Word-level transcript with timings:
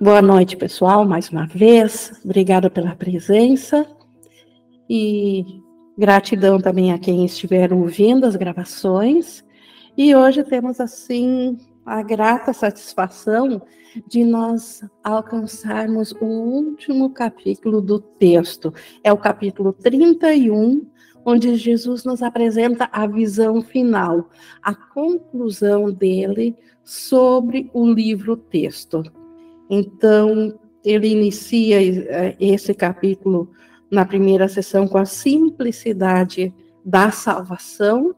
Boa 0.00 0.22
noite, 0.22 0.56
pessoal, 0.56 1.04
mais 1.04 1.28
uma 1.28 1.44
vez. 1.44 2.12
Obrigada 2.24 2.70
pela 2.70 2.94
presença 2.94 3.84
e 4.88 5.44
gratidão 5.98 6.60
também 6.60 6.92
a 6.92 6.98
quem 7.00 7.24
estiver 7.24 7.72
ouvindo 7.72 8.24
as 8.24 8.36
gravações. 8.36 9.44
E 9.96 10.14
hoje 10.14 10.44
temos, 10.44 10.80
assim, 10.80 11.58
a 11.84 12.00
grata 12.00 12.52
satisfação 12.52 13.60
de 14.06 14.22
nós 14.22 14.88
alcançarmos 15.02 16.12
o 16.20 16.26
último 16.26 17.10
capítulo 17.10 17.80
do 17.80 17.98
texto. 17.98 18.72
É 19.02 19.12
o 19.12 19.18
capítulo 19.18 19.72
31, 19.72 20.86
onde 21.24 21.56
Jesus 21.56 22.04
nos 22.04 22.22
apresenta 22.22 22.88
a 22.92 23.04
visão 23.04 23.60
final, 23.62 24.30
a 24.62 24.76
conclusão 24.76 25.90
dele 25.90 26.54
sobre 26.84 27.68
o 27.74 27.84
livro-texto. 27.84 29.17
Então, 29.68 30.58
ele 30.84 31.08
inicia 31.08 31.80
eh, 31.80 32.36
esse 32.40 32.72
capítulo 32.72 33.50
na 33.90 34.04
primeira 34.04 34.48
sessão 34.48 34.86
com 34.86 34.98
a 34.98 35.04
simplicidade 35.04 36.54
da 36.84 37.10
salvação, 37.10 38.14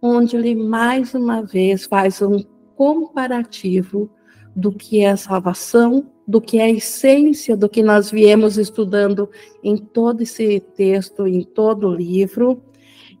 onde 0.00 0.36
ele 0.36 0.54
mais 0.54 1.14
uma 1.14 1.42
vez 1.42 1.84
faz 1.84 2.22
um 2.22 2.42
comparativo 2.76 4.10
do 4.54 4.72
que 4.72 5.00
é 5.00 5.10
a 5.10 5.16
salvação, 5.16 6.10
do 6.26 6.40
que 6.40 6.58
é 6.58 6.64
a 6.64 6.70
essência 6.70 7.56
do 7.56 7.68
que 7.68 7.82
nós 7.82 8.10
viemos 8.10 8.58
estudando 8.58 9.28
em 9.62 9.76
todo 9.76 10.22
esse 10.22 10.60
texto, 10.60 11.26
em 11.26 11.42
todo 11.42 11.88
o 11.88 11.94
livro, 11.94 12.62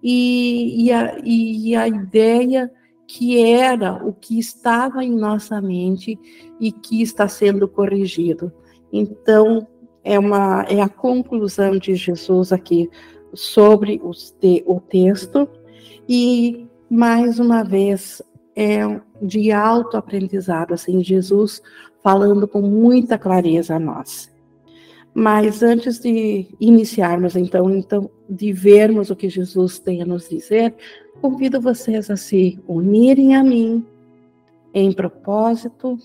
e, 0.02 0.84
e, 0.84 0.92
a, 0.92 1.18
e 1.24 1.74
a 1.74 1.88
ideia 1.88 2.70
que 3.08 3.42
era 3.42 3.94
o 4.06 4.12
que 4.12 4.38
estava 4.38 5.02
em 5.02 5.16
nossa 5.16 5.62
mente 5.62 6.18
e 6.60 6.70
que 6.70 7.00
está 7.00 7.26
sendo 7.26 7.66
corrigido. 7.66 8.52
Então, 8.92 9.66
é, 10.04 10.18
uma, 10.18 10.62
é 10.68 10.82
a 10.82 10.90
conclusão 10.90 11.78
de 11.78 11.94
Jesus 11.94 12.52
aqui 12.52 12.90
sobre 13.32 13.98
te, 14.40 14.62
o 14.66 14.78
texto, 14.78 15.48
e 16.06 16.66
mais 16.90 17.38
uma 17.38 17.62
vez 17.62 18.22
é 18.54 19.00
de 19.22 19.52
autoaprendizado, 19.52 20.74
assim, 20.74 21.02
Jesus 21.02 21.62
falando 22.02 22.46
com 22.46 22.60
muita 22.60 23.16
clareza 23.16 23.76
a 23.76 23.80
nós. 23.80 24.30
Mas 25.14 25.62
antes 25.62 25.98
de 25.98 26.46
iniciarmos, 26.60 27.34
então, 27.34 27.70
então, 27.70 28.10
de 28.28 28.52
vermos 28.52 29.10
o 29.10 29.16
que 29.16 29.28
Jesus 29.28 29.78
tem 29.78 30.02
a 30.02 30.06
nos 30.06 30.28
dizer, 30.28 30.74
convido 31.20 31.60
vocês 31.60 32.10
a 32.10 32.16
se 32.16 32.58
unirem 32.66 33.36
a 33.36 33.44
mim 33.44 33.84
em 34.72 34.92
propósito, 34.92 35.98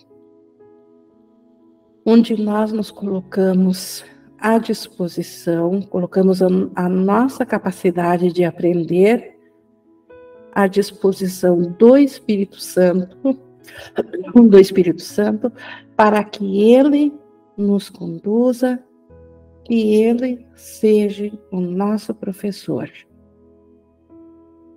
onde 2.06 2.42
nós 2.42 2.72
nos 2.72 2.92
colocamos 2.92 4.04
à 4.38 4.58
disposição, 4.58 5.82
colocamos 5.82 6.42
a, 6.42 6.48
a 6.76 6.90
nossa 6.90 7.46
capacidade 7.46 8.32
de 8.32 8.44
aprender 8.44 9.38
à 10.52 10.68
disposição 10.68 11.62
do 11.62 11.98
Espírito 11.98 12.60
Santo, 12.60 13.38
do 14.36 14.60
Espírito 14.60 15.02
Santo, 15.02 15.52
para 15.96 16.24
que 16.24 16.74
ele 16.74 17.14
nos 17.56 17.90
conduza, 17.90 18.84
que 19.64 19.96
ele 20.04 20.46
seja 20.56 21.32
o 21.52 21.62
nosso 21.62 22.14
professor. 22.14 22.90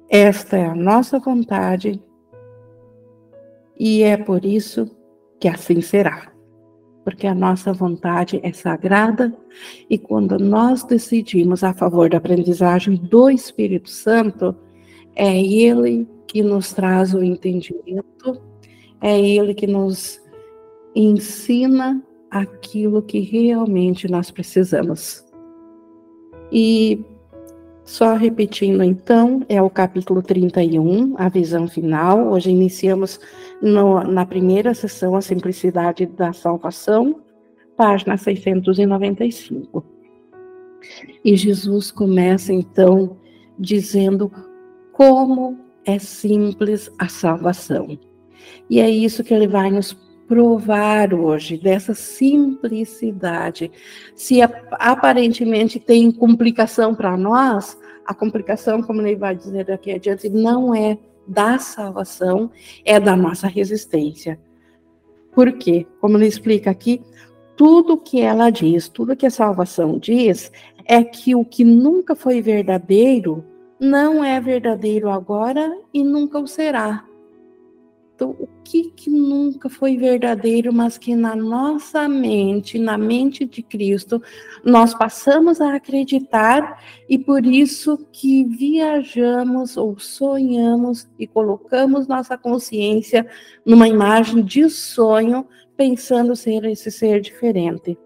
Esta 0.08 0.56
é 0.56 0.66
a 0.66 0.74
nossa 0.74 1.18
vontade 1.18 2.00
e 3.78 4.02
é 4.02 4.16
por 4.16 4.44
isso 4.44 4.90
que 5.40 5.48
assim 5.48 5.80
será. 5.80 6.32
Porque 7.04 7.26
a 7.26 7.34
nossa 7.34 7.72
vontade 7.72 8.40
é 8.42 8.52
sagrada 8.52 9.36
e 9.88 9.98
quando 9.98 10.38
nós 10.38 10.82
decidimos 10.82 11.62
a 11.62 11.72
favor 11.72 12.08
da 12.08 12.18
aprendizagem 12.18 12.96
do 12.96 13.30
Espírito 13.30 13.90
Santo, 13.90 14.54
é 15.14 15.40
Ele 15.40 16.08
que 16.26 16.42
nos 16.42 16.72
traz 16.72 17.14
o 17.14 17.22
entendimento, 17.22 18.40
é 19.00 19.20
Ele 19.20 19.54
que 19.54 19.66
nos 19.66 20.20
ensina 20.94 22.02
aquilo 22.30 23.02
que 23.02 23.20
realmente 23.20 24.08
nós 24.08 24.30
precisamos. 24.30 25.24
E 26.50 27.04
só 27.86 28.14
repetindo, 28.14 28.82
então, 28.82 29.46
é 29.48 29.62
o 29.62 29.70
capítulo 29.70 30.20
31, 30.20 31.14
a 31.16 31.28
visão 31.28 31.68
final. 31.68 32.32
Hoje 32.32 32.50
iniciamos 32.50 33.20
no, 33.62 34.02
na 34.02 34.26
primeira 34.26 34.74
sessão, 34.74 35.14
a 35.14 35.20
simplicidade 35.20 36.04
da 36.04 36.32
salvação, 36.32 37.20
página 37.76 38.16
695. 38.16 39.84
E 41.24 41.36
Jesus 41.36 41.92
começa, 41.92 42.52
então, 42.52 43.16
dizendo 43.56 44.32
como 44.92 45.56
é 45.84 46.00
simples 46.00 46.90
a 46.98 47.08
salvação. 47.08 47.96
E 48.68 48.80
é 48.80 48.90
isso 48.90 49.22
que 49.22 49.32
ele 49.32 49.46
vai 49.46 49.70
nos 49.70 49.96
provar 50.26 51.14
hoje, 51.14 51.56
dessa 51.56 51.94
simplicidade. 51.94 53.70
Se 54.14 54.40
aparentemente 54.72 55.78
tem 55.78 56.10
complicação 56.10 56.94
para 56.94 57.16
nós, 57.16 57.78
a 58.04 58.14
complicação, 58.14 58.82
como 58.82 59.02
ele 59.02 59.16
vai 59.16 59.34
dizer 59.34 59.64
daqui 59.64 59.92
adiante, 59.92 60.28
não 60.28 60.74
é 60.74 60.98
da 61.26 61.58
salvação, 61.58 62.50
é 62.84 63.00
da 63.00 63.16
nossa 63.16 63.48
resistência. 63.48 64.38
Por 65.32 65.52
quê? 65.52 65.86
Como 66.00 66.16
ele 66.16 66.26
explica 66.26 66.70
aqui, 66.70 67.02
tudo 67.56 67.96
que 67.96 68.20
ela 68.20 68.50
diz, 68.50 68.88
tudo 68.88 69.16
que 69.16 69.26
a 69.26 69.30
salvação 69.30 69.98
diz, 69.98 70.52
é 70.84 71.02
que 71.02 71.34
o 71.34 71.44
que 71.44 71.64
nunca 71.64 72.14
foi 72.14 72.40
verdadeiro 72.40 73.44
não 73.78 74.24
é 74.24 74.40
verdadeiro 74.40 75.10
agora 75.10 75.76
e 75.92 76.02
nunca 76.02 76.38
o 76.38 76.46
será. 76.46 77.04
Então, 78.16 78.30
o 78.30 78.48
que, 78.64 78.90
que 78.92 79.10
nunca 79.10 79.68
foi 79.68 79.98
verdadeiro, 79.98 80.72
mas 80.72 80.96
que 80.96 81.14
na 81.14 81.36
nossa 81.36 82.08
mente, 82.08 82.78
na 82.78 82.96
mente 82.96 83.44
de 83.44 83.62
Cristo, 83.62 84.22
nós 84.64 84.94
passamos 84.94 85.60
a 85.60 85.74
acreditar 85.74 86.82
e 87.10 87.18
por 87.18 87.44
isso 87.44 88.06
que 88.10 88.42
viajamos 88.44 89.76
ou 89.76 89.98
sonhamos 89.98 91.06
e 91.18 91.26
colocamos 91.26 92.06
nossa 92.06 92.38
consciência 92.38 93.26
numa 93.66 93.86
imagem 93.86 94.42
de 94.42 94.70
sonho, 94.70 95.46
pensando 95.76 96.34
ser 96.34 96.64
esse 96.64 96.90
ser 96.90 97.20
diferente. 97.20 97.98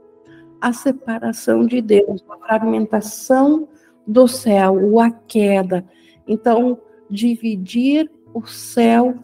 A 0.61 0.73
separação 0.73 1.65
de 1.65 1.81
Deus, 1.81 2.25
a 2.29 2.37
fragmentação 2.37 3.69
do 4.05 4.27
céu, 4.27 4.99
a 4.99 5.09
queda. 5.13 5.85
Então, 6.27 6.81
dividir 7.09 8.11
o 8.35 8.45
céu 8.45 9.15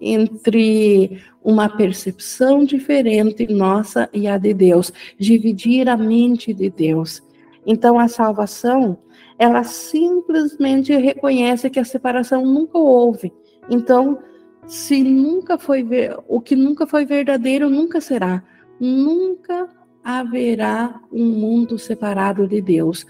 entre 0.00 1.22
uma 1.42 1.68
percepção 1.68 2.64
diferente 2.64 3.46
nossa 3.46 4.08
e 4.12 4.26
a 4.26 4.36
de 4.36 4.52
Deus, 4.52 4.92
dividir 5.18 5.88
a 5.88 5.96
mente 5.96 6.52
de 6.52 6.68
Deus. 6.70 7.22
Então 7.64 7.98
a 7.98 8.08
salvação, 8.08 8.98
ela 9.38 9.64
simplesmente 9.64 10.94
reconhece 10.96 11.70
que 11.70 11.80
a 11.80 11.84
separação 11.84 12.44
nunca 12.44 12.78
houve. 12.78 13.32
Então, 13.70 14.18
se 14.66 15.02
nunca 15.02 15.58
foi 15.58 15.86
o 16.26 16.40
que 16.40 16.56
nunca 16.56 16.86
foi 16.86 17.04
verdadeiro, 17.04 17.70
nunca 17.70 18.00
será. 18.00 18.42
Nunca 18.80 19.68
haverá 20.02 21.00
um 21.12 21.24
mundo 21.24 21.78
separado 21.78 22.46
de 22.46 22.60
Deus 22.60 23.04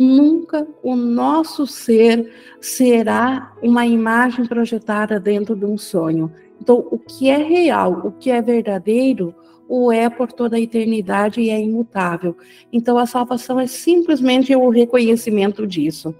nunca 0.00 0.66
o 0.82 0.96
nosso 0.96 1.66
ser 1.66 2.32
será 2.58 3.54
uma 3.62 3.84
imagem 3.84 4.46
projetada 4.46 5.20
dentro 5.20 5.54
de 5.54 5.66
um 5.66 5.76
sonho. 5.76 6.32
Então, 6.58 6.88
o 6.90 6.98
que 6.98 7.28
é 7.28 7.36
real, 7.36 8.06
o 8.06 8.12
que 8.12 8.30
é 8.30 8.40
verdadeiro, 8.40 9.34
o 9.68 9.92
é 9.92 10.08
por 10.08 10.32
toda 10.32 10.56
a 10.56 10.60
eternidade 10.60 11.42
e 11.42 11.50
é 11.50 11.60
imutável. 11.60 12.34
Então, 12.72 12.96
a 12.96 13.04
salvação 13.04 13.60
é 13.60 13.66
simplesmente 13.66 14.56
o 14.56 14.70
reconhecimento 14.70 15.66
disso. 15.66 16.14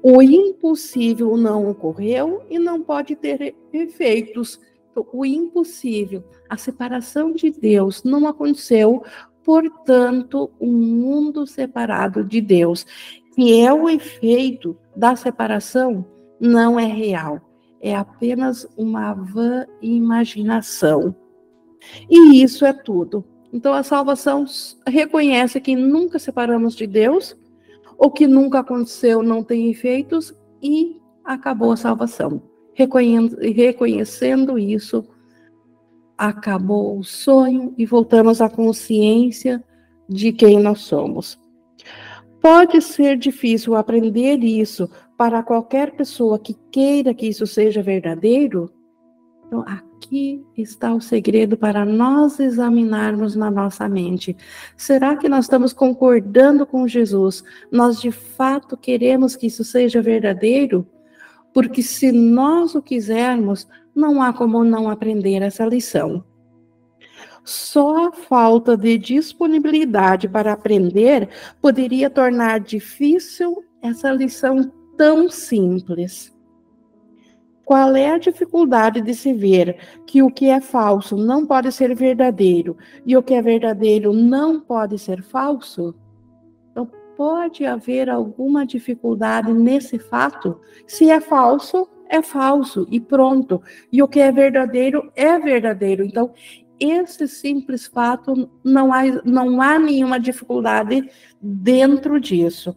O 0.00 0.22
impossível 0.22 1.36
não 1.36 1.68
ocorreu 1.68 2.42
e 2.48 2.56
não 2.56 2.80
pode 2.80 3.16
ter 3.16 3.52
efeitos. 3.72 4.60
Então, 4.92 5.04
o 5.12 5.26
impossível, 5.26 6.22
a 6.48 6.56
separação 6.56 7.32
de 7.32 7.50
Deus 7.50 8.04
não 8.04 8.28
aconteceu 8.28 9.02
portanto, 9.46 10.50
um 10.60 10.72
mundo 10.72 11.46
separado 11.46 12.24
de 12.24 12.40
Deus, 12.40 12.84
que 13.32 13.60
é 13.60 13.72
o 13.72 13.88
efeito 13.88 14.76
da 14.96 15.14
separação, 15.14 16.04
não 16.40 16.80
é 16.80 16.84
real, 16.84 17.40
é 17.80 17.94
apenas 17.94 18.66
uma 18.76 19.14
vã 19.14 19.64
imaginação. 19.80 21.14
E 22.10 22.42
isso 22.42 22.66
é 22.66 22.72
tudo. 22.72 23.24
Então, 23.52 23.72
a 23.72 23.84
salvação 23.84 24.44
reconhece 24.84 25.60
que 25.60 25.76
nunca 25.76 26.18
separamos 26.18 26.74
de 26.74 26.88
Deus, 26.88 27.36
o 27.96 28.10
que 28.10 28.26
nunca 28.26 28.58
aconteceu 28.58 29.22
não 29.22 29.44
tem 29.44 29.70
efeitos 29.70 30.34
e 30.60 31.00
acabou 31.24 31.70
a 31.70 31.76
salvação. 31.76 32.42
Reconhecendo 32.74 34.58
isso, 34.58 35.06
acabou 36.16 36.98
o 36.98 37.04
sonho 37.04 37.74
e 37.76 37.84
voltamos 37.84 38.40
à 38.40 38.48
consciência 38.48 39.62
de 40.08 40.32
quem 40.32 40.60
nós 40.60 40.80
somos. 40.80 41.38
Pode 42.40 42.80
ser 42.80 43.16
difícil 43.16 43.74
aprender 43.74 44.38
isso 44.38 44.88
para 45.16 45.42
qualquer 45.42 45.92
pessoa 45.92 46.38
que 46.38 46.54
queira 46.70 47.12
que 47.12 47.26
isso 47.26 47.46
seja 47.46 47.82
verdadeiro. 47.82 48.70
Então, 49.46 49.64
aqui 49.66 50.44
está 50.56 50.94
o 50.94 51.00
segredo 51.00 51.56
para 51.56 51.84
nós 51.84 52.38
examinarmos 52.38 53.34
na 53.34 53.50
nossa 53.50 53.88
mente. 53.88 54.36
Será 54.76 55.16
que 55.16 55.28
nós 55.28 55.46
estamos 55.46 55.72
concordando 55.72 56.66
com 56.66 56.86
Jesus? 56.86 57.42
Nós 57.70 58.00
de 58.00 58.10
fato 58.10 58.76
queremos 58.76 59.34
que 59.34 59.46
isso 59.46 59.64
seja 59.64 60.00
verdadeiro? 60.02 60.86
Porque 61.56 61.82
se 61.82 62.12
nós 62.12 62.74
o 62.74 62.82
quisermos, 62.82 63.66
não 63.94 64.20
há 64.20 64.30
como 64.30 64.62
não 64.62 64.90
aprender 64.90 65.40
essa 65.40 65.64
lição. 65.64 66.22
Só 67.42 68.08
a 68.08 68.12
falta 68.12 68.76
de 68.76 68.98
disponibilidade 68.98 70.28
para 70.28 70.52
aprender 70.52 71.30
poderia 71.58 72.10
tornar 72.10 72.60
difícil 72.60 73.64
essa 73.80 74.12
lição 74.12 74.70
tão 74.98 75.30
simples. 75.30 76.30
Qual 77.64 77.96
é 77.96 78.10
a 78.10 78.18
dificuldade 78.18 79.00
de 79.00 79.14
se 79.14 79.32
ver 79.32 79.78
que 80.06 80.22
o 80.22 80.30
que 80.30 80.50
é 80.50 80.60
falso 80.60 81.16
não 81.16 81.46
pode 81.46 81.72
ser 81.72 81.94
verdadeiro 81.94 82.76
e 83.06 83.16
o 83.16 83.22
que 83.22 83.32
é 83.32 83.40
verdadeiro 83.40 84.12
não 84.12 84.60
pode 84.60 84.98
ser 84.98 85.22
falso? 85.22 85.94
Pode 87.16 87.64
haver 87.64 88.10
alguma 88.10 88.66
dificuldade 88.66 89.52
nesse 89.52 89.98
fato? 89.98 90.60
Se 90.86 91.10
é 91.10 91.20
falso, 91.20 91.88
é 92.08 92.20
falso 92.20 92.86
e 92.90 93.00
pronto. 93.00 93.62
E 93.90 94.02
o 94.02 94.08
que 94.08 94.20
é 94.20 94.30
verdadeiro 94.30 95.10
é 95.16 95.38
verdadeiro. 95.38 96.04
Então, 96.04 96.34
esse 96.78 97.26
simples 97.26 97.86
fato, 97.86 98.50
não 98.62 98.92
há, 98.92 99.02
não 99.24 99.62
há 99.62 99.78
nenhuma 99.78 100.20
dificuldade 100.20 101.08
dentro 101.40 102.20
disso. 102.20 102.76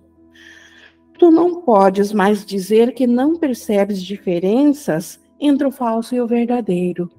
Tu 1.17 1.29
não 1.29 1.61
podes 1.61 2.13
mais 2.13 2.45
dizer 2.45 2.93
que 2.93 3.05
não 3.05 3.35
percebes 3.35 4.01
diferenças 4.01 5.19
entre 5.37 5.67
o 5.67 5.71
falso 5.71 6.15
e 6.15 6.21
o 6.21 6.27
verdadeiro. 6.27 7.11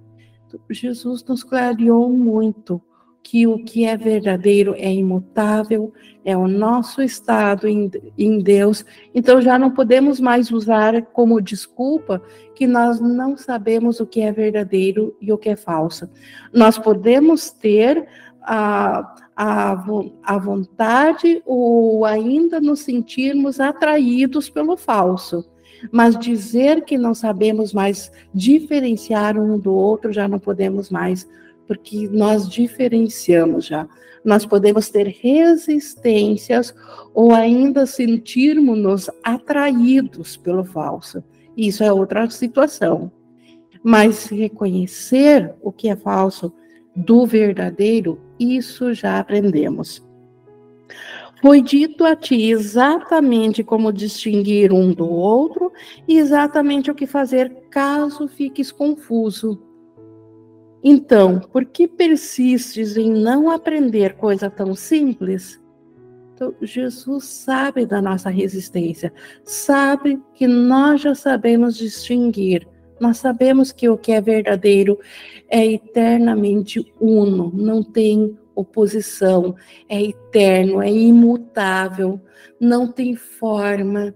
Jesus 0.70 1.22
nos 1.24 1.44
clareou 1.44 2.08
muito 2.08 2.80
que 3.22 3.46
o 3.46 3.62
que 3.62 3.84
é 3.84 3.96
verdadeiro 3.96 4.74
é 4.76 4.92
imutável, 4.92 5.92
é 6.24 6.36
o 6.36 6.48
nosso 6.48 7.02
estado 7.02 7.68
em, 7.68 7.90
em, 8.18 8.38
Deus. 8.40 8.84
Então 9.14 9.40
já 9.40 9.58
não 9.58 9.70
podemos 9.70 10.20
mais 10.20 10.50
usar 10.50 11.02
como 11.06 11.40
desculpa 11.40 12.22
que 12.54 12.66
nós 12.66 13.00
não 13.00 13.36
sabemos 13.36 14.00
o 14.00 14.06
que 14.06 14.20
é 14.20 14.32
verdadeiro 14.32 15.16
e 15.20 15.32
o 15.32 15.38
que 15.38 15.48
é 15.48 15.56
falso. 15.56 16.08
Nós 16.52 16.78
podemos 16.78 17.50
ter 17.50 18.06
a, 18.42 19.14
a, 19.36 19.84
a 20.22 20.38
vontade 20.38 21.42
ou 21.46 22.04
ainda 22.04 22.60
nos 22.60 22.80
sentirmos 22.80 23.60
atraídos 23.60 24.50
pelo 24.50 24.76
falso. 24.76 25.48
Mas 25.90 26.18
dizer 26.18 26.84
que 26.84 26.98
não 26.98 27.14
sabemos 27.14 27.72
mais 27.72 28.12
diferenciar 28.34 29.38
um 29.38 29.58
do 29.58 29.72
outro, 29.72 30.12
já 30.12 30.28
não 30.28 30.38
podemos 30.38 30.90
mais 30.90 31.26
porque 31.70 32.08
nós 32.08 32.48
diferenciamos 32.48 33.66
já. 33.66 33.86
Nós 34.24 34.44
podemos 34.44 34.90
ter 34.90 35.06
resistências 35.06 36.74
ou 37.14 37.32
ainda 37.32 37.86
sentirmos-nos 37.86 39.08
atraídos 39.22 40.36
pelo 40.36 40.64
falso. 40.64 41.22
Isso 41.56 41.84
é 41.84 41.92
outra 41.92 42.28
situação. 42.28 43.12
Mas 43.84 44.26
reconhecer 44.26 45.54
o 45.62 45.70
que 45.70 45.88
é 45.88 45.94
falso 45.94 46.52
do 46.96 47.24
verdadeiro, 47.24 48.20
isso 48.36 48.92
já 48.92 49.20
aprendemos. 49.20 50.04
Foi 51.40 51.62
dito 51.62 52.04
a 52.04 52.16
ti 52.16 52.50
exatamente 52.50 53.62
como 53.62 53.92
distinguir 53.92 54.72
um 54.72 54.92
do 54.92 55.08
outro 55.08 55.72
e 56.08 56.18
exatamente 56.18 56.90
o 56.90 56.96
que 56.96 57.06
fazer 57.06 57.62
caso 57.70 58.26
fiques 58.26 58.72
confuso. 58.72 59.69
Então, 60.82 61.40
por 61.40 61.64
que 61.64 61.86
persistes 61.86 62.96
em 62.96 63.10
não 63.10 63.50
aprender 63.50 64.14
coisa 64.14 64.48
tão 64.48 64.74
simples? 64.74 65.60
Então, 66.34 66.54
Jesus 66.62 67.24
sabe 67.24 67.84
da 67.84 68.00
nossa 68.00 68.30
resistência, 68.30 69.12
sabe 69.44 70.18
que 70.34 70.46
nós 70.46 71.02
já 71.02 71.14
sabemos 71.14 71.76
distinguir, 71.76 72.66
nós 72.98 73.18
sabemos 73.18 73.72
que 73.72 73.88
o 73.90 73.98
que 73.98 74.12
é 74.12 74.22
verdadeiro 74.22 74.98
é 75.50 75.66
eternamente 75.66 76.82
uno, 76.98 77.52
não 77.54 77.82
tem 77.82 78.38
oposição, 78.54 79.54
é 79.88 80.02
eterno, 80.02 80.82
é 80.82 80.90
imutável, 80.90 82.20
não 82.58 82.90
tem 82.90 83.14
forma. 83.16 84.14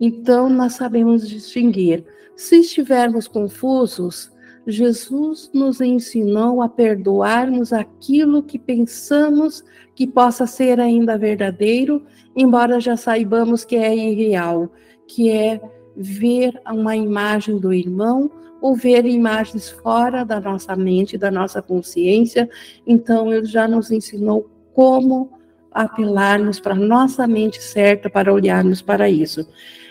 Então, 0.00 0.48
nós 0.48 0.74
sabemos 0.74 1.28
distinguir. 1.28 2.04
Se 2.36 2.60
estivermos 2.60 3.28
confusos, 3.28 4.33
Jesus 4.66 5.50
nos 5.52 5.80
ensinou 5.80 6.62
a 6.62 6.68
perdoarmos 6.68 7.72
aquilo 7.72 8.42
que 8.42 8.58
pensamos 8.58 9.62
que 9.94 10.06
possa 10.06 10.46
ser 10.46 10.80
ainda 10.80 11.18
verdadeiro, 11.18 12.02
embora 12.34 12.80
já 12.80 12.96
saibamos 12.96 13.64
que 13.64 13.76
é 13.76 13.94
irreal, 13.94 14.70
que 15.06 15.30
é 15.30 15.60
ver 15.96 16.60
uma 16.66 16.96
imagem 16.96 17.58
do 17.58 17.72
irmão 17.72 18.30
ou 18.60 18.74
ver 18.74 19.04
imagens 19.04 19.68
fora 19.68 20.24
da 20.24 20.40
nossa 20.40 20.74
mente, 20.74 21.18
da 21.18 21.30
nossa 21.30 21.60
consciência. 21.60 22.48
Então, 22.86 23.32
ele 23.32 23.44
já 23.44 23.68
nos 23.68 23.90
ensinou 23.90 24.48
como 24.72 25.30
apelarmos 25.70 26.58
para 26.60 26.74
nossa 26.74 27.26
mente 27.26 27.62
certa 27.62 28.08
para 28.08 28.32
olharmos 28.32 28.80
para 28.80 29.10
isso. 29.10 29.46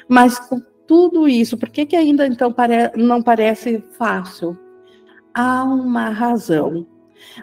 Mas 0.07 0.39
com 0.39 0.59
tudo 0.87 1.27
isso, 1.27 1.57
por 1.57 1.69
que, 1.69 1.85
que 1.85 1.95
ainda 1.95 2.25
então 2.25 2.53
não 2.95 3.21
parece 3.21 3.83
fácil? 3.97 4.57
Há 5.33 5.63
uma 5.63 6.09
razão. 6.09 6.87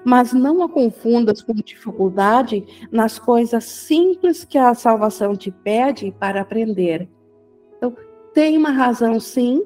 Mas 0.05 0.33
não 0.33 0.63
a 0.63 0.69
confundas 0.69 1.43
com 1.43 1.55
dificuldade 1.55 2.65
nas 2.93 3.19
coisas 3.19 3.65
simples 3.65 4.45
que 4.45 4.59
a 4.59 4.75
salvação 4.75 5.35
te 5.35 5.51
pede 5.51 6.15
para 6.19 6.43
aprender. 6.43 7.09
Então, 7.77 7.97
tem 8.35 8.59
uma 8.59 8.71
razão, 8.71 9.19
sim, 9.19 9.65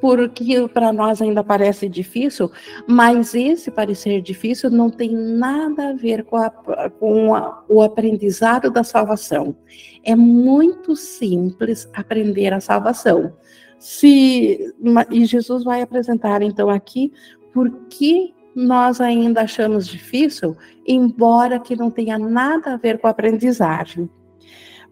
porque 0.00 0.66
para 0.68 0.92
nós 0.92 1.20
ainda 1.20 1.44
parece 1.44 1.88
difícil, 1.88 2.50
mas 2.88 3.34
esse 3.34 3.70
parecer 3.70 4.22
difícil 4.22 4.70
não 4.70 4.88
tem 4.88 5.10
nada 5.10 5.90
a 5.90 5.92
ver 5.92 6.24
com, 6.24 6.36
a, 6.36 6.50
com 6.98 7.34
a, 7.34 7.62
o 7.68 7.82
aprendizado 7.82 8.70
da 8.70 8.82
salvação. 8.82 9.54
É 10.02 10.16
muito 10.16 10.96
simples 10.96 11.88
aprender 11.92 12.52
a 12.52 12.60
salvação. 12.60 13.34
Se, 13.78 14.74
e 15.10 15.24
Jesus 15.24 15.64
vai 15.64 15.82
apresentar 15.82 16.42
então 16.42 16.68
aqui 16.68 17.12
por 17.52 17.70
que 17.88 18.34
nós 18.54 19.00
ainda 19.00 19.42
achamos 19.42 19.86
difícil, 19.86 20.56
embora 20.86 21.58
que 21.58 21.76
não 21.76 21.90
tenha 21.90 22.18
nada 22.18 22.74
a 22.74 22.76
ver 22.76 22.98
com 22.98 23.06
a 23.06 23.10
aprendizagem. 23.10 24.10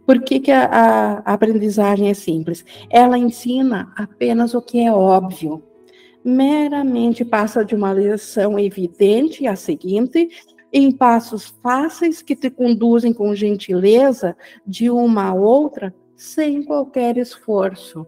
Por 0.06 0.22
que, 0.22 0.40
que 0.40 0.50
a, 0.50 0.64
a, 0.64 1.34
aprendizagem 1.34 2.08
é 2.08 2.14
simples? 2.14 2.64
Ela 2.88 3.18
ensina 3.18 3.92
apenas 3.94 4.54
o 4.54 4.62
que 4.62 4.80
é 4.80 4.90
óbvio. 4.90 5.62
Meramente 6.24 7.24
passa 7.24 7.64
de 7.64 7.74
uma 7.74 7.92
lição 7.92 8.58
evidente 8.58 9.46
à 9.46 9.54
seguinte, 9.54 10.28
em 10.72 10.90
passos 10.90 11.54
fáceis 11.62 12.22
que 12.22 12.36
te 12.36 12.48
conduzem 12.50 13.12
com 13.12 13.34
gentileza 13.34 14.36
de 14.66 14.90
uma 14.90 15.28
a 15.28 15.34
outra, 15.34 15.94
sem 16.16 16.62
qualquer 16.62 17.16
esforço. 17.16 18.06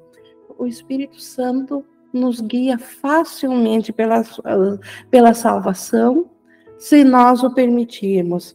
O 0.59 0.67
Espírito 0.67 1.21
Santo 1.21 1.85
nos 2.13 2.41
guia 2.41 2.79
facilmente 2.79 3.93
pela, 3.93 4.23
pela 5.11 5.35
salvação, 5.35 6.31
se 6.79 7.05
nós 7.05 7.43
o 7.43 7.51
permitirmos. 7.51 8.55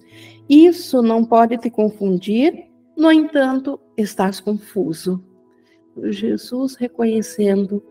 Isso 0.50 1.02
não 1.02 1.24
pode 1.24 1.58
te 1.58 1.70
confundir, 1.70 2.68
no 2.96 3.12
entanto, 3.12 3.80
estás 3.98 4.40
confuso. 4.40 5.24
Jesus 6.04 6.76
reconhecendo 6.76 7.84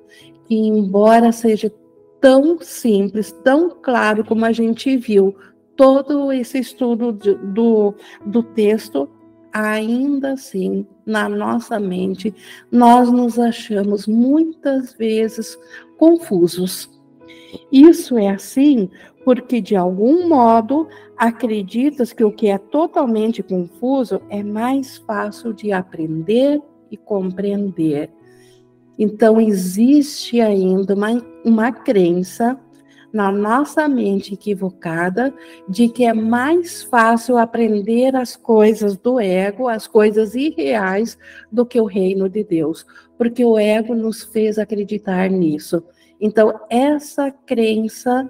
que, 0.46 0.54
embora 0.54 1.32
seja 1.32 1.72
tão 2.20 2.58
simples, 2.60 3.32
tão 3.44 3.70
claro 3.82 4.24
como 4.24 4.44
a 4.44 4.52
gente 4.52 4.96
viu, 4.96 5.34
todo 5.76 6.32
esse 6.32 6.58
estudo 6.58 7.12
do, 7.12 7.94
do 8.24 8.42
texto, 8.42 9.08
ainda 9.54 10.32
assim, 10.32 10.84
na 11.06 11.28
nossa 11.28 11.78
mente, 11.78 12.34
nós 12.72 13.08
nos 13.10 13.38
achamos 13.38 14.08
muitas 14.08 14.92
vezes 14.94 15.56
confusos. 15.96 16.90
Isso 17.70 18.18
é 18.18 18.28
assim 18.28 18.90
porque, 19.24 19.60
de 19.60 19.76
algum 19.76 20.28
modo, 20.28 20.88
acreditas 21.16 22.12
que 22.12 22.24
o 22.24 22.32
que 22.32 22.48
é 22.48 22.58
totalmente 22.58 23.42
confuso 23.44 24.20
é 24.28 24.42
mais 24.42 24.98
fácil 24.98 25.52
de 25.52 25.72
aprender 25.72 26.60
e 26.90 26.96
compreender. 26.96 28.10
Então, 28.98 29.40
existe 29.40 30.40
ainda 30.40 30.94
uma, 30.94 31.10
uma 31.44 31.72
crença 31.72 32.58
na 33.14 33.30
nossa 33.30 33.88
mente 33.88 34.34
equivocada 34.34 35.32
de 35.68 35.88
que 35.88 36.04
é 36.04 36.12
mais 36.12 36.82
fácil 36.82 37.38
aprender 37.38 38.16
as 38.16 38.34
coisas 38.34 38.96
do 38.96 39.20
ego, 39.20 39.68
as 39.68 39.86
coisas 39.86 40.34
irreais, 40.34 41.16
do 41.50 41.64
que 41.64 41.80
o 41.80 41.84
reino 41.84 42.28
de 42.28 42.42
Deus, 42.42 42.84
porque 43.16 43.44
o 43.44 43.56
ego 43.56 43.94
nos 43.94 44.24
fez 44.24 44.58
acreditar 44.58 45.30
nisso. 45.30 45.84
Então, 46.20 46.58
essa 46.68 47.30
crença 47.30 48.28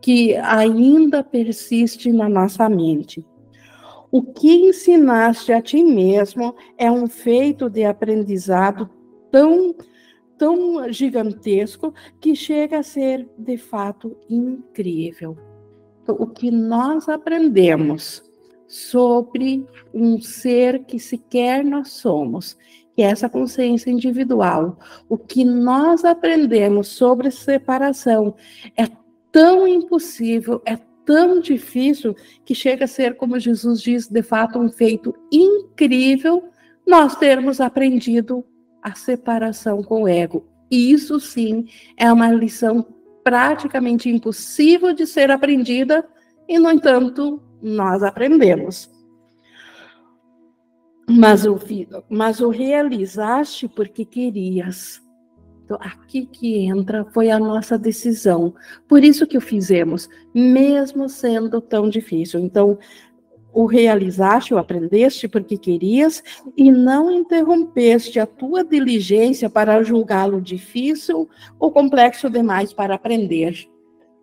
que 0.00 0.36
ainda 0.36 1.24
persiste 1.24 2.12
na 2.12 2.28
nossa 2.28 2.68
mente. 2.68 3.24
O 4.12 4.22
que 4.22 4.68
ensinaste 4.68 5.52
a 5.52 5.60
ti 5.60 5.82
mesmo 5.82 6.54
é 6.78 6.90
um 6.90 7.08
feito 7.08 7.68
de 7.68 7.84
aprendizado 7.84 8.88
tão 9.30 9.74
tão 10.40 10.90
gigantesco 10.90 11.92
que 12.18 12.34
chega 12.34 12.78
a 12.78 12.82
ser 12.82 13.28
de 13.36 13.58
fato 13.58 14.16
incrível. 14.26 15.36
Então, 16.02 16.16
o 16.18 16.26
que 16.26 16.50
nós 16.50 17.10
aprendemos 17.10 18.22
sobre 18.66 19.66
um 19.92 20.18
ser 20.18 20.84
que 20.84 20.98
sequer 20.98 21.62
nós 21.62 21.90
somos, 21.90 22.56
que 22.96 23.02
é 23.02 23.06
essa 23.06 23.28
consciência 23.28 23.90
individual, 23.90 24.78
o 25.10 25.18
que 25.18 25.44
nós 25.44 26.06
aprendemos 26.06 26.88
sobre 26.88 27.30
separação 27.30 28.34
é 28.74 28.88
tão 29.30 29.68
impossível, 29.68 30.62
é 30.64 30.78
tão 31.04 31.38
difícil 31.38 32.16
que 32.46 32.54
chega 32.54 32.86
a 32.86 32.88
ser, 32.88 33.14
como 33.14 33.38
Jesus 33.38 33.82
diz, 33.82 34.08
de 34.08 34.22
fato 34.22 34.58
um 34.58 34.70
feito 34.70 35.14
incrível 35.30 36.44
nós 36.86 37.14
termos 37.16 37.60
aprendido 37.60 38.42
a 38.82 38.94
separação 38.94 39.82
com 39.82 40.02
o 40.02 40.08
ego. 40.08 40.46
Isso 40.70 41.18
sim 41.18 41.66
é 41.96 42.12
uma 42.12 42.30
lição 42.30 42.86
praticamente 43.22 44.08
impossível 44.08 44.92
de 44.92 45.06
ser 45.06 45.30
aprendida, 45.30 46.06
e 46.48 46.58
no 46.58 46.70
entanto, 46.70 47.42
nós 47.62 48.02
aprendemos. 48.02 48.90
Mas 51.08 51.44
o, 51.44 51.58
mas 52.08 52.40
o 52.40 52.48
realizaste 52.48 53.68
porque 53.68 54.04
querias. 54.04 55.02
Então, 55.64 55.76
aqui 55.80 56.26
que 56.26 56.56
entra 56.64 57.04
foi 57.12 57.30
a 57.30 57.38
nossa 57.38 57.78
decisão. 57.78 58.54
Por 58.88 59.04
isso 59.04 59.26
que 59.26 59.38
o 59.38 59.40
fizemos, 59.40 60.08
mesmo 60.34 61.08
sendo 61.08 61.60
tão 61.60 61.88
difícil. 61.88 62.40
Então, 62.40 62.78
o 63.52 63.66
realizaste, 63.66 64.54
o 64.54 64.58
aprendeste 64.58 65.28
porque 65.28 65.56
querias, 65.56 66.22
e 66.56 66.70
não 66.70 67.10
interrompeste 67.10 68.20
a 68.20 68.26
tua 68.26 68.64
diligência 68.64 69.50
para 69.50 69.82
julgá-lo 69.82 70.40
difícil 70.40 71.28
ou 71.58 71.70
complexo 71.70 72.30
demais 72.30 72.72
para 72.72 72.94
aprender. 72.94 73.68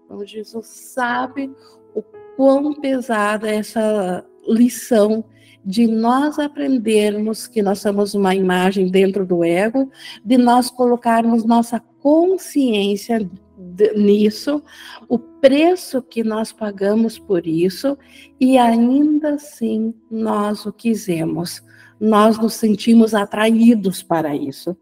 Então, 0.06 0.26
Jesus 0.26 0.68
sabe 0.68 1.52
o 1.94 2.02
quão 2.36 2.74
pesada 2.74 3.50
é 3.50 3.56
essa 3.56 4.26
lição 4.48 5.24
de 5.66 5.86
nós 5.86 6.40
aprendermos 6.40 7.46
que 7.46 7.62
nós 7.62 7.80
somos 7.80 8.14
uma 8.14 8.34
imagem 8.34 8.88
dentro 8.88 9.26
do 9.26 9.44
ego, 9.44 9.92
de 10.24 10.38
nós 10.38 10.70
colocarmos 10.70 11.44
nossa 11.44 11.82
consciência 12.00 13.30
nisso, 13.96 14.64
o 15.08 15.20
preço 15.20 16.02
que 16.02 16.24
nós 16.24 16.52
pagamos 16.52 17.18
por 17.18 17.46
isso, 17.46 17.98
e 18.40 18.58
ainda 18.58 19.36
assim 19.36 19.94
nós 20.10 20.66
o 20.66 20.74
quisemos. 20.74 21.64
Nós 22.00 22.38
nos 22.38 22.54
sentimos 22.54 23.14
atraídos 23.14 24.04
para 24.04 24.36
isso. 24.36 24.78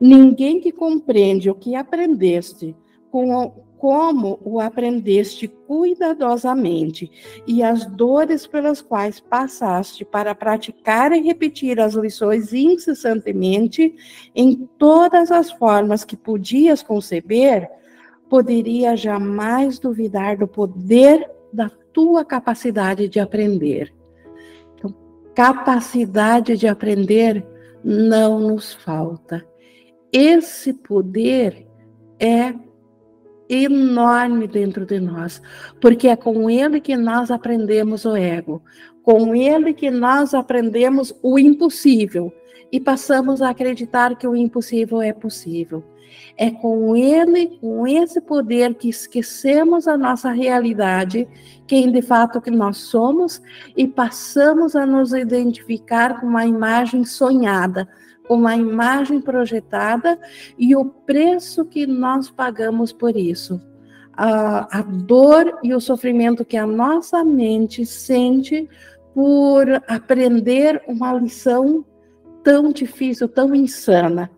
Ninguém 0.00 0.60
que 0.60 0.72
compreende 0.72 1.50
o 1.50 1.54
que 1.54 1.74
aprendeste 1.74 2.74
com 3.10 3.64
como 3.78 4.40
o 4.44 4.58
aprendeste 4.58 5.46
cuidadosamente 5.46 7.10
e 7.46 7.62
as 7.62 7.86
dores 7.86 8.46
pelas 8.46 8.82
quais 8.82 9.20
passaste 9.20 10.04
para 10.04 10.34
praticar 10.34 11.12
e 11.12 11.20
repetir 11.20 11.80
as 11.80 11.94
lições 11.94 12.52
incessantemente 12.52 13.94
em 14.34 14.68
todas 14.76 15.30
as 15.30 15.52
formas 15.52 16.04
que 16.04 16.16
podias 16.16 16.82
conceber, 16.82 17.70
poderia 18.28 18.96
jamais 18.96 19.78
duvidar 19.78 20.36
do 20.36 20.48
poder 20.48 21.30
da 21.52 21.70
tua 21.92 22.24
capacidade 22.24 23.08
de 23.08 23.20
aprender. 23.20 23.94
Então, 24.74 24.94
capacidade 25.34 26.56
de 26.56 26.66
aprender 26.66 27.46
não 27.82 28.40
nos 28.40 28.74
falta. 28.74 29.46
Esse 30.12 30.72
poder 30.72 31.66
é 32.18 32.52
enorme 33.48 34.46
dentro 34.46 34.84
de 34.84 35.00
nós, 35.00 35.40
porque 35.80 36.08
é 36.08 36.16
com 36.16 36.50
ele 36.50 36.80
que 36.80 36.96
nós 36.96 37.30
aprendemos 37.30 38.04
o 38.04 38.14
ego, 38.14 38.62
com 39.02 39.34
ele 39.34 39.72
que 39.72 39.90
nós 39.90 40.34
aprendemos 40.34 41.14
o 41.22 41.38
impossível 41.38 42.32
e 42.70 42.78
passamos 42.78 43.40
a 43.40 43.50
acreditar 43.50 44.16
que 44.16 44.26
o 44.26 44.36
impossível 44.36 45.00
é 45.00 45.12
possível. 45.12 45.82
É 46.36 46.50
com 46.50 46.96
ele, 46.96 47.58
com 47.60 47.86
esse 47.86 48.20
poder 48.20 48.74
que 48.74 48.88
esquecemos 48.88 49.88
a 49.88 49.96
nossa 49.96 50.30
realidade, 50.30 51.28
quem 51.66 51.90
de 51.90 52.00
fato 52.00 52.40
que 52.40 52.50
nós 52.50 52.78
somos 52.78 53.42
e 53.76 53.86
passamos 53.86 54.76
a 54.76 54.86
nos 54.86 55.12
identificar 55.12 56.20
com 56.20 56.26
uma 56.26 56.46
imagem 56.46 57.04
sonhada, 57.04 57.88
uma 58.28 58.56
imagem 58.56 59.20
projetada 59.20 60.18
e 60.58 60.76
o 60.76 60.84
preço 60.84 61.64
que 61.64 61.86
nós 61.86 62.30
pagamos 62.30 62.92
por 62.92 63.16
isso. 63.16 63.60
A, 64.12 64.78
a 64.78 64.82
dor 64.82 65.58
e 65.62 65.74
o 65.74 65.80
sofrimento 65.80 66.44
que 66.44 66.56
a 66.56 66.66
nossa 66.66 67.24
mente 67.24 67.86
sente 67.86 68.68
por 69.14 69.66
aprender 69.86 70.82
uma 70.86 71.12
lição 71.14 71.84
tão 72.42 72.72
difícil, 72.72 73.28
tão 73.28 73.54
insana. 73.54 74.30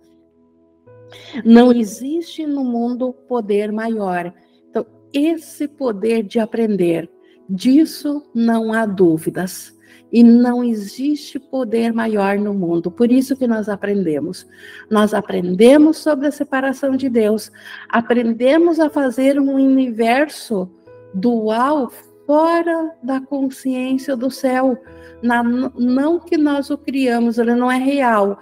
Não 1.44 1.72
existe 1.72 2.46
no 2.46 2.64
mundo 2.64 3.12
poder 3.28 3.72
maior. 3.72 4.32
Então, 4.68 4.86
esse 5.12 5.66
poder 5.66 6.22
de 6.22 6.38
aprender, 6.38 7.10
disso 7.48 8.30
não 8.34 8.72
há 8.72 8.86
dúvidas. 8.86 9.76
E 10.12 10.22
não 10.22 10.64
existe 10.64 11.38
poder 11.38 11.92
maior 11.92 12.38
no 12.38 12.52
mundo. 12.52 12.90
Por 12.90 13.10
isso 13.12 13.36
que 13.36 13.46
nós 13.46 13.68
aprendemos. 13.68 14.46
Nós 14.90 15.14
aprendemos 15.14 15.98
sobre 15.98 16.26
a 16.26 16.32
separação 16.32 16.96
de 16.96 17.08
Deus. 17.08 17.50
Aprendemos 17.88 18.80
a 18.80 18.90
fazer 18.90 19.38
um 19.38 19.54
universo 19.54 20.68
dual 21.14 21.90
fora 22.26 22.94
da 23.02 23.20
consciência 23.20 24.16
do 24.16 24.30
céu. 24.30 24.80
Na, 25.22 25.42
não 25.42 26.18
que 26.18 26.36
nós 26.36 26.70
o 26.70 26.78
criamos, 26.78 27.38
ele 27.38 27.54
não 27.54 27.70
é 27.70 27.76
real, 27.76 28.38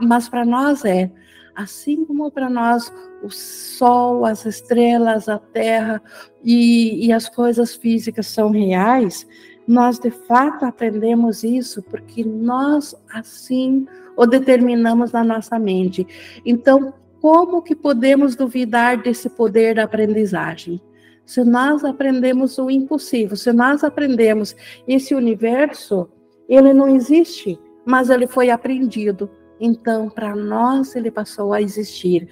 mas 0.00 0.28
para 0.28 0.44
nós 0.44 0.84
é. 0.84 1.10
Assim 1.54 2.04
como 2.04 2.30
para 2.30 2.48
nós 2.48 2.92
o 3.22 3.30
sol, 3.30 4.24
as 4.24 4.46
estrelas, 4.46 5.28
a 5.28 5.38
terra 5.38 6.02
e, 6.42 7.06
e 7.06 7.12
as 7.12 7.28
coisas 7.28 7.74
físicas 7.74 8.26
são 8.26 8.50
reais, 8.50 9.26
nós 9.66 9.98
de 9.98 10.10
fato 10.10 10.64
aprendemos 10.64 11.44
isso 11.44 11.82
porque 11.82 12.24
nós 12.24 12.94
assim 13.12 13.86
o 14.16 14.26
determinamos 14.26 15.12
na 15.12 15.24
nossa 15.24 15.58
mente. 15.58 16.06
Então, 16.44 16.92
como 17.20 17.62
que 17.62 17.74
podemos 17.74 18.34
duvidar 18.34 19.02
desse 19.02 19.28
poder 19.28 19.74
da 19.74 19.84
aprendizagem? 19.84 20.80
Se 21.24 21.44
nós 21.44 21.84
aprendemos 21.84 22.58
o 22.58 22.70
impossível, 22.70 23.36
se 23.36 23.52
nós 23.52 23.84
aprendemos 23.84 24.56
esse 24.88 25.14
universo, 25.14 26.08
ele 26.48 26.72
não 26.72 26.88
existe, 26.88 27.58
mas 27.84 28.10
ele 28.10 28.26
foi 28.26 28.50
aprendido. 28.50 29.30
Então, 29.60 30.08
para 30.08 30.34
nós, 30.34 30.96
ele 30.96 31.10
passou 31.10 31.52
a 31.52 31.62
existir. 31.62 32.28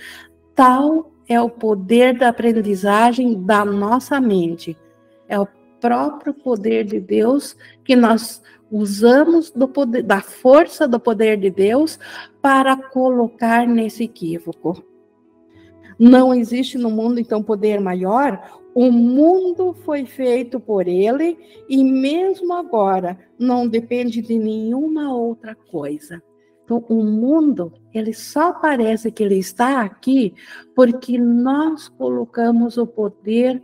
Tal 0.54 1.12
é 1.28 1.40
o 1.40 1.48
poder 1.48 2.18
da 2.18 2.28
aprendizagem 2.28 3.40
da 3.42 3.64
nossa 3.64 4.20
mente. 4.20 4.76
É 5.28 5.38
o 5.38 5.46
próprio 5.80 6.34
poder 6.34 6.84
de 6.84 7.00
Deus 7.00 7.56
que 7.84 7.96
nós 7.96 8.42
usamos 8.70 9.50
poder, 9.50 10.02
da 10.02 10.20
força 10.20 10.86
do 10.86 11.00
poder 11.00 11.38
de 11.38 11.50
Deus 11.50 11.98
para 12.42 12.76
colocar 12.76 13.66
nesse 13.66 14.04
equívoco. 14.04 14.82
Não 15.98 16.32
existe 16.32 16.78
no 16.78 16.90
mundo 16.90 17.18
então 17.18 17.42
poder 17.42 17.80
maior. 17.80 18.60
O 18.74 18.92
mundo 18.92 19.74
foi 19.84 20.06
feito 20.06 20.60
por 20.60 20.86
ele 20.86 21.36
e 21.68 21.82
mesmo 21.82 22.52
agora 22.52 23.18
não 23.38 23.66
depende 23.66 24.22
de 24.22 24.38
nenhuma 24.38 25.12
outra 25.12 25.54
coisa. 25.54 26.22
Então, 26.64 26.84
o 26.88 27.02
mundo, 27.02 27.72
ele 27.94 28.12
só 28.12 28.52
parece 28.52 29.10
que 29.10 29.22
ele 29.22 29.38
está 29.38 29.80
aqui 29.80 30.34
porque 30.76 31.18
nós 31.18 31.88
colocamos 31.88 32.76
o 32.76 32.86
poder 32.86 33.62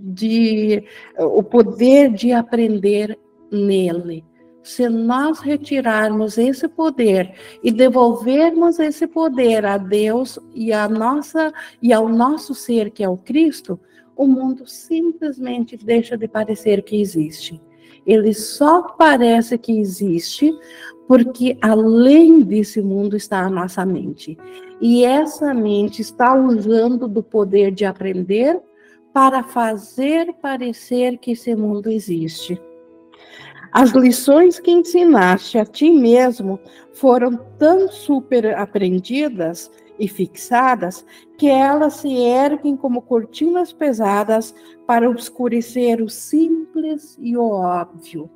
de 0.00 0.84
o 1.18 1.42
poder 1.42 2.10
de 2.12 2.32
aprender 2.32 3.18
nele. 3.50 4.24
se 4.62 4.88
nós 4.88 5.40
retirarmos 5.40 6.38
esse 6.38 6.68
poder 6.68 7.34
e 7.62 7.72
devolvermos 7.72 8.78
esse 8.78 9.06
poder 9.06 9.66
a 9.66 9.76
Deus 9.76 10.38
e 10.54 10.72
a 10.72 10.88
nossa 10.88 11.52
e 11.82 11.92
ao 11.92 12.08
nosso 12.08 12.54
ser 12.54 12.90
que 12.90 13.02
é 13.02 13.08
o 13.08 13.16
Cristo, 13.16 13.78
o 14.16 14.26
mundo 14.26 14.66
simplesmente 14.66 15.76
deixa 15.76 16.16
de 16.16 16.28
parecer 16.28 16.82
que 16.82 17.00
existe. 17.00 17.60
Ele 18.06 18.32
só 18.32 18.82
parece 18.82 19.58
que 19.58 19.78
existe 19.78 20.52
porque 21.08 21.56
além 21.60 22.42
desse 22.42 22.80
mundo 22.80 23.16
está 23.16 23.40
a 23.40 23.50
nossa 23.50 23.84
mente. 23.84 24.38
E 24.80 25.04
essa 25.04 25.52
mente 25.52 26.00
está 26.02 26.34
usando 26.34 27.06
do 27.06 27.22
poder 27.22 27.70
de 27.70 27.84
aprender 27.84 28.60
para 29.12 29.42
fazer 29.42 30.32
parecer 30.34 31.18
que 31.18 31.32
esse 31.32 31.54
mundo 31.54 31.90
existe. 31.90 32.60
As 33.72 33.90
lições 33.90 34.60
que 34.60 34.70
ensinaste 34.70 35.58
a 35.58 35.64
ti 35.64 35.90
mesmo 35.90 36.60
foram 36.92 37.36
tão 37.58 37.88
super 37.88 38.54
aprendidas 38.54 39.70
e 39.98 40.08
fixadas 40.08 41.06
que 41.38 41.48
elas 41.48 41.94
se 41.94 42.12
erguem 42.12 42.76
como 42.76 43.00
cortinas 43.00 43.72
pesadas 43.72 44.54
para 44.86 45.08
obscurecer 45.08 46.02
o 46.02 46.08
simples 46.08 47.16
e 47.20 47.36
o 47.36 47.44
óbvio. 47.44 48.28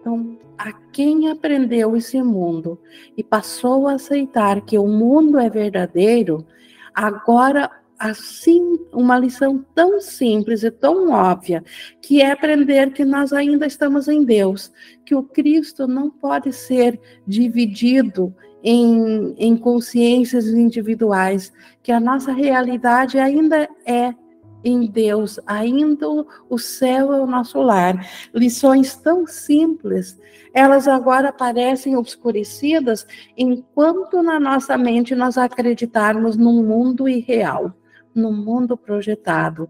Então, 0.00 0.38
a 0.58 0.72
quem 0.92 1.30
aprendeu 1.30 1.96
esse 1.96 2.22
mundo 2.22 2.78
e 3.16 3.24
passou 3.24 3.88
a 3.88 3.94
aceitar 3.94 4.60
que 4.60 4.78
o 4.78 4.86
mundo 4.86 5.38
é 5.38 5.48
verdadeiro, 5.48 6.46
agora 6.94 7.70
assim 7.98 8.78
uma 8.92 9.18
lição 9.18 9.64
tão 9.74 10.00
simples 10.00 10.62
e 10.62 10.70
tão 10.70 11.10
óbvia, 11.10 11.64
que 12.00 12.20
é 12.20 12.30
aprender 12.30 12.92
que 12.92 13.04
nós 13.04 13.32
ainda 13.32 13.66
estamos 13.66 14.08
em 14.08 14.24
Deus, 14.24 14.72
que 15.04 15.14
o 15.14 15.22
Cristo 15.22 15.86
não 15.86 16.10
pode 16.10 16.52
ser 16.52 17.00
dividido 17.26 18.34
em, 18.62 19.34
em 19.38 19.56
consciências 19.56 20.46
individuais, 20.48 21.52
que 21.82 21.92
a 21.92 22.00
nossa 22.00 22.32
realidade 22.32 23.18
ainda 23.18 23.68
é 23.86 24.14
em 24.64 24.86
Deus, 24.86 25.38
ainda 25.46 26.08
o 26.48 26.58
céu 26.58 27.12
é 27.12 27.20
o 27.20 27.26
nosso 27.26 27.60
lar. 27.60 28.04
Lições 28.34 28.96
tão 28.96 29.24
simples, 29.24 30.18
elas 30.52 30.88
agora 30.88 31.32
parecem 31.32 31.96
obscurecidas 31.96 33.06
enquanto 33.36 34.22
na 34.22 34.40
nossa 34.40 34.76
mente 34.76 35.14
nós 35.14 35.38
acreditarmos 35.38 36.36
num 36.36 36.64
mundo 36.64 37.08
irreal 37.08 37.72
no 38.16 38.32
mundo 38.32 38.76
projetado. 38.76 39.68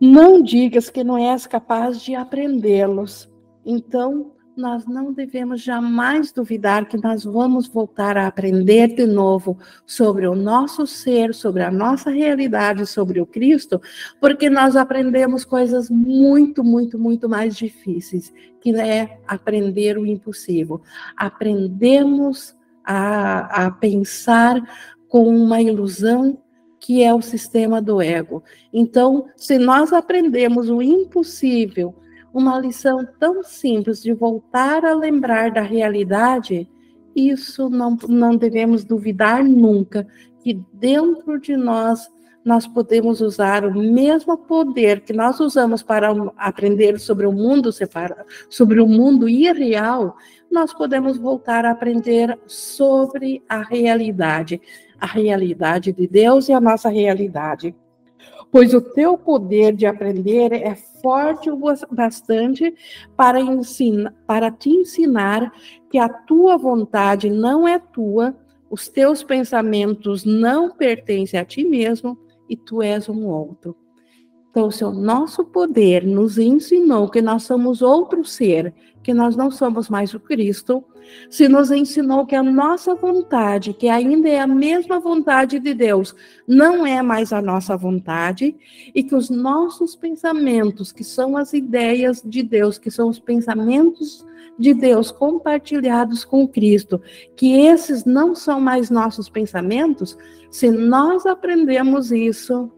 Não 0.00 0.40
digas 0.40 0.88
que 0.90 1.02
não 1.02 1.18
és 1.18 1.46
capaz 1.46 2.00
de 2.00 2.14
aprendê-los. 2.14 3.28
Então, 3.66 4.32
nós 4.58 4.86
não 4.86 5.12
devemos 5.12 5.62
jamais 5.62 6.32
duvidar 6.32 6.86
que 6.86 6.96
nós 6.96 7.24
vamos 7.24 7.68
voltar 7.68 8.16
a 8.16 8.26
aprender 8.26 8.88
de 8.88 9.06
novo 9.06 9.56
sobre 9.86 10.26
o 10.26 10.34
nosso 10.34 10.86
ser, 10.86 11.32
sobre 11.32 11.62
a 11.62 11.70
nossa 11.70 12.10
realidade, 12.10 12.84
sobre 12.84 13.20
o 13.20 13.26
Cristo, 13.26 13.80
porque 14.20 14.50
nós 14.50 14.74
aprendemos 14.74 15.44
coisas 15.44 15.88
muito, 15.88 16.64
muito, 16.64 16.98
muito 16.98 17.28
mais 17.28 17.56
difíceis, 17.56 18.32
que 18.60 18.74
é 18.76 19.20
aprender 19.26 19.96
o 19.96 20.04
impossível. 20.04 20.82
Aprendemos 21.16 22.56
a, 22.84 23.66
a 23.66 23.70
pensar 23.70 24.60
com 25.08 25.28
uma 25.28 25.62
ilusão 25.62 26.38
que 26.80 27.02
é 27.02 27.14
o 27.14 27.20
sistema 27.20 27.80
do 27.82 28.00
ego. 28.00 28.42
Então, 28.72 29.26
se 29.36 29.58
nós 29.58 29.92
aprendemos 29.92 30.70
o 30.70 30.80
impossível, 30.80 31.94
uma 32.32 32.58
lição 32.58 33.06
tão 33.18 33.42
simples 33.42 34.02
de 34.02 34.12
voltar 34.12 34.84
a 34.84 34.94
lembrar 34.94 35.50
da 35.50 35.62
realidade, 35.62 36.68
isso 37.14 37.68
não, 37.68 37.96
não 38.08 38.36
devemos 38.36 38.84
duvidar 38.84 39.42
nunca 39.42 40.06
que 40.40 40.60
dentro 40.72 41.40
de 41.40 41.56
nós 41.56 42.08
nós 42.44 42.66
podemos 42.66 43.20
usar 43.20 43.64
o 43.66 43.74
mesmo 43.74 44.38
poder 44.38 45.00
que 45.00 45.12
nós 45.12 45.38
usamos 45.38 45.82
para 45.82 46.10
aprender 46.36 46.98
sobre 46.98 47.26
o 47.26 47.32
mundo 47.32 47.70
separado, 47.70 48.24
sobre 48.48 48.80
o 48.80 48.86
mundo 48.86 49.28
irreal, 49.28 50.16
nós 50.50 50.72
podemos 50.72 51.18
voltar 51.18 51.66
a 51.66 51.72
aprender 51.72 52.38
sobre 52.46 53.42
a 53.46 53.60
realidade 53.62 54.62
a 55.00 55.06
realidade 55.06 55.92
de 55.92 56.06
Deus 56.06 56.48
e 56.48 56.52
a 56.52 56.60
nossa 56.60 56.88
realidade. 56.88 57.74
Pois 58.50 58.72
o 58.72 58.80
teu 58.80 59.18
poder 59.18 59.74
de 59.74 59.86
aprender 59.86 60.52
é 60.52 60.74
forte 60.74 61.50
o 61.50 61.58
bastante 61.90 62.74
para, 63.16 63.40
ensinar, 63.40 64.14
para 64.26 64.50
te 64.50 64.70
ensinar 64.70 65.52
que 65.90 65.98
a 65.98 66.08
tua 66.08 66.56
vontade 66.56 67.28
não 67.28 67.68
é 67.68 67.78
tua, 67.78 68.34
os 68.70 68.88
teus 68.88 69.22
pensamentos 69.22 70.24
não 70.24 70.70
pertencem 70.70 71.38
a 71.38 71.44
ti 71.44 71.64
mesmo 71.64 72.18
e 72.48 72.56
tu 72.56 72.82
és 72.82 73.08
um 73.08 73.26
outro. 73.26 73.76
Então, 74.50 74.70
se 74.70 74.82
o 74.82 74.90
nosso 74.90 75.44
poder 75.44 76.04
nos 76.04 76.38
ensinou 76.38 77.08
que 77.08 77.20
nós 77.20 77.42
somos 77.44 77.82
outro 77.82 78.24
ser, 78.24 78.74
que 79.08 79.14
nós 79.14 79.34
não 79.34 79.50
somos 79.50 79.88
mais 79.88 80.12
o 80.12 80.20
Cristo, 80.20 80.84
se 81.30 81.48
nos 81.48 81.70
ensinou 81.70 82.26
que 82.26 82.36
a 82.36 82.42
nossa 82.42 82.94
vontade, 82.94 83.72
que 83.72 83.88
ainda 83.88 84.28
é 84.28 84.38
a 84.38 84.46
mesma 84.46 85.00
vontade 85.00 85.58
de 85.58 85.72
Deus, 85.72 86.14
não 86.46 86.86
é 86.86 87.00
mais 87.00 87.32
a 87.32 87.40
nossa 87.40 87.74
vontade, 87.74 88.54
e 88.94 89.02
que 89.02 89.14
os 89.14 89.30
nossos 89.30 89.96
pensamentos, 89.96 90.92
que 90.92 91.02
são 91.02 91.38
as 91.38 91.54
ideias 91.54 92.20
de 92.22 92.42
Deus, 92.42 92.76
que 92.76 92.90
são 92.90 93.08
os 93.08 93.18
pensamentos 93.18 94.26
de 94.58 94.74
Deus 94.74 95.10
compartilhados 95.10 96.22
com 96.22 96.46
Cristo, 96.46 97.00
que 97.34 97.62
esses 97.62 98.04
não 98.04 98.34
são 98.34 98.60
mais 98.60 98.90
nossos 98.90 99.30
pensamentos, 99.30 100.18
se 100.50 100.70
nós 100.70 101.24
aprendemos 101.24 102.12
isso, 102.12 102.70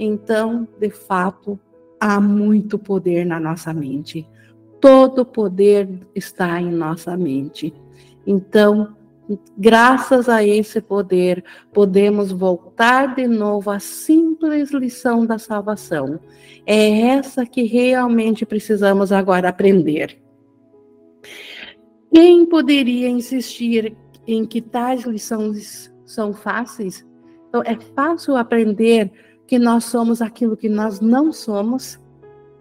então, 0.00 0.66
de 0.80 0.90
fato, 0.90 1.56
há 2.00 2.20
muito 2.20 2.76
poder 2.76 3.24
na 3.24 3.38
nossa 3.38 3.72
mente. 3.72 4.28
Todo 4.80 5.24
poder 5.24 5.88
está 6.14 6.60
em 6.60 6.70
nossa 6.70 7.16
mente. 7.16 7.72
Então, 8.26 8.94
graças 9.56 10.28
a 10.28 10.44
esse 10.44 10.80
poder, 10.80 11.44
podemos 11.72 12.30
voltar 12.30 13.14
de 13.14 13.26
novo 13.26 13.70
à 13.70 13.78
simples 13.78 14.70
lição 14.70 15.24
da 15.24 15.38
salvação. 15.38 16.20
É 16.64 17.00
essa 17.08 17.46
que 17.46 17.62
realmente 17.62 18.44
precisamos 18.44 19.12
agora 19.12 19.48
aprender. 19.48 20.18
Quem 22.12 22.46
poderia 22.46 23.08
insistir 23.08 23.96
em 24.26 24.46
que 24.46 24.60
tais 24.60 25.04
lições 25.04 25.92
são 26.04 26.32
fáceis? 26.32 27.06
Então, 27.48 27.62
é 27.64 27.76
fácil 27.94 28.36
aprender 28.36 29.10
que 29.46 29.58
nós 29.58 29.84
somos 29.84 30.20
aquilo 30.20 30.56
que 30.56 30.68
nós 30.68 31.00
não 31.00 31.32
somos, 31.32 31.98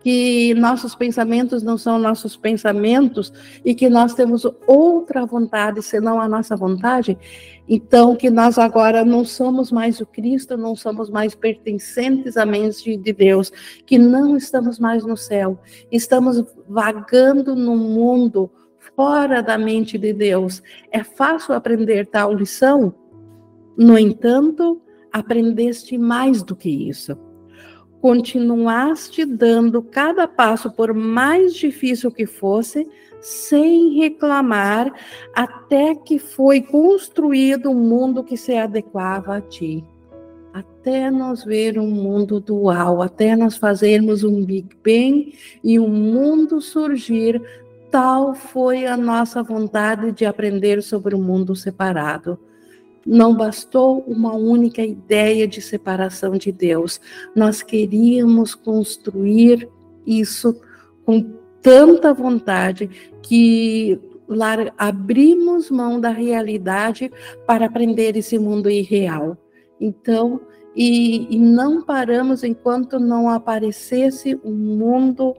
que 0.05 0.53
nossos 0.53 0.93
pensamentos 0.93 1.63
não 1.63 1.79
são 1.79 1.97
nossos 1.97 2.37
pensamentos 2.37 3.33
e 3.65 3.73
que 3.73 3.89
nós 3.89 4.13
temos 4.13 4.45
outra 4.67 5.25
vontade 5.25 5.81
senão 5.81 6.21
a 6.21 6.29
nossa 6.29 6.55
vontade. 6.55 7.17
Então, 7.67 8.15
que 8.15 8.29
nós 8.29 8.59
agora 8.59 9.03
não 9.03 9.25
somos 9.25 9.71
mais 9.71 9.99
o 9.99 10.05
Cristo, 10.05 10.55
não 10.55 10.75
somos 10.75 11.09
mais 11.09 11.33
pertencentes 11.33 12.37
à 12.37 12.45
mente 12.45 12.95
de 12.95 13.13
Deus, 13.13 13.51
que 13.83 13.97
não 13.97 14.37
estamos 14.37 14.77
mais 14.77 15.03
no 15.03 15.17
céu, 15.17 15.59
estamos 15.91 16.45
vagando 16.69 17.55
no 17.55 17.75
mundo 17.75 18.51
fora 18.95 19.41
da 19.41 19.57
mente 19.57 19.97
de 19.97 20.13
Deus. 20.13 20.61
É 20.91 21.03
fácil 21.03 21.55
aprender 21.55 22.05
tal 22.05 22.31
lição? 22.31 22.93
No 23.75 23.97
entanto, 23.97 24.79
aprendeste 25.11 25.97
mais 25.97 26.43
do 26.43 26.55
que 26.55 26.69
isso. 26.69 27.17
Continuaste 28.05 29.25
dando 29.25 29.81
cada 29.81 30.27
passo, 30.27 30.69
por 30.69 30.93
mais 30.93 31.55
difícil 31.55 32.11
que 32.11 32.27
fosse, 32.27 32.87
sem 33.19 33.95
reclamar, 33.95 34.93
até 35.33 35.95
que 35.95 36.19
foi 36.19 36.61
construído 36.61 37.71
um 37.71 37.73
mundo 37.73 38.23
que 38.23 38.37
se 38.37 38.55
adequava 38.55 39.37
a 39.37 39.41
ti. 39.41 39.83
Até 40.53 41.09
nós 41.09 41.43
ver 41.43 41.79
um 41.79 41.89
mundo 41.89 42.39
dual, 42.39 43.01
até 43.01 43.35
nós 43.35 43.57
fazermos 43.57 44.23
um 44.23 44.45
Big 44.45 44.69
Bang 44.85 45.33
e 45.63 45.79
um 45.79 45.89
mundo 45.89 46.61
surgir, 46.61 47.41
tal 47.89 48.35
foi 48.35 48.85
a 48.85 48.95
nossa 48.95 49.41
vontade 49.41 50.11
de 50.11 50.25
aprender 50.27 50.83
sobre 50.83 51.15
o 51.15 51.19
mundo 51.19 51.55
separado. 51.55 52.37
Não 53.05 53.35
bastou 53.35 53.99
uma 54.07 54.33
única 54.33 54.81
ideia 54.81 55.47
de 55.47 55.61
separação 55.61 56.31
de 56.37 56.51
Deus. 56.51 56.99
Nós 57.35 57.61
queríamos 57.61 58.55
construir 58.55 59.69
isso 60.05 60.59
com 61.05 61.21
tanta 61.61 62.13
vontade 62.13 62.89
que 63.21 63.99
abrimos 64.77 65.69
mão 65.69 65.99
da 65.99 66.09
realidade 66.09 67.11
para 67.45 67.67
aprender 67.67 68.17
esse 68.17 68.39
mundo 68.39 68.69
irreal. 68.69 69.37
Então, 69.79 70.41
e, 70.75 71.35
e 71.35 71.39
não 71.39 71.83
paramos 71.83 72.43
enquanto 72.43 72.99
não 72.99 73.29
aparecesse 73.29 74.39
um 74.43 74.53
mundo 74.53 75.35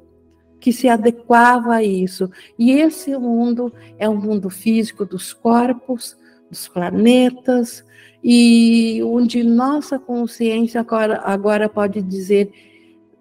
que 0.59 0.73
se 0.73 0.89
adequava 0.89 1.75
a 1.75 1.83
isso. 1.83 2.31
E 2.59 2.73
esse 2.73 3.17
mundo 3.17 3.73
é 3.99 4.09
um 4.09 4.17
mundo 4.17 4.49
físico 4.49 5.05
dos 5.05 5.33
corpos, 5.33 6.17
dos 6.51 6.69
planetas, 6.69 7.85
e 8.23 9.01
onde 9.05 9.43
nossa 9.45 9.99
consciência 9.99 10.81
agora, 10.81 11.21
agora 11.25 11.69
pode 11.69 12.03
dizer, 12.03 12.51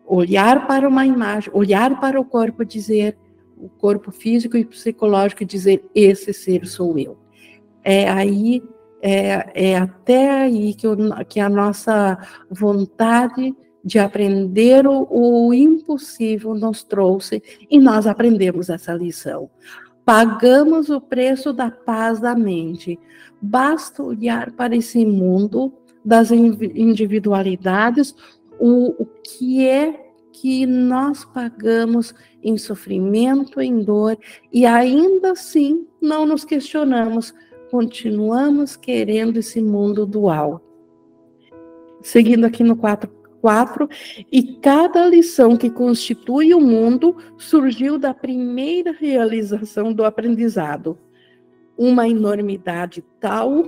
olhar 0.05 0.67
para 0.67 0.87
uma 0.87 1.05
imagem, 1.05 1.51
olhar 1.53 1.99
para 1.99 2.19
o 2.19 2.25
corpo, 2.25 2.65
dizer, 2.65 3.17
o 3.57 3.69
corpo 3.69 4.11
físico 4.11 4.57
e 4.57 4.65
psicológico, 4.65 5.45
dizer, 5.45 5.83
esse 5.93 6.33
ser 6.33 6.65
sou 6.65 6.97
eu. 6.97 7.17
É 7.83 8.09
aí, 8.09 8.63
é, 9.01 9.71
é 9.71 9.77
até 9.77 10.41
aí 10.41 10.73
que, 10.73 10.87
o, 10.87 10.97
que 11.27 11.39
a 11.39 11.49
nossa 11.49 12.17
vontade 12.49 13.55
de 13.83 13.99
aprender 13.99 14.87
o, 14.87 15.07
o 15.09 15.53
impossível 15.53 16.55
nos 16.55 16.83
trouxe 16.83 17.43
e 17.69 17.79
nós 17.79 18.07
aprendemos 18.07 18.69
essa 18.69 18.91
lição. 18.93 19.49
Pagamos 20.05 20.89
o 20.89 21.01
preço 21.01 21.51
da 21.51 21.71
paz 21.71 22.19
da 22.19 22.35
mente. 22.35 22.99
Basta 23.41 24.03
olhar 24.03 24.51
para 24.51 24.75
esse 24.75 25.03
mundo 25.05 25.73
das 26.05 26.29
individualidades, 26.31 28.15
o, 28.59 29.01
o 29.01 29.05
que 29.05 29.67
é 29.67 30.05
que 30.31 30.65
nós 30.67 31.25
pagamos 31.25 32.13
em 32.43 32.57
sofrimento, 32.57 33.59
em 33.59 33.81
dor, 33.81 34.17
e 34.53 34.65
ainda 34.65 35.31
assim 35.31 35.87
não 35.99 36.25
nos 36.25 36.45
questionamos, 36.45 37.33
continuamos 37.71 38.75
querendo 38.75 39.37
esse 39.37 39.61
mundo 39.61 40.05
dual. 40.05 40.61
Seguindo 42.01 42.45
aqui 42.45 42.63
no 42.63 42.75
4, 42.75 43.09
4, 43.45 43.87
e 44.31 44.41
cada 44.55 45.05
lição 45.05 45.55
que 45.55 45.69
constitui 45.69 46.51
o 46.55 46.59
mundo 46.59 47.15
surgiu 47.37 47.99
da 47.99 48.11
primeira 48.11 48.91
realização 48.91 49.93
do 49.93 50.03
aprendizado. 50.03 50.97
Uma 51.77 52.09
enormidade 52.09 53.03
tal 53.19 53.65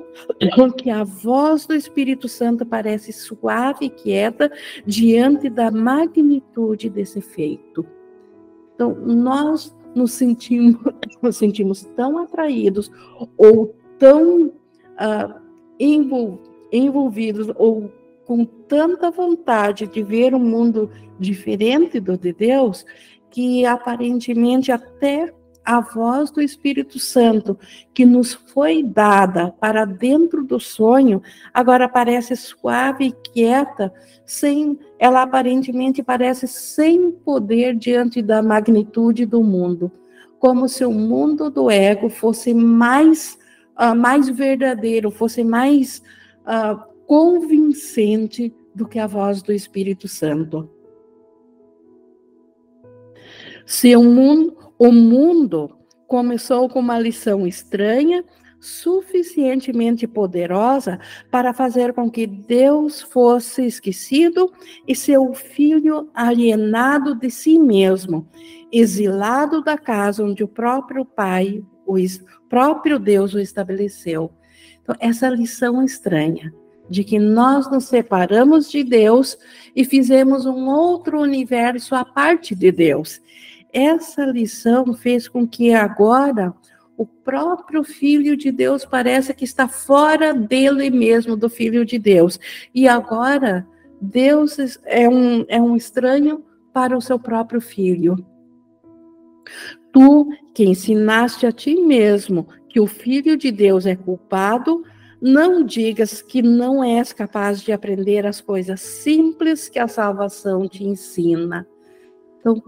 que 0.81 0.89
a 0.89 1.03
voz 1.03 1.67
do 1.67 1.75
Espírito 1.75 2.27
Santo 2.27 2.65
parece 2.65 3.13
suave 3.13 3.85
e 3.85 3.89
quieta 3.91 4.51
diante 4.83 5.47
da 5.47 5.69
magnitude 5.69 6.89
desse 6.89 7.21
feito. 7.21 7.85
Então, 8.73 8.95
nós 8.95 9.77
nos 9.93 10.13
sentimos, 10.13 10.81
nos 11.21 11.37
sentimos 11.37 11.83
tão 11.95 12.17
atraídos 12.17 12.91
ou 13.37 13.75
tão 13.99 14.47
uh, 14.47 15.39
envolvidos 15.79 17.51
ou 17.55 17.91
com 18.27 18.43
tanta 18.43 19.09
vontade 19.09 19.87
de 19.87 20.03
ver 20.03 20.35
um 20.35 20.39
mundo 20.39 20.91
diferente 21.17 21.97
do 21.97 22.17
de 22.17 22.33
Deus, 22.33 22.85
que 23.31 23.65
aparentemente 23.65 24.69
até 24.69 25.33
a 25.63 25.79
voz 25.79 26.29
do 26.29 26.41
Espírito 26.41 26.99
Santo, 26.99 27.57
que 27.93 28.05
nos 28.05 28.33
foi 28.33 28.83
dada 28.83 29.53
para 29.61 29.85
dentro 29.85 30.43
do 30.43 30.59
sonho, 30.59 31.21
agora 31.53 31.87
parece 31.87 32.35
suave 32.35 33.05
e 33.07 33.31
quieta, 33.31 33.93
sem, 34.25 34.77
ela 34.99 35.21
aparentemente 35.21 36.03
parece 36.03 36.47
sem 36.47 37.11
poder 37.11 37.75
diante 37.75 38.21
da 38.21 38.41
magnitude 38.43 39.25
do 39.25 39.41
mundo, 39.41 39.89
como 40.37 40.67
se 40.67 40.83
o 40.83 40.91
mundo 40.91 41.49
do 41.49 41.71
ego 41.71 42.09
fosse 42.09 42.53
mais, 42.53 43.37
uh, 43.79 43.95
mais 43.95 44.27
verdadeiro, 44.27 45.11
fosse 45.11 45.45
mais 45.45 46.01
uh, 46.45 46.96
convincente 47.07 48.53
do 48.75 48.85
que 48.85 48.99
a 48.99 49.07
voz 49.07 49.41
do 49.41 49.53
Espírito 49.53 50.07
Santo. 50.07 50.69
Se 53.65 53.95
o 53.95 54.03
mundo, 54.03 54.55
o 54.77 54.91
mundo 54.91 55.77
começou 56.05 56.69
com 56.69 56.79
uma 56.79 56.99
lição 56.99 57.47
estranha, 57.47 58.23
suficientemente 58.59 60.07
poderosa 60.07 60.99
para 61.31 61.53
fazer 61.53 61.93
com 61.93 62.09
que 62.09 62.27
Deus 62.27 63.01
fosse 63.01 63.65
esquecido 63.65 64.51
e 64.87 64.95
seu 64.95 65.33
filho 65.33 66.09
alienado 66.13 67.15
de 67.15 67.29
si 67.29 67.57
mesmo, 67.57 68.27
exilado 68.71 69.63
da 69.63 69.77
casa 69.77 70.23
onde 70.23 70.43
o 70.43 70.47
próprio 70.47 71.05
Pai, 71.05 71.63
o 71.85 71.95
próprio 72.49 72.99
Deus 72.99 73.33
o 73.33 73.39
estabeleceu. 73.39 74.31
Então, 74.81 74.95
essa 74.99 75.29
lição 75.29 75.83
estranha 75.83 76.53
de 76.89 77.03
que 77.03 77.19
nós 77.19 77.69
nos 77.69 77.85
separamos 77.85 78.69
de 78.69 78.83
Deus 78.83 79.37
e 79.75 79.83
fizemos 79.83 80.45
um 80.45 80.67
outro 80.67 81.21
universo 81.21 81.95
à 81.95 82.05
parte 82.05 82.55
de 82.55 82.71
Deus. 82.71 83.21
Essa 83.71 84.25
lição 84.25 84.93
fez 84.93 85.27
com 85.27 85.47
que 85.47 85.73
agora 85.73 86.53
o 86.97 87.05
próprio 87.05 87.83
Filho 87.83 88.35
de 88.35 88.51
Deus 88.51 88.83
pareça 88.83 89.33
que 89.33 89.45
está 89.45 89.67
fora 89.67 90.33
dele 90.33 90.89
mesmo, 90.89 91.37
do 91.37 91.49
Filho 91.49 91.85
de 91.85 91.99
Deus. 91.99 92.39
E 92.73 92.87
agora 92.87 93.67
Deus 94.01 94.57
é 94.85 95.07
um, 95.07 95.45
é 95.47 95.61
um 95.61 95.75
estranho 95.75 96.43
para 96.73 96.97
o 96.97 97.01
seu 97.01 97.19
próprio 97.19 97.61
filho. 97.61 98.15
Tu, 99.91 100.29
que 100.53 100.63
ensinaste 100.63 101.45
a 101.45 101.51
ti 101.51 101.75
mesmo 101.75 102.47
que 102.69 102.79
o 102.79 102.87
Filho 102.87 103.37
de 103.37 103.51
Deus 103.51 103.85
é 103.85 103.95
culpado, 103.95 104.83
não 105.21 105.63
digas 105.63 106.21
que 106.21 106.41
não 106.41 106.83
és 106.83 107.11
capaz 107.11 107.61
de 107.61 107.71
aprender 107.71 108.25
as 108.25 108.39
coisas 108.39 108.81
simples 108.81 109.67
que 109.67 109.79
a 109.79 109.87
salvação 109.87 110.67
te 110.67 110.83
ensina. 110.83 111.67
Então, 112.39 112.61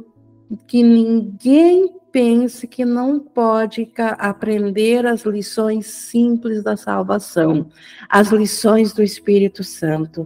que 0.67 0.81
ninguém 0.81 1.93
pense 2.11 2.67
que 2.67 2.83
não 2.83 3.19
pode 3.19 3.91
aprender 4.17 5.05
as 5.05 5.21
lições 5.23 5.85
simples 5.85 6.63
da 6.63 6.75
salvação, 6.75 7.69
as 8.09 8.29
lições 8.29 8.93
do 8.93 9.03
Espírito 9.03 9.63
Santo, 9.63 10.23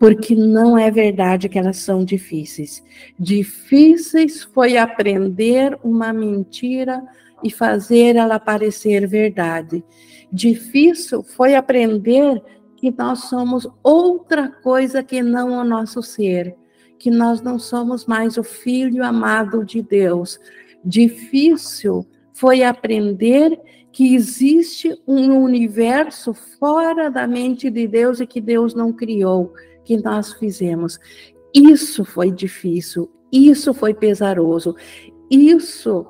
porque 0.00 0.34
não 0.34 0.78
é 0.78 0.90
verdade 0.90 1.48
que 1.48 1.58
elas 1.58 1.76
são 1.76 2.02
difíceis. 2.04 2.82
Difíceis 3.18 4.42
foi 4.42 4.78
aprender 4.78 5.78
uma 5.82 6.12
mentira 6.12 7.02
e 7.42 7.50
fazer 7.50 8.16
ela 8.16 8.38
parecer 8.38 9.06
verdade. 9.06 9.84
Difícil 10.32 11.22
foi 11.22 11.54
aprender 11.54 12.42
que 12.76 12.94
nós 12.96 13.24
somos 13.24 13.66
outra 13.82 14.48
coisa 14.48 15.02
que 15.02 15.22
não 15.22 15.60
o 15.60 15.64
nosso 15.64 16.02
ser, 16.02 16.54
que 16.98 17.10
nós 17.10 17.40
não 17.40 17.58
somos 17.58 18.06
mais 18.06 18.36
o 18.36 18.44
filho 18.44 19.04
amado 19.04 19.64
de 19.64 19.82
Deus. 19.82 20.38
Difícil 20.84 22.06
foi 22.34 22.62
aprender 22.62 23.60
que 23.92 24.14
existe 24.14 24.96
um 25.06 25.42
universo 25.42 26.32
fora 26.32 27.10
da 27.10 27.26
mente 27.26 27.68
de 27.68 27.86
Deus 27.88 28.20
e 28.20 28.26
que 28.26 28.40
Deus 28.40 28.74
não 28.74 28.92
criou, 28.92 29.52
que 29.84 29.96
nós 29.96 30.32
fizemos. 30.34 31.00
Isso 31.52 32.04
foi 32.04 32.30
difícil, 32.30 33.10
isso 33.32 33.74
foi 33.74 33.94
pesaroso, 33.94 34.76
isso, 35.30 36.06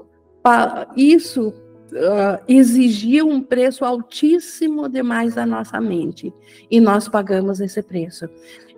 isso 0.97 1.49
uh, 1.93 2.43
exigia 2.47 3.25
um 3.25 3.41
preço 3.41 3.85
altíssimo 3.85 4.89
demais 4.89 5.35
da 5.35 5.47
nossa 5.47 5.81
mente. 5.81 6.33
E 6.71 6.81
nós 6.81 7.09
pagamos 7.09 7.61
esse 7.61 7.83
preço. 7.83 8.29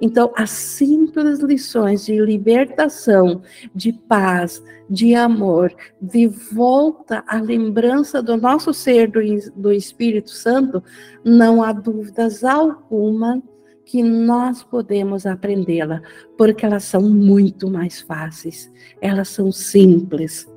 Então, 0.00 0.32
as 0.34 0.50
simples 0.50 1.40
lições 1.40 2.06
de 2.06 2.18
libertação, 2.18 3.42
de 3.74 3.92
paz, 3.92 4.62
de 4.88 5.14
amor, 5.14 5.72
de 6.00 6.26
volta 6.26 7.22
à 7.26 7.40
lembrança 7.40 8.22
do 8.22 8.36
nosso 8.36 8.72
ser 8.72 9.10
do, 9.10 9.20
do 9.54 9.72
Espírito 9.72 10.30
Santo, 10.30 10.82
não 11.22 11.62
há 11.62 11.72
dúvidas 11.72 12.42
alguma 12.42 13.42
que 13.84 14.02
nós 14.02 14.62
podemos 14.62 15.26
aprendê-la, 15.26 16.00
porque 16.38 16.64
elas 16.64 16.84
são 16.84 17.02
muito 17.02 17.68
mais 17.68 18.00
fáceis, 18.00 18.70
elas 19.00 19.28
são 19.28 19.50
simples. 19.50 20.49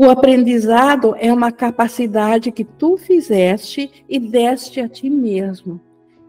O 0.00 0.08
aprendizado 0.08 1.14
é 1.18 1.30
uma 1.30 1.52
capacidade 1.52 2.50
que 2.50 2.64
tu 2.64 2.96
fizeste 2.96 4.02
e 4.08 4.18
deste 4.18 4.80
a 4.80 4.88
ti 4.88 5.10
mesmo. 5.10 5.78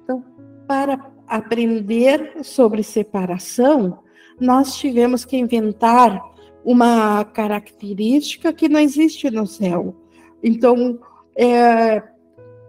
Então, 0.03 0.25
para 0.67 1.09
aprender 1.25 2.33
sobre 2.43 2.83
separação, 2.83 3.99
nós 4.37 4.75
tivemos 4.75 5.23
que 5.23 5.37
inventar 5.37 6.21
uma 6.65 7.23
característica 7.23 8.51
que 8.51 8.67
não 8.67 8.77
existe 8.77 9.31
no 9.31 9.47
céu. 9.47 9.95
Então, 10.43 10.99
é, 11.33 12.03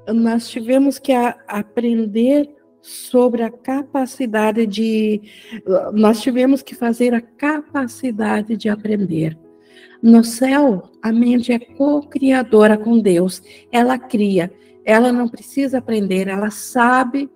nós 0.06 0.48
tivemos 0.48 1.00
que 1.00 1.12
a, 1.12 1.36
aprender 1.48 2.48
sobre 2.80 3.42
a 3.42 3.50
capacidade 3.50 4.64
de. 4.68 5.20
Nós 5.94 6.22
tivemos 6.22 6.62
que 6.62 6.76
fazer 6.76 7.12
a 7.12 7.20
capacidade 7.20 8.56
de 8.56 8.68
aprender. 8.68 9.36
No 10.02 10.24
céu, 10.24 10.90
a 11.00 11.12
mente 11.12 11.52
é 11.52 11.60
co-criadora 11.60 12.76
com 12.76 12.98
Deus. 12.98 13.40
Ela 13.70 13.96
cria. 13.96 14.52
Ela 14.84 15.12
não 15.12 15.28
precisa 15.28 15.78
aprender, 15.78 16.26
ela 16.26 16.50
sabe 16.50 17.30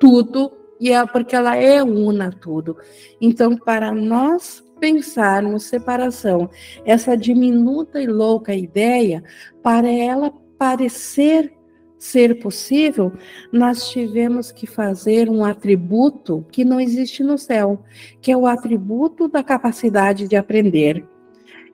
tudo 0.00 0.50
e 0.80 0.90
é 0.90 1.06
porque 1.06 1.36
ela 1.36 1.54
é 1.56 1.82
una 1.84 2.32
tudo. 2.32 2.76
Então, 3.20 3.56
para 3.56 3.92
nós 3.92 4.64
pensarmos 4.80 5.64
separação, 5.64 6.50
essa 6.84 7.16
diminuta 7.16 8.00
e 8.00 8.06
louca 8.06 8.54
ideia, 8.54 9.22
para 9.62 9.88
ela 9.88 10.32
parecer 10.58 11.52
ser 11.98 12.40
possível, 12.40 13.12
nós 13.52 13.90
tivemos 13.90 14.50
que 14.50 14.66
fazer 14.66 15.28
um 15.28 15.44
atributo 15.44 16.44
que 16.50 16.64
não 16.64 16.80
existe 16.80 17.22
no 17.22 17.36
céu, 17.36 17.84
que 18.22 18.32
é 18.32 18.36
o 18.36 18.46
atributo 18.46 19.28
da 19.28 19.44
capacidade 19.44 20.26
de 20.26 20.34
aprender. 20.34 21.06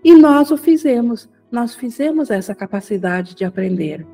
E 0.06 0.14
nós 0.14 0.52
o 0.52 0.56
fizemos, 0.56 1.28
nós 1.50 1.74
fizemos 1.74 2.30
essa 2.30 2.54
capacidade 2.54 3.34
de 3.34 3.44
aprender. 3.44 4.06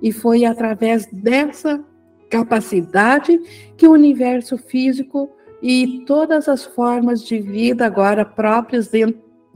E 0.00 0.12
foi 0.12 0.44
através 0.44 1.06
dessa 1.06 1.84
capacidade 2.30 3.36
que 3.76 3.88
o 3.88 3.90
universo 3.90 4.56
físico 4.56 5.28
e 5.60 6.04
todas 6.06 6.48
as 6.48 6.64
formas 6.64 7.24
de 7.24 7.40
vida 7.40 7.84
agora 7.84 8.24
próprias 8.24 8.88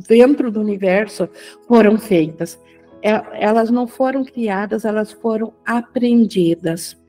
dentro, 0.09 0.50
do 0.50 0.61
universo 0.61 1.28
foram 1.68 1.96
feitas. 1.96 2.59
É, 3.00 3.22
elas 3.35 3.70
não 3.70 3.87
foram 3.87 4.24
criadas, 4.24 4.85
elas 4.85 5.12
foram 5.12 5.54
aprendidas. 5.64 7.00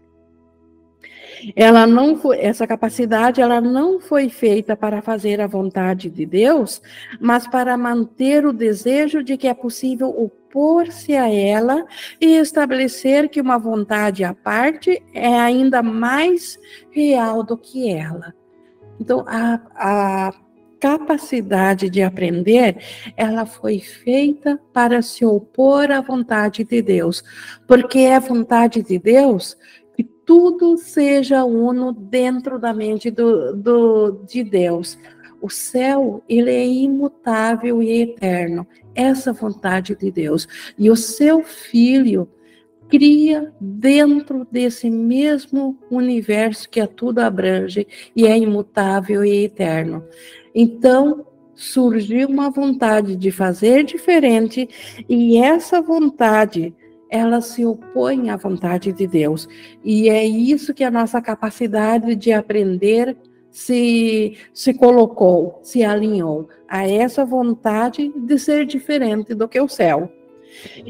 Ela 1.55 1.85
não 1.85 2.15
foi, 2.15 2.39
essa 2.39 2.65
capacidade 2.67 3.41
ela 3.41 3.59
não 3.61 3.99
foi 3.99 4.29
feita 4.29 4.75
para 4.75 5.01
fazer 5.01 5.41
a 5.41 5.47
vontade 5.47 6.09
de 6.09 6.25
Deus, 6.25 6.81
mas 7.19 7.47
para 7.47 7.77
manter 7.77 8.45
o 8.45 8.53
desejo 8.53 9.23
de 9.23 9.37
que 9.37 9.47
é 9.47 9.53
possível 9.53 10.09
opor-se 10.09 11.15
a 11.15 11.29
ela 11.31 11.85
e 12.19 12.37
estabelecer 12.37 13.29
que 13.29 13.41
uma 13.41 13.57
vontade 13.57 14.23
à 14.23 14.33
parte 14.33 15.01
é 15.13 15.39
ainda 15.39 15.83
mais 15.83 16.57
real 16.91 17.43
do 17.43 17.57
que 17.57 17.89
ela. 17.89 18.33
Então, 18.99 19.25
a, 19.27 19.59
a 19.75 20.33
capacidade 20.79 21.89
de 21.89 22.01
aprender, 22.03 22.77
ela 23.17 23.45
foi 23.45 23.79
feita 23.79 24.59
para 24.71 25.01
se 25.01 25.25
opor 25.25 25.91
à 25.91 25.99
vontade 25.99 26.63
de 26.63 26.81
Deus, 26.81 27.23
porque 27.67 27.99
é 27.99 28.19
vontade 28.19 28.83
de 28.83 28.99
Deus 28.99 29.57
tudo 30.25 30.77
seja 30.77 31.45
uno 31.45 31.91
dentro 31.91 32.57
da 32.57 32.73
mente 32.73 33.11
do, 33.11 33.55
do, 33.55 34.23
de 34.27 34.43
Deus. 34.43 34.97
O 35.41 35.49
céu, 35.49 36.23
ele 36.27 36.49
é 36.49 36.65
imutável 36.65 37.83
e 37.83 38.01
eterno. 38.01 38.65
Essa 38.93 39.31
vontade 39.31 39.95
de 39.95 40.09
Deus. 40.09 40.47
E 40.77 40.89
o 40.89 40.95
seu 40.95 41.43
filho, 41.43 42.27
cria 42.87 43.51
dentro 43.59 44.47
desse 44.51 44.89
mesmo 44.89 45.77
universo 45.89 46.69
que 46.69 46.79
a 46.79 46.87
tudo 46.87 47.19
abrange 47.19 47.87
e 48.15 48.25
é 48.25 48.37
imutável 48.37 49.23
e 49.25 49.43
eterno. 49.43 50.03
Então, 50.53 51.25
surgiu 51.53 52.27
uma 52.27 52.49
vontade 52.49 53.15
de 53.15 53.31
fazer 53.31 53.83
diferente 53.83 54.67
e 55.07 55.37
essa 55.37 55.81
vontade 55.81 56.73
ela 57.15 57.41
se 57.41 57.65
opõe 57.65 58.29
à 58.29 58.35
vontade 58.35 58.91
de 58.91 59.07
Deus. 59.07 59.47
E 59.83 60.09
é 60.09 60.25
isso 60.25 60.73
que 60.73 60.83
a 60.83 60.91
nossa 60.91 61.21
capacidade 61.21 62.15
de 62.15 62.31
aprender 62.31 63.15
se, 63.49 64.37
se 64.53 64.73
colocou, 64.73 65.59
se 65.63 65.83
alinhou 65.83 66.49
a 66.67 66.87
essa 66.87 67.23
vontade 67.23 68.11
de 68.15 68.37
ser 68.37 68.65
diferente 68.65 69.33
do 69.33 69.47
que 69.47 69.59
o 69.61 69.67
céu. 69.67 70.11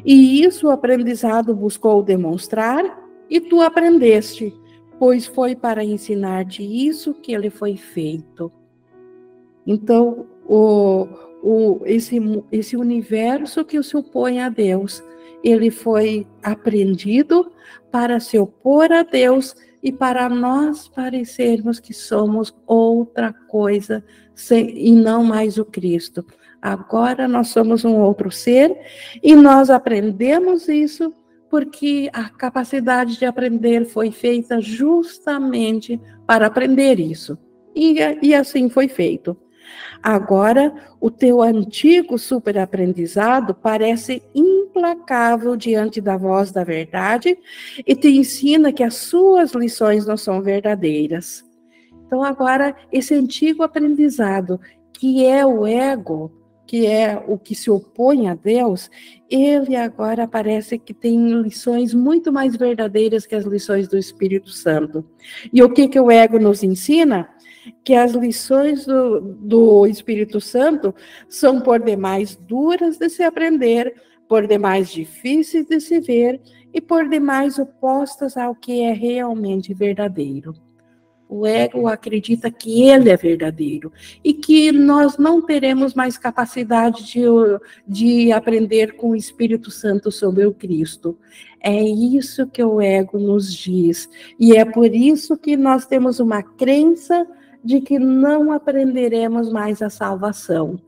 E 0.04 0.44
isso 0.44 0.68
o 0.68 0.72
aprendizado 0.72 1.54
buscou 1.56 2.02
demonstrar, 2.02 3.04
e 3.30 3.40
tu 3.40 3.62
aprendeste, 3.62 4.54
pois 5.00 5.26
foi 5.26 5.56
para 5.56 5.84
ensinar-te 5.84 6.64
isso 6.64 7.14
que 7.14 7.34
ele 7.34 7.50
foi 7.50 7.76
feito. 7.76 8.52
Então, 9.66 10.26
o, 10.48 11.08
o, 11.44 11.82
esse, 11.86 12.20
esse 12.52 12.78
universo 12.78 13.66
que 13.66 13.82
se 13.82 13.98
opõe 13.98 14.40
a 14.40 14.50
Deus, 14.50 15.04
ele 15.46 15.70
foi 15.70 16.26
aprendido 16.42 17.52
para 17.92 18.20
se 18.20 18.38
opor 18.40 18.92
a 18.92 19.04
Deus 19.04 19.56
e 19.82 19.92
para 19.92 20.28
nós 20.28 20.88
parecermos 20.88 21.80
que 21.80 21.94
somos 21.94 22.54
outra 22.66 23.32
coisa 23.32 24.04
sem, 24.34 24.76
e 24.76 24.92
não 24.92 25.24
mais 25.24 25.60
o 25.60 25.64
Cristo. 25.64 26.26
Agora 26.60 27.28
nós 27.28 27.50
somos 27.50 27.86
um 27.86 27.96
outro 27.98 28.32
ser 28.32 28.76
e 29.22 29.36
nós 29.36 29.70
aprendemos 29.70 30.68
isso 30.68 31.14
porque 31.48 32.10
a 32.12 32.28
capacidade 32.28 33.20
de 33.20 33.26
aprender 33.26 33.86
foi 33.86 34.10
feita 34.10 34.60
justamente 34.60 36.02
para 36.26 36.48
aprender 36.48 37.00
isso. 37.00 37.38
E, 37.76 37.98
e 38.24 38.34
assim 38.34 38.68
foi 38.68 38.88
feito. 38.88 39.38
Agora, 40.02 40.74
o 41.00 41.10
teu 41.10 41.42
antigo 41.42 42.18
superaprendizado 42.18 43.54
parece 43.54 44.22
implacável 44.34 45.56
diante 45.56 46.00
da 46.00 46.18
voz 46.18 46.52
da 46.52 46.64
verdade 46.64 47.38
e 47.86 47.96
te 47.96 48.10
ensina 48.10 48.72
que 48.72 48.84
as 48.84 48.96
suas 48.96 49.54
lições 49.54 50.06
não 50.06 50.18
são 50.18 50.42
verdadeiras. 50.42 51.44
Então, 52.06 52.24
agora, 52.24 52.76
esse 52.92 53.14
antigo 53.16 53.64
aprendizado, 53.64 54.60
que 54.94 55.26
é 55.26 55.46
o 55.46 55.66
ego, 55.66 56.32
que 56.68 56.86
é 56.86 57.24
o 57.28 57.38
que 57.38 57.54
se 57.54 57.70
opõe 57.70 58.28
a 58.28 58.36
Deus, 58.36 58.90
ele 59.30 59.76
agora 59.76 60.28
parece 60.28 60.78
que 60.80 60.94
tem 60.94 61.42
lições 61.42 61.94
muito 61.94 62.32
mais 62.32 62.56
verdadeiras 62.56 63.26
que 63.26 63.36
as 63.36 63.46
lições 63.46 63.88
do 63.88 63.98
Espírito 63.98 64.50
Santo. 64.50 65.06
E 65.54 65.62
o 65.62 65.70
que, 65.70 65.88
que 65.88 66.00
o 66.00 66.10
ego 66.10 66.40
nos 66.40 66.64
ensina? 66.64 67.30
Que 67.84 67.94
as 67.94 68.12
lições 68.14 68.86
do, 68.86 69.22
do 69.22 69.88
Espírito 69.88 70.40
Santo 70.42 70.94
são 71.28 71.62
por 71.62 71.82
demais 71.82 72.36
duras 72.36 72.98
de 72.98 73.10
se 73.10 73.24
aprender, 73.24 73.94
por 74.28 74.48
demais 74.48 74.90
difíceis 74.90 75.68
de 75.68 75.80
se 75.80 76.00
ver 76.00 76.42
e 76.74 76.82
por 76.82 77.08
demais 77.08 77.58
opostas 77.58 78.36
ao 78.36 78.54
que 78.54 78.82
é 78.82 78.92
realmente 78.92 79.74
verdadeiro. 79.74 80.54
O 81.28 81.46
ego 81.46 81.88
acredita 81.88 82.52
que 82.52 82.84
ele 82.84 83.10
é 83.10 83.18
verdadeiro 83.18 83.92
e 84.24 84.32
que 84.34 84.72
nós 84.72 85.18
não 85.18 85.42
teremos 85.42 85.96
mais 85.96 86.18
capacidade 86.18 87.04
de, 87.04 87.22
de 87.88 88.32
aprender 88.32 88.96
com 88.96 89.10
o 89.10 89.16
Espírito 89.16 89.72
Santo 89.72 90.12
sobre 90.12 90.46
o 90.46 90.54
Cristo. 90.54 91.18
É 91.60 91.82
isso 91.84 92.46
que 92.46 92.64
o 92.64 92.80
ego 92.80 93.18
nos 93.18 93.52
diz. 93.52 94.08
E 94.40 94.56
é 94.56 94.64
por 94.64 94.94
isso 94.94 95.36
que 95.36 95.58
nós 95.58 95.88
temos 95.88 96.20
uma 96.20 96.44
crença 96.44 97.28
de 97.66 97.82
que 97.82 97.98
não 97.98 98.52
aprenderemos 98.52 99.52
mais 99.52 99.82
a 99.82 99.90
salvação. 99.90 100.80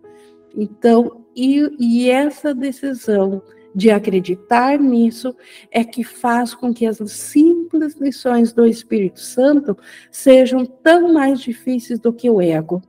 Então, 0.55 1.25
e, 1.35 1.69
e 1.79 2.09
essa 2.09 2.53
decisão 2.53 3.41
de 3.73 3.89
acreditar 3.89 4.79
nisso 4.79 5.35
é 5.71 5.83
que 5.83 6.03
faz 6.03 6.53
com 6.53 6.73
que 6.73 6.85
as 6.85 6.97
simples 7.11 7.95
lições 7.95 8.53
do 8.53 8.65
Espírito 8.65 9.19
Santo 9.19 9.75
sejam 10.11 10.65
tão 10.65 11.11
mais 11.13 11.39
difíceis 11.39 11.99
do 11.99 12.13
que 12.13 12.29
o 12.29 12.39
ego. 12.39 12.81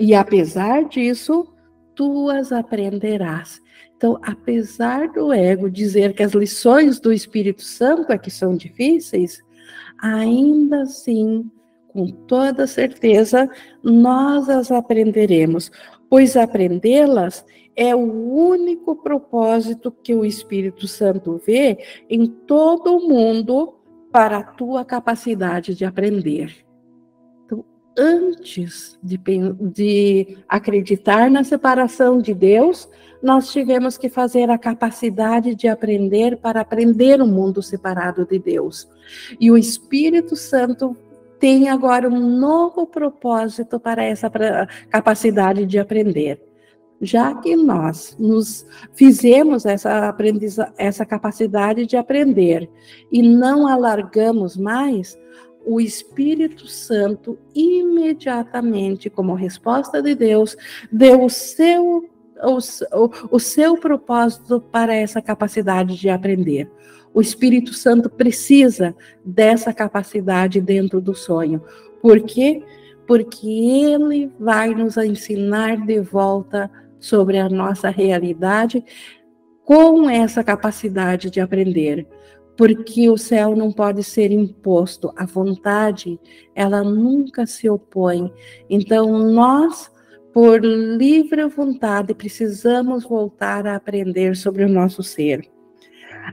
E 0.00 0.14
apesar 0.14 0.84
disso, 0.84 1.52
tu 1.94 2.28
as 2.30 2.50
aprenderás. 2.50 3.60
Então, 3.96 4.18
apesar 4.22 5.08
do 5.08 5.32
ego 5.32 5.70
dizer 5.70 6.14
que 6.14 6.22
as 6.22 6.32
lições 6.32 6.98
do 6.98 7.12
Espírito 7.12 7.62
Santo 7.62 8.12
é 8.12 8.18
que 8.18 8.30
são 8.30 8.56
difíceis, 8.56 9.40
ainda 9.98 10.82
assim, 10.82 11.50
com 11.94 12.08
toda 12.08 12.66
certeza, 12.66 13.48
nós 13.80 14.48
as 14.48 14.72
aprenderemos, 14.72 15.70
pois 16.10 16.36
aprendê-las 16.36 17.46
é 17.76 17.94
o 17.94 18.00
único 18.00 18.96
propósito 18.96 19.92
que 19.92 20.12
o 20.12 20.24
Espírito 20.24 20.88
Santo 20.88 21.40
vê 21.46 21.78
em 22.10 22.26
todo 22.26 22.96
o 22.96 23.08
mundo 23.08 23.76
para 24.10 24.38
a 24.38 24.42
tua 24.42 24.84
capacidade 24.84 25.72
de 25.74 25.84
aprender. 25.84 26.64
Então, 27.46 27.64
antes 27.96 28.98
de, 29.00 29.16
de 29.60 30.38
acreditar 30.48 31.30
na 31.30 31.44
separação 31.44 32.20
de 32.20 32.34
Deus, 32.34 32.88
nós 33.22 33.50
tivemos 33.50 33.96
que 33.96 34.08
fazer 34.08 34.50
a 34.50 34.58
capacidade 34.58 35.54
de 35.54 35.66
aprender 35.66 36.36
para 36.36 36.60
aprender 36.60 37.22
o 37.22 37.26
mundo 37.26 37.62
separado 37.62 38.26
de 38.26 38.38
Deus. 38.38 38.88
E 39.40 39.50
o 39.50 39.56
Espírito 39.56 40.36
Santo 40.36 40.96
tem 41.44 41.68
agora 41.68 42.08
um 42.08 42.38
novo 42.38 42.86
propósito 42.86 43.78
para 43.78 44.02
essa 44.02 44.32
capacidade 44.88 45.66
de 45.66 45.78
aprender 45.78 46.40
já 47.02 47.34
que 47.34 47.54
nós 47.54 48.16
nos 48.18 48.66
fizemos 48.94 49.66
essa, 49.66 50.16
essa 50.78 51.04
capacidade 51.04 51.84
de 51.84 51.98
aprender 51.98 52.70
e 53.12 53.20
não 53.20 53.66
alargamos 53.66 54.56
mais, 54.56 55.18
o 55.66 55.78
Espírito 55.78 56.66
Santo 56.66 57.38
imediatamente, 57.54 59.10
como 59.10 59.34
resposta 59.34 60.00
de 60.00 60.14
Deus, 60.14 60.56
deu 60.90 61.24
o 61.24 61.28
seu, 61.28 62.08
o, 62.42 63.10
o 63.30 63.38
seu 63.38 63.76
propósito 63.76 64.62
para 64.62 64.94
essa 64.94 65.20
capacidade 65.20 65.94
de 65.94 66.08
aprender. 66.08 66.70
O 67.14 67.20
Espírito 67.20 67.72
Santo 67.72 68.10
precisa 68.10 68.94
dessa 69.24 69.72
capacidade 69.72 70.60
dentro 70.60 71.00
do 71.00 71.14
sonho. 71.14 71.62
Por 72.02 72.20
quê? 72.20 72.62
porque 73.06 73.48
ele 73.48 74.32
vai 74.38 74.74
nos 74.74 74.96
ensinar 74.96 75.84
de 75.84 76.00
volta 76.00 76.70
sobre 76.98 77.38
a 77.38 77.48
nossa 77.48 77.90
realidade 77.90 78.84
com 79.64 80.08
essa 80.08 80.42
capacidade 80.42 81.30
de 81.30 81.40
aprender. 81.40 82.06
Porque 82.56 83.08
o 83.10 83.18
céu 83.18 83.56
não 83.56 83.72
pode 83.72 84.02
ser 84.04 84.30
imposto, 84.30 85.12
a 85.16 85.26
vontade, 85.26 86.20
ela 86.54 86.84
nunca 86.84 87.46
se 87.46 87.68
opõe. 87.68 88.32
Então, 88.70 89.18
nós, 89.32 89.90
por 90.32 90.64
livre 90.64 91.46
vontade, 91.48 92.14
precisamos 92.14 93.02
voltar 93.04 93.66
a 93.66 93.74
aprender 93.74 94.36
sobre 94.36 94.64
o 94.64 94.68
nosso 94.68 95.02
ser. 95.02 95.53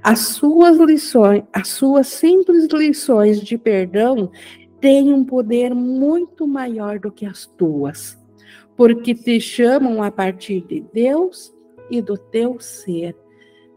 As 0.03 0.19
suas 0.19 0.77
lições, 0.77 1.43
as 1.51 1.67
suas 1.67 2.07
simples 2.07 2.67
lições 2.71 3.41
de 3.41 3.57
perdão 3.57 4.31
têm 4.79 5.13
um 5.13 5.23
poder 5.23 5.75
muito 5.75 6.47
maior 6.47 6.99
do 6.99 7.11
que 7.11 7.25
as 7.25 7.45
tuas, 7.45 8.17
porque 8.75 9.13
te 9.13 9.39
chamam 9.39 10.01
a 10.01 10.09
partir 10.09 10.61
de 10.61 10.83
Deus 10.93 11.53
e 11.89 12.01
do 12.01 12.17
teu 12.17 12.59
ser. 12.59 13.15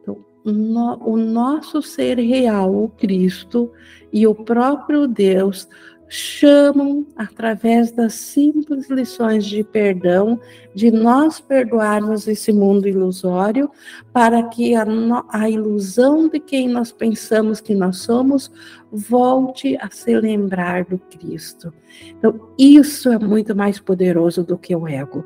Então, 0.00 0.24
no, 0.44 0.96
o 1.04 1.16
nosso 1.16 1.82
ser 1.82 2.18
real, 2.18 2.74
o 2.74 2.88
Cristo 2.88 3.70
e 4.12 4.26
o 4.26 4.34
próprio 4.34 5.06
Deus 5.06 5.68
chamam, 6.14 7.04
através 7.16 7.90
das 7.90 8.14
simples 8.14 8.88
lições 8.88 9.44
de 9.44 9.64
perdão, 9.64 10.38
de 10.72 10.88
nós 10.88 11.40
perdoarmos 11.40 12.28
esse 12.28 12.52
mundo 12.52 12.86
ilusório, 12.86 13.68
para 14.12 14.44
que 14.44 14.76
a, 14.76 14.84
a, 15.28 15.50
ilusão 15.50 16.28
de 16.28 16.38
quem 16.38 16.68
nós 16.68 16.92
pensamos 16.92 17.60
que 17.60 17.74
nós 17.74 17.98
somos 17.98 18.52
volte 18.92 19.76
a 19.80 19.90
se 19.90 20.16
lembrar 20.16 20.84
do 20.84 20.98
Cristo. 20.98 21.74
Então, 22.16 22.48
isso 22.56 23.10
é 23.10 23.18
muito 23.18 23.56
mais 23.56 23.80
poderoso 23.80 24.44
do 24.44 24.56
que 24.56 24.74
o 24.76 24.86
ego. 24.86 25.24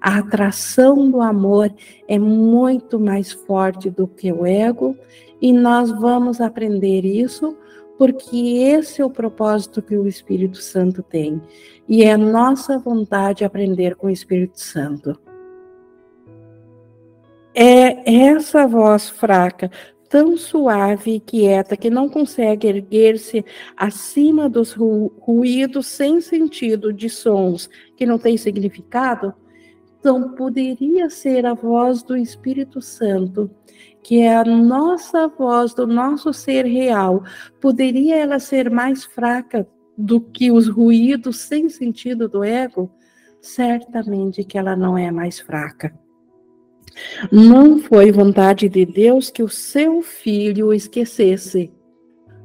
A 0.00 0.20
atração 0.20 1.10
do 1.10 1.20
amor 1.20 1.70
é 2.08 2.18
muito 2.18 2.98
mais 2.98 3.30
forte 3.30 3.90
do 3.90 4.08
que 4.08 4.32
o 4.32 4.46
ego, 4.46 4.96
e 5.38 5.52
nós 5.52 5.90
vamos 5.90 6.40
aprender 6.40 7.04
isso 7.04 7.54
porque 8.00 8.34
esse 8.34 9.02
é 9.02 9.04
o 9.04 9.10
propósito 9.10 9.82
que 9.82 9.94
o 9.94 10.08
Espírito 10.08 10.56
Santo 10.56 11.02
tem. 11.02 11.38
E 11.86 12.02
é 12.02 12.16
nossa 12.16 12.78
vontade 12.78 13.44
aprender 13.44 13.94
com 13.94 14.06
o 14.06 14.10
Espírito 14.10 14.58
Santo. 14.58 15.20
É 17.54 18.28
essa 18.28 18.66
voz 18.66 19.10
fraca, 19.10 19.70
tão 20.08 20.34
suave 20.34 21.16
e 21.16 21.20
quieta, 21.20 21.76
que 21.76 21.90
não 21.90 22.08
consegue 22.08 22.68
erguer-se 22.68 23.44
acima 23.76 24.48
dos 24.48 24.72
ru 24.72 25.12
ruídos 25.20 25.86
sem 25.86 26.22
sentido 26.22 26.94
de 26.94 27.10
sons 27.10 27.68
que 27.98 28.06
não 28.06 28.18
têm 28.18 28.38
significado, 28.38 29.34
então 29.98 30.30
poderia 30.30 31.10
ser 31.10 31.44
a 31.44 31.52
voz 31.52 32.02
do 32.02 32.16
Espírito 32.16 32.80
Santo 32.80 33.50
que 34.02 34.20
é 34.20 34.34
a 34.34 34.44
nossa 34.44 35.28
voz 35.28 35.74
do 35.74 35.86
nosso 35.86 36.32
ser 36.32 36.64
real, 36.64 37.22
poderia 37.60 38.16
ela 38.16 38.38
ser 38.38 38.70
mais 38.70 39.04
fraca 39.04 39.66
do 39.96 40.20
que 40.20 40.50
os 40.50 40.68
ruídos 40.68 41.38
sem 41.40 41.68
sentido 41.68 42.28
do 42.28 42.42
ego? 42.42 42.90
Certamente 43.40 44.44
que 44.44 44.58
ela 44.58 44.74
não 44.74 44.96
é 44.96 45.10
mais 45.10 45.38
fraca. 45.40 45.92
Não 47.30 47.78
foi 47.78 48.10
vontade 48.10 48.68
de 48.68 48.84
Deus 48.84 49.30
que 49.30 49.42
o 49.42 49.48
seu 49.48 50.02
filho 50.02 50.68
o 50.68 50.74
esquecesse. 50.74 51.72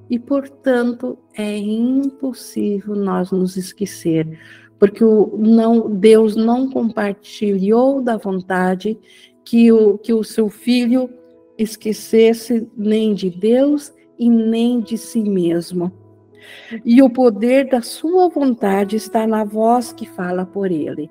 E, 0.10 0.20
portanto, 0.20 1.18
é 1.34 1.58
impossível 1.58 2.96
nós 2.96 3.32
nos 3.32 3.58
esquecer, 3.58 4.40
porque 4.78 5.04
o, 5.04 5.36
não, 5.38 5.90
Deus 5.90 6.36
não 6.36 6.70
compartilhou 6.70 8.02
da 8.02 8.16
vontade 8.16 9.00
que 9.44 9.72
o, 9.72 9.98
que 9.98 10.14
o 10.14 10.24
seu 10.24 10.48
filho 10.48 11.10
esquecesse 11.58 12.68
nem 12.76 13.14
de 13.14 13.30
Deus 13.30 13.94
e 14.18 14.30
nem 14.30 14.80
de 14.80 14.98
si 14.98 15.22
mesmo. 15.22 15.92
E 16.84 17.02
o 17.02 17.10
poder 17.10 17.70
da 17.70 17.82
sua 17.82 18.30
vontade 18.30 18.96
está 18.96 19.26
na 19.26 19.44
voz 19.44 19.92
que 19.92 20.08
fala 20.08 20.46
por 20.46 20.72
ele. 20.72 21.10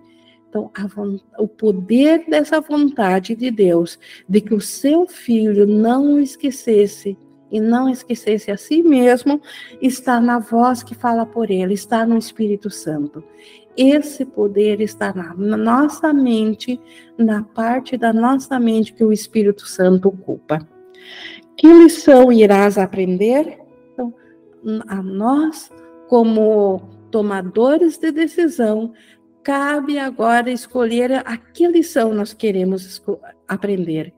Então, 0.48 0.70
a, 0.74 1.42
o 1.42 1.48
poder 1.48 2.24
dessa 2.28 2.61
vontade 2.61 3.35
de 3.35 3.50
Deus, 3.50 3.98
de 4.28 4.40
que 4.40 4.54
o 4.54 4.61
seu 4.61 5.07
filho 5.07 5.66
não 5.66 6.14
o 6.14 6.20
esquecesse 6.20 7.18
e 7.50 7.61
não 7.61 7.88
esquecesse 7.88 8.50
a 8.50 8.57
si 8.57 8.83
mesmo, 8.83 9.40
está 9.83 10.20
na 10.20 10.38
voz 10.38 10.83
que 10.83 10.94
fala 10.94 11.26
por 11.26 11.50
ele, 11.50 11.74
está 11.74 12.07
no 12.07 12.16
Espírito 12.16 12.70
Santo. 12.70 13.22
Esse 13.76 14.24
poder 14.24 14.80
está 14.80 15.12
na 15.12 15.34
nossa 15.56 16.12
mente, 16.12 16.80
na 17.18 17.42
parte 17.42 17.96
da 17.96 18.12
nossa 18.12 18.58
mente 18.58 18.92
que 18.92 19.04
o 19.04 19.12
Espírito 19.12 19.66
Santo 19.66 20.08
ocupa. 20.08 20.66
Que 21.56 21.66
lição 21.66 22.32
irás 22.32 22.78
aprender? 22.78 23.58
Então, 23.92 24.14
a 24.87 25.02
nós, 25.02 25.72
como 26.08 26.82
tomadores 27.10 27.98
de 27.98 28.12
decisão, 28.12 28.92
cabe 29.42 29.98
agora 29.98 30.50
escolher 30.50 31.12
a 31.12 31.37
que 31.37 31.66
lição 31.66 32.14
nós 32.14 32.32
queremos 32.32 33.02
aprender. 33.46 34.12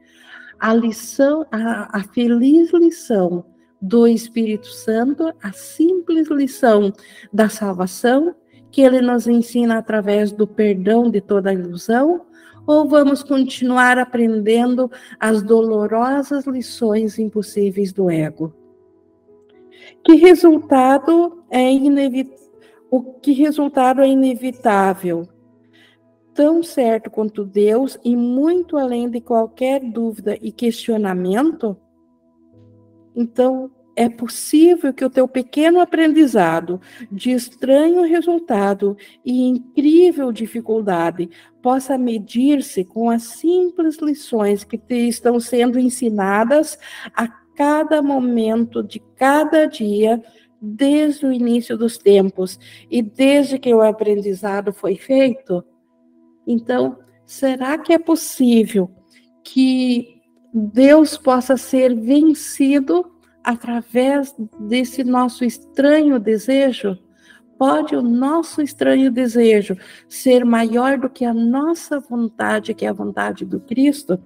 A 0.58 0.72
lição, 0.72 1.46
a, 1.50 1.98
a 1.98 2.02
feliz 2.04 2.72
lição 2.72 3.44
do 3.80 4.06
Espírito 4.06 4.68
Santo, 4.68 5.32
a 5.42 5.52
simples 5.52 6.28
lição 6.28 6.92
da 7.32 7.48
salvação 7.48 8.34
que 8.70 8.82
ele 8.82 9.00
nos 9.00 9.26
ensina 9.26 9.78
através 9.78 10.32
do 10.32 10.46
perdão 10.46 11.10
de 11.10 11.20
toda 11.20 11.52
ilusão? 11.52 12.26
Ou 12.66 12.88
vamos 12.88 13.22
continuar 13.22 13.96
aprendendo 13.98 14.90
as 15.20 15.42
dolorosas 15.42 16.46
lições 16.46 17.18
impossíveis 17.18 17.92
do 17.92 18.10
ego? 18.10 18.52
Que 20.04 20.14
resultado 20.14 21.44
é 21.50 21.72
inevitável? 21.72 22.46
O 22.90 23.02
que 23.02 23.32
resultado 23.32 24.00
é 24.00 24.08
inevitável? 24.08 25.28
Tão 26.32 26.62
certo 26.62 27.10
quanto 27.10 27.44
Deus 27.44 27.98
e 28.04 28.14
muito 28.16 28.76
além 28.76 29.08
de 29.08 29.20
qualquer 29.20 29.80
dúvida 29.80 30.36
e 30.40 30.52
questionamento? 30.52 31.76
Então, 33.14 33.70
é 33.96 34.10
possível 34.10 34.92
que 34.92 35.04
o 35.04 35.10
teu 35.10 35.26
pequeno 35.26 35.80
aprendizado, 35.80 36.78
de 37.10 37.30
estranho 37.30 38.02
resultado 38.02 38.94
e 39.24 39.48
incrível 39.48 40.30
dificuldade, 40.30 41.30
possa 41.62 41.96
medir-se 41.96 42.84
com 42.84 43.08
as 43.08 43.22
simples 43.22 43.96
lições 43.96 44.62
que 44.62 44.76
te 44.76 45.08
estão 45.08 45.40
sendo 45.40 45.80
ensinadas 45.80 46.78
a 47.14 47.26
cada 47.26 48.02
momento 48.02 48.82
de 48.82 49.00
cada 49.16 49.64
dia, 49.64 50.22
desde 50.60 51.24
o 51.24 51.32
início 51.32 51.76
dos 51.76 51.96
tempos 51.96 52.58
e 52.90 53.00
desde 53.00 53.58
que 53.58 53.72
o 53.74 53.82
aprendizado 53.82 54.74
foi 54.74 54.96
feito? 54.96 55.64
Então, 56.46 56.98
será 57.24 57.78
que 57.78 57.94
é 57.94 57.98
possível 57.98 58.90
que 59.42 60.20
Deus 60.52 61.16
possa 61.16 61.56
ser 61.56 61.94
vencido 61.94 63.15
através 63.46 64.34
desse 64.58 65.04
nosso 65.04 65.44
estranho 65.44 66.18
desejo, 66.18 66.98
pode 67.56 67.94
o 67.94 68.02
nosso 68.02 68.60
estranho 68.60 69.08
desejo 69.08 69.76
ser 70.08 70.44
maior 70.44 70.98
do 70.98 71.08
que 71.08 71.24
a 71.24 71.32
nossa 71.32 72.00
vontade, 72.00 72.74
que 72.74 72.84
é 72.84 72.88
a 72.88 72.92
vontade 72.92 73.44
do 73.44 73.60
Cristo? 73.60 74.20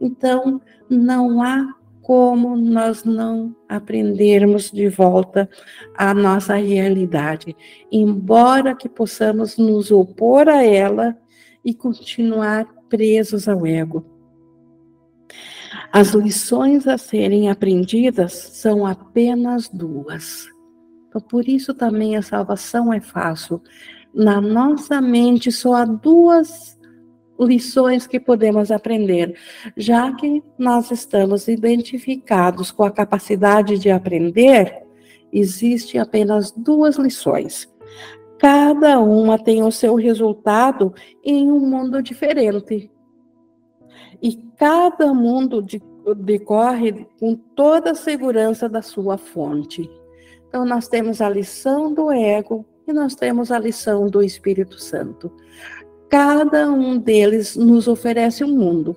Então, 0.00 0.60
não 0.90 1.40
há 1.40 1.72
como 2.02 2.56
nós 2.56 3.04
não 3.04 3.54
aprendermos 3.68 4.72
de 4.72 4.88
volta 4.88 5.48
a 5.96 6.12
nossa 6.12 6.56
realidade, 6.56 7.56
embora 7.92 8.74
que 8.74 8.88
possamos 8.88 9.56
nos 9.56 9.92
opor 9.92 10.48
a 10.48 10.64
ela 10.64 11.16
e 11.64 11.72
continuar 11.72 12.66
presos 12.90 13.48
ao 13.48 13.64
ego. 13.64 14.13
As 15.92 16.12
lições 16.12 16.86
a 16.86 16.98
serem 16.98 17.50
aprendidas 17.50 18.32
são 18.32 18.84
apenas 18.86 19.68
duas. 19.68 20.46
Então, 21.08 21.20
por 21.20 21.48
isso 21.48 21.72
também 21.72 22.16
a 22.16 22.22
salvação 22.22 22.92
é 22.92 23.00
fácil. 23.00 23.62
Na 24.12 24.40
nossa 24.40 25.00
mente 25.00 25.52
só 25.52 25.74
há 25.74 25.84
duas 25.84 26.78
lições 27.38 28.06
que 28.06 28.20
podemos 28.20 28.70
aprender, 28.70 29.36
já 29.76 30.12
que 30.12 30.42
nós 30.58 30.90
estamos 30.90 31.48
identificados 31.48 32.70
com 32.70 32.84
a 32.84 32.90
capacidade 32.90 33.78
de 33.78 33.90
aprender, 33.90 34.82
existem 35.32 36.00
apenas 36.00 36.52
duas 36.52 36.96
lições. 36.96 37.68
Cada 38.38 39.00
uma 39.00 39.38
tem 39.38 39.62
o 39.62 39.70
seu 39.70 39.94
resultado 39.94 40.94
em 41.24 41.50
um 41.50 41.60
mundo 41.60 42.02
diferente. 42.02 42.90
E 44.22 44.36
cada 44.56 45.12
mundo 45.12 45.62
de, 45.62 45.82
decorre 46.16 47.06
com 47.18 47.34
toda 47.34 47.92
a 47.92 47.94
segurança 47.94 48.68
da 48.68 48.82
sua 48.82 49.16
fonte. 49.16 49.90
Então, 50.48 50.64
nós 50.64 50.88
temos 50.88 51.20
a 51.20 51.28
lição 51.28 51.92
do 51.92 52.12
ego 52.12 52.64
e 52.86 52.92
nós 52.92 53.14
temos 53.14 53.50
a 53.50 53.58
lição 53.58 54.06
do 54.08 54.22
Espírito 54.22 54.80
Santo. 54.80 55.32
Cada 56.08 56.70
um 56.70 56.98
deles 56.98 57.56
nos 57.56 57.88
oferece 57.88 58.44
um 58.44 58.56
mundo. 58.56 58.94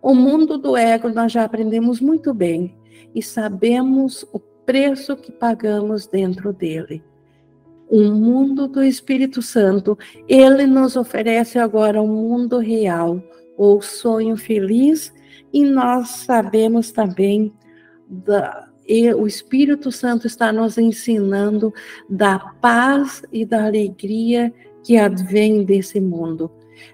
O 0.00 0.14
mundo 0.14 0.56
do 0.56 0.76
ego 0.76 1.08
nós 1.08 1.32
já 1.32 1.44
aprendemos 1.44 2.00
muito 2.00 2.32
bem 2.32 2.74
e 3.14 3.22
sabemos 3.22 4.24
o 4.32 4.38
preço 4.38 5.16
que 5.16 5.32
pagamos 5.32 6.06
dentro 6.06 6.52
dele. 6.52 7.02
O 7.90 8.02
mundo 8.02 8.68
do 8.68 8.82
Espírito 8.82 9.40
Santo, 9.40 9.98
ele 10.28 10.66
nos 10.66 10.94
oferece 10.94 11.58
agora 11.58 12.02
um 12.02 12.06
mundo 12.06 12.58
real, 12.58 13.22
ou 13.58 13.82
sonho 13.82 14.36
feliz, 14.36 15.12
e 15.52 15.64
nós 15.64 16.08
sabemos 16.08 16.92
também 16.92 17.52
da, 18.08 18.68
e 18.88 19.12
o 19.12 19.26
Espírito 19.26 19.92
Santo 19.92 20.26
está 20.26 20.50
nos 20.50 20.78
ensinando 20.78 21.74
da 22.08 22.38
paz 22.38 23.22
e 23.30 23.44
da 23.44 23.66
alegria 23.66 24.52
que 24.82 24.96
advém 24.96 25.64
desse 25.64 26.00
mundo. 26.00 26.50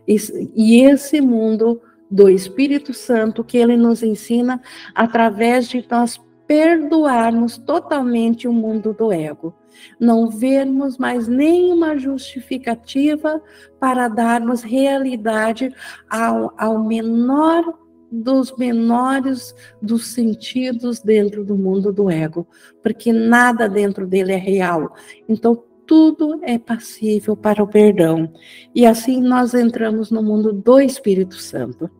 E, 0.08 0.16
e 0.56 0.80
esse 0.80 1.20
mundo 1.20 1.80
do 2.10 2.28
Espírito 2.28 2.92
Santo 2.92 3.44
que 3.44 3.58
ele 3.58 3.76
nos 3.76 4.02
ensina 4.02 4.60
através 4.94 5.68
de 5.68 5.84
nós 5.88 6.20
perdoarmos 6.46 7.58
totalmente 7.58 8.48
o 8.48 8.52
mundo 8.52 8.92
do 8.92 9.12
ego. 9.12 9.54
Não 9.98 10.28
vermos 10.28 10.98
mais 10.98 11.28
nenhuma 11.28 11.96
justificativa 11.96 13.42
para 13.78 14.08
darmos 14.08 14.62
realidade 14.62 15.74
ao, 16.08 16.52
ao 16.56 16.84
menor 16.84 17.78
dos 18.10 18.56
menores 18.56 19.54
dos 19.82 20.06
sentidos 20.06 21.00
dentro 21.00 21.44
do 21.44 21.56
mundo 21.56 21.92
do 21.92 22.08
ego, 22.08 22.46
porque 22.82 23.12
nada 23.12 23.68
dentro 23.68 24.06
dele 24.06 24.32
é 24.32 24.36
real. 24.36 24.94
Então, 25.28 25.64
tudo 25.86 26.40
é 26.42 26.58
passível 26.58 27.36
para 27.36 27.62
o 27.62 27.68
perdão. 27.68 28.32
E 28.74 28.86
assim 28.86 29.20
nós 29.20 29.54
entramos 29.54 30.10
no 30.10 30.22
mundo 30.22 30.52
do 30.52 30.80
Espírito 30.80 31.36
Santo. 31.36 31.90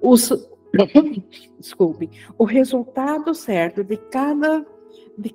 Os, 0.00 0.30
desculpe, 1.58 2.10
o 2.38 2.44
resultado 2.44 3.34
certo 3.34 3.82
de 3.82 3.96
cada. 3.96 4.64
De, 5.16 5.34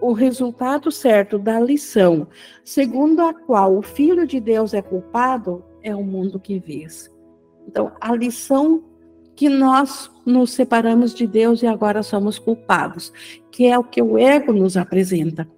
o 0.00 0.12
resultado 0.12 0.90
certo 0.90 1.38
da 1.38 1.58
lição, 1.58 2.26
segundo 2.64 3.20
a 3.20 3.34
qual 3.34 3.76
o 3.76 3.82
Filho 3.82 4.26
de 4.26 4.40
Deus 4.40 4.74
é 4.74 4.82
culpado, 4.82 5.64
é 5.82 5.94
o 5.94 6.02
mundo 6.02 6.38
que 6.38 6.58
vês. 6.58 7.10
Então, 7.66 7.92
a 8.00 8.14
lição 8.14 8.82
que 9.34 9.48
nós 9.48 10.10
nos 10.26 10.50
separamos 10.52 11.14
de 11.14 11.26
Deus 11.26 11.62
e 11.62 11.66
agora 11.66 12.02
somos 12.02 12.38
culpados, 12.38 13.12
que 13.50 13.66
é 13.66 13.78
o 13.78 13.84
que 13.84 14.02
o 14.02 14.18
ego 14.18 14.52
nos 14.52 14.76
apresenta. 14.76 15.48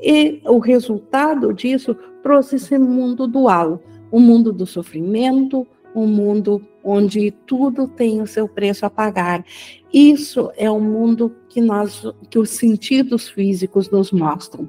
E 0.00 0.40
o 0.44 0.58
resultado 0.58 1.52
disso 1.52 1.94
trouxe 2.22 2.56
esse 2.56 2.78
mundo 2.78 3.26
dual, 3.26 3.80
o 4.10 4.18
um 4.18 4.20
mundo 4.20 4.52
do 4.52 4.66
sofrimento, 4.66 5.66
um 5.94 6.06
mundo 6.06 6.62
onde 6.88 7.30
tudo 7.46 7.86
tem 7.86 8.22
o 8.22 8.26
seu 8.26 8.48
preço 8.48 8.86
a 8.86 8.90
pagar. 8.90 9.44
Isso 9.92 10.50
é 10.56 10.70
o 10.70 10.80
mundo 10.80 11.34
que 11.48 11.60
nós 11.60 12.02
que 12.30 12.38
os 12.38 12.50
sentidos 12.50 13.28
físicos 13.28 13.90
nos 13.90 14.10
mostram. 14.10 14.68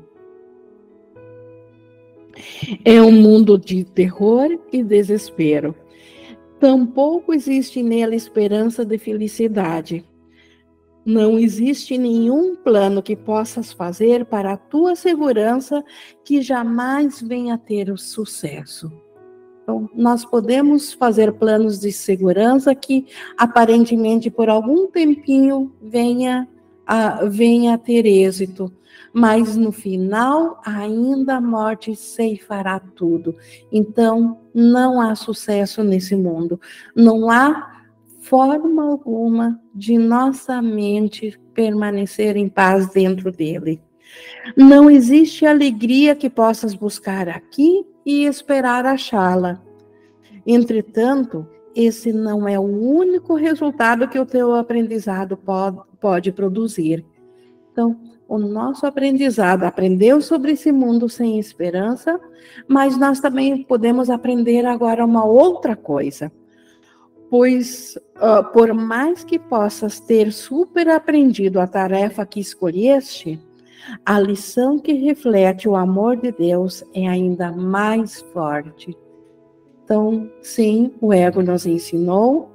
É 2.86 3.02
um 3.02 3.12
mundo 3.12 3.58
de 3.58 3.84
terror 3.84 4.48
e 4.72 4.84
desespero. 4.84 5.76
Tampouco 6.60 7.34
existe 7.34 7.82
nele 7.82 8.16
esperança 8.16 8.86
de 8.86 8.98
felicidade. 8.98 10.06
Não 11.06 11.40
existe 11.40 11.98
nenhum 11.98 12.56
plano 12.56 13.02
que 13.02 13.16
possas 13.16 13.72
fazer 13.72 14.26
para 14.26 14.54
a 14.54 14.58
tua 14.58 14.96
segurança 14.96 15.84
que 16.24 16.42
jamais 16.42 17.22
venha 17.22 17.56
a 17.56 17.58
ter 17.58 17.90
o 17.90 17.98
sucesso. 17.98 18.92
Então, 19.70 19.88
nós 19.94 20.26
podemos 20.26 20.94
fazer 20.94 21.32
planos 21.34 21.80
de 21.80 21.92
segurança 21.92 22.74
que 22.74 23.06
aparentemente 23.38 24.32
por 24.32 24.50
algum 24.50 24.88
tempinho 24.88 25.72
venha 25.80 26.48
a, 26.88 27.26
venha 27.26 27.76
a 27.76 27.78
ter 27.78 28.04
êxito, 28.08 28.74
mas 29.14 29.56
no 29.56 29.72
final 29.72 30.60
ainda 30.66 31.36
a 31.36 31.42
morte 31.42 31.96
ceifará 31.96 32.80
tudo. 32.80 33.36
Então, 33.72 34.40
não 34.52 35.00
há 35.00 35.14
sucesso 35.14 35.84
nesse 35.84 36.16
mundo. 36.16 36.60
Não 36.96 37.30
há 37.30 37.84
forma 38.22 38.90
alguma 38.90 39.62
de 39.76 40.00
nossa 40.00 40.64
mente 40.64 41.40
permanecer 41.54 42.36
em 42.36 42.50
paz 42.50 42.90
dentro 42.90 43.32
dele. 43.32 43.80
Não 44.58 44.90
existe 44.90 45.46
alegria 45.46 46.16
que 46.16 46.28
possas 46.28 46.74
buscar 46.74 47.30
aqui 47.30 47.86
e 48.10 48.26
esperar 48.26 48.88
achá-la. 48.88 49.62
Entretanto, 50.44 51.48
esse 51.76 52.12
não 52.12 52.48
é 52.48 52.58
o 52.58 52.64
único 52.64 53.36
resultado 53.36 54.08
que 54.08 54.18
o 54.18 54.26
teu 54.26 54.56
aprendizado 54.56 55.38
pode, 55.38 56.32
produzir. 56.32 57.06
Então, 57.72 58.00
o 58.28 58.40
nosso 58.40 58.88
aprendizado 58.88 59.64
aprendeu 59.64 60.22
sobre 60.22 60.54
esse 60.54 60.72
mundo 60.72 61.08
sem 61.08 61.38
esperança, 61.38 62.20
mas 62.68 62.98
nós 62.98 63.20
também 63.20 63.62
podemos 63.62 64.10
aprender 64.10 64.66
agora 64.66 65.06
uma 65.06 65.24
outra 65.24 65.76
coisa. 65.76 66.32
Pois, 67.30 67.96
uh, 68.16 68.44
por 68.52 68.74
mais 68.74 69.24
que 69.24 69.38
possas 69.38 70.00
ter 70.00 70.34
super 70.34 70.90
aprendido 70.90 71.60
a 71.60 71.68
tarefa 71.68 72.26
que 72.26 72.40
escolheste, 72.40 73.40
a 74.06 74.20
lição 74.20 74.80
que 74.80 74.94
reflete 74.94 75.68
o 75.68 75.76
amor 75.76 76.18
de 76.18 76.32
Deus 76.32 76.84
é 76.94 77.08
ainda 77.08 77.52
mais 77.52 78.22
forte. 78.34 78.98
Então, 79.84 80.30
sim, 80.42 80.92
o 81.02 81.12
ego 81.12 81.42
nos 81.42 81.66
ensinou 81.66 82.52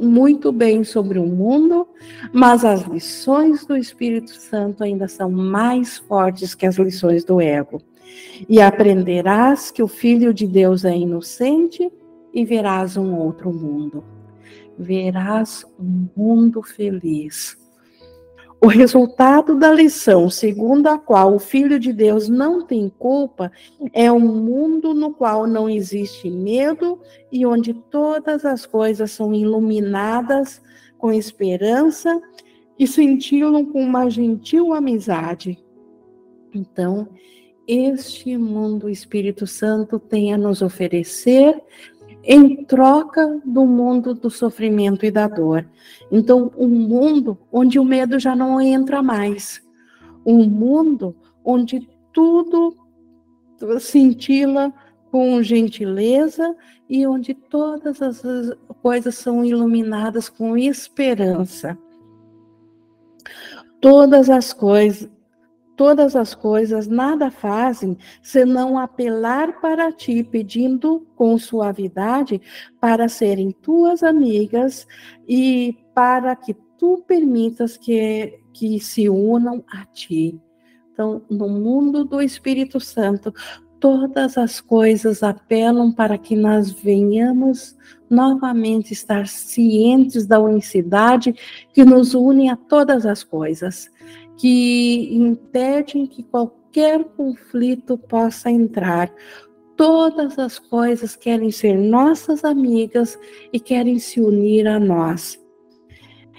muito 0.00 0.52
bem 0.52 0.84
sobre 0.84 1.18
o 1.18 1.26
mundo, 1.26 1.86
mas 2.32 2.64
as 2.64 2.82
lições 2.82 3.66
do 3.66 3.76
Espírito 3.76 4.30
Santo 4.30 4.84
ainda 4.84 5.08
são 5.08 5.30
mais 5.30 5.98
fortes 5.98 6.54
que 6.54 6.66
as 6.66 6.76
lições 6.76 7.24
do 7.24 7.40
ego. 7.40 7.80
E 8.48 8.60
aprenderás 8.60 9.70
que 9.70 9.82
o 9.82 9.88
Filho 9.88 10.32
de 10.32 10.46
Deus 10.46 10.84
é 10.84 10.96
inocente 10.96 11.90
e 12.32 12.44
verás 12.44 12.96
um 12.96 13.16
outro 13.16 13.52
mundo. 13.52 14.04
Verás 14.78 15.64
um 15.78 16.08
mundo 16.16 16.62
feliz 16.62 17.63
o 18.64 18.66
resultado 18.66 19.54
da 19.58 19.70
lição, 19.70 20.30
segundo 20.30 20.86
a 20.86 20.98
qual 20.98 21.34
o 21.34 21.38
Filho 21.38 21.78
de 21.78 21.92
Deus 21.92 22.30
não 22.30 22.64
tem 22.64 22.88
culpa, 22.88 23.52
é 23.92 24.10
um 24.10 24.18
mundo 24.18 24.94
no 24.94 25.12
qual 25.12 25.46
não 25.46 25.68
existe 25.68 26.30
medo 26.30 26.98
e 27.30 27.44
onde 27.44 27.74
todas 27.74 28.42
as 28.46 28.64
coisas 28.64 29.10
são 29.10 29.34
iluminadas 29.34 30.62
com 30.96 31.12
esperança 31.12 32.18
e 32.78 32.86
cintilam 32.86 33.66
com 33.66 33.82
uma 33.82 34.08
gentil 34.08 34.72
amizade. 34.72 35.62
Então, 36.54 37.06
este 37.68 38.34
mundo 38.38 38.86
o 38.86 38.90
Espírito 38.90 39.46
Santo 39.46 39.98
tem 39.98 40.32
a 40.32 40.38
nos 40.38 40.62
oferecer 40.62 41.60
em 42.26 42.64
troca 42.64 43.40
do 43.44 43.66
mundo 43.66 44.14
do 44.14 44.30
sofrimento 44.30 45.04
e 45.04 45.10
da 45.10 45.28
dor. 45.28 45.68
Então, 46.10 46.50
um 46.56 46.68
mundo 46.68 47.38
onde 47.52 47.78
o 47.78 47.84
medo 47.84 48.18
já 48.18 48.34
não 48.34 48.60
entra 48.60 49.02
mais. 49.02 49.62
Um 50.24 50.48
mundo 50.48 51.14
onde 51.44 51.86
tudo 52.12 52.74
cintila 53.78 54.72
com 55.10 55.42
gentileza 55.42 56.56
e 56.88 57.06
onde 57.06 57.34
todas 57.34 58.00
as 58.00 58.22
coisas 58.82 59.14
são 59.16 59.44
iluminadas 59.44 60.28
com 60.28 60.56
esperança. 60.56 61.78
Todas 63.80 64.30
as 64.30 64.52
coisas, 64.52 65.10
Todas 65.76 66.14
as 66.14 66.34
coisas 66.34 66.86
nada 66.86 67.30
fazem 67.30 67.98
senão 68.22 68.78
apelar 68.78 69.60
para 69.60 69.90
ti, 69.90 70.22
pedindo 70.22 71.06
com 71.16 71.36
suavidade 71.36 72.40
para 72.80 73.08
serem 73.08 73.50
tuas 73.50 74.02
amigas 74.02 74.86
e 75.28 75.76
para 75.92 76.36
que 76.36 76.54
tu 76.78 77.02
permitas 77.06 77.76
que, 77.76 78.38
que 78.52 78.78
se 78.78 79.08
unam 79.08 79.64
a 79.68 79.84
ti. 79.86 80.40
Então, 80.92 81.22
no 81.28 81.48
mundo 81.48 82.04
do 82.04 82.22
Espírito 82.22 82.78
Santo, 82.78 83.34
todas 83.80 84.38
as 84.38 84.60
coisas 84.60 85.22
apelam 85.22 85.92
para 85.92 86.16
que 86.16 86.36
nós 86.36 86.70
venhamos 86.70 87.76
novamente 88.08 88.92
estar 88.92 89.26
cientes 89.26 90.24
da 90.24 90.38
unicidade 90.38 91.34
que 91.72 91.84
nos 91.84 92.14
une 92.14 92.48
a 92.48 92.56
todas 92.56 93.04
as 93.04 93.24
coisas 93.24 93.90
que 94.36 95.14
impedem 95.14 96.06
que 96.06 96.22
qualquer 96.22 97.04
conflito 97.04 97.96
possa 97.96 98.50
entrar. 98.50 99.12
Todas 99.76 100.38
as 100.38 100.58
coisas 100.58 101.16
querem 101.16 101.50
ser 101.50 101.76
nossas 101.76 102.44
amigas 102.44 103.18
e 103.52 103.58
querem 103.58 103.98
se 103.98 104.20
unir 104.20 104.66
a 104.66 104.78
nós. 104.78 105.42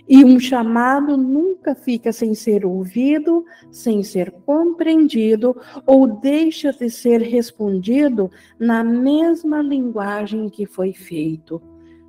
E 0.07 0.23
um 0.23 0.39
chamado 0.39 1.17
nunca 1.17 1.73
fica 1.73 2.13
sem 2.13 2.35
ser 2.35 2.63
ouvido, 2.63 3.43
sem 3.71 4.03
ser 4.03 4.31
compreendido 4.45 5.59
ou 5.85 6.05
deixa 6.05 6.71
de 6.71 6.89
ser 6.91 7.21
respondido 7.21 8.29
na 8.59 8.83
mesma 8.83 9.61
linguagem 9.63 10.47
que 10.47 10.65
foi 10.65 10.93
feito. 10.93 11.59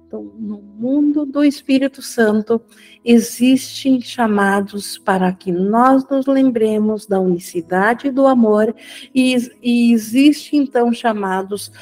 Então, 0.07 0.23
no 0.39 0.63
mundo 0.63 1.27
do 1.27 1.43
Espírito 1.43 2.01
Santo, 2.01 2.61
existem 3.05 4.01
chamados 4.01 4.97
para 4.99 5.33
que 5.33 5.51
nós 5.51 6.09
nos 6.09 6.27
lembremos 6.27 7.07
da 7.07 7.19
unicidade 7.19 8.13
do 8.13 8.25
amor, 8.27 8.73
e, 9.13 9.37
e 9.61 9.93
existem 9.93 10.61
então 10.61 10.93
chamados 10.93 11.73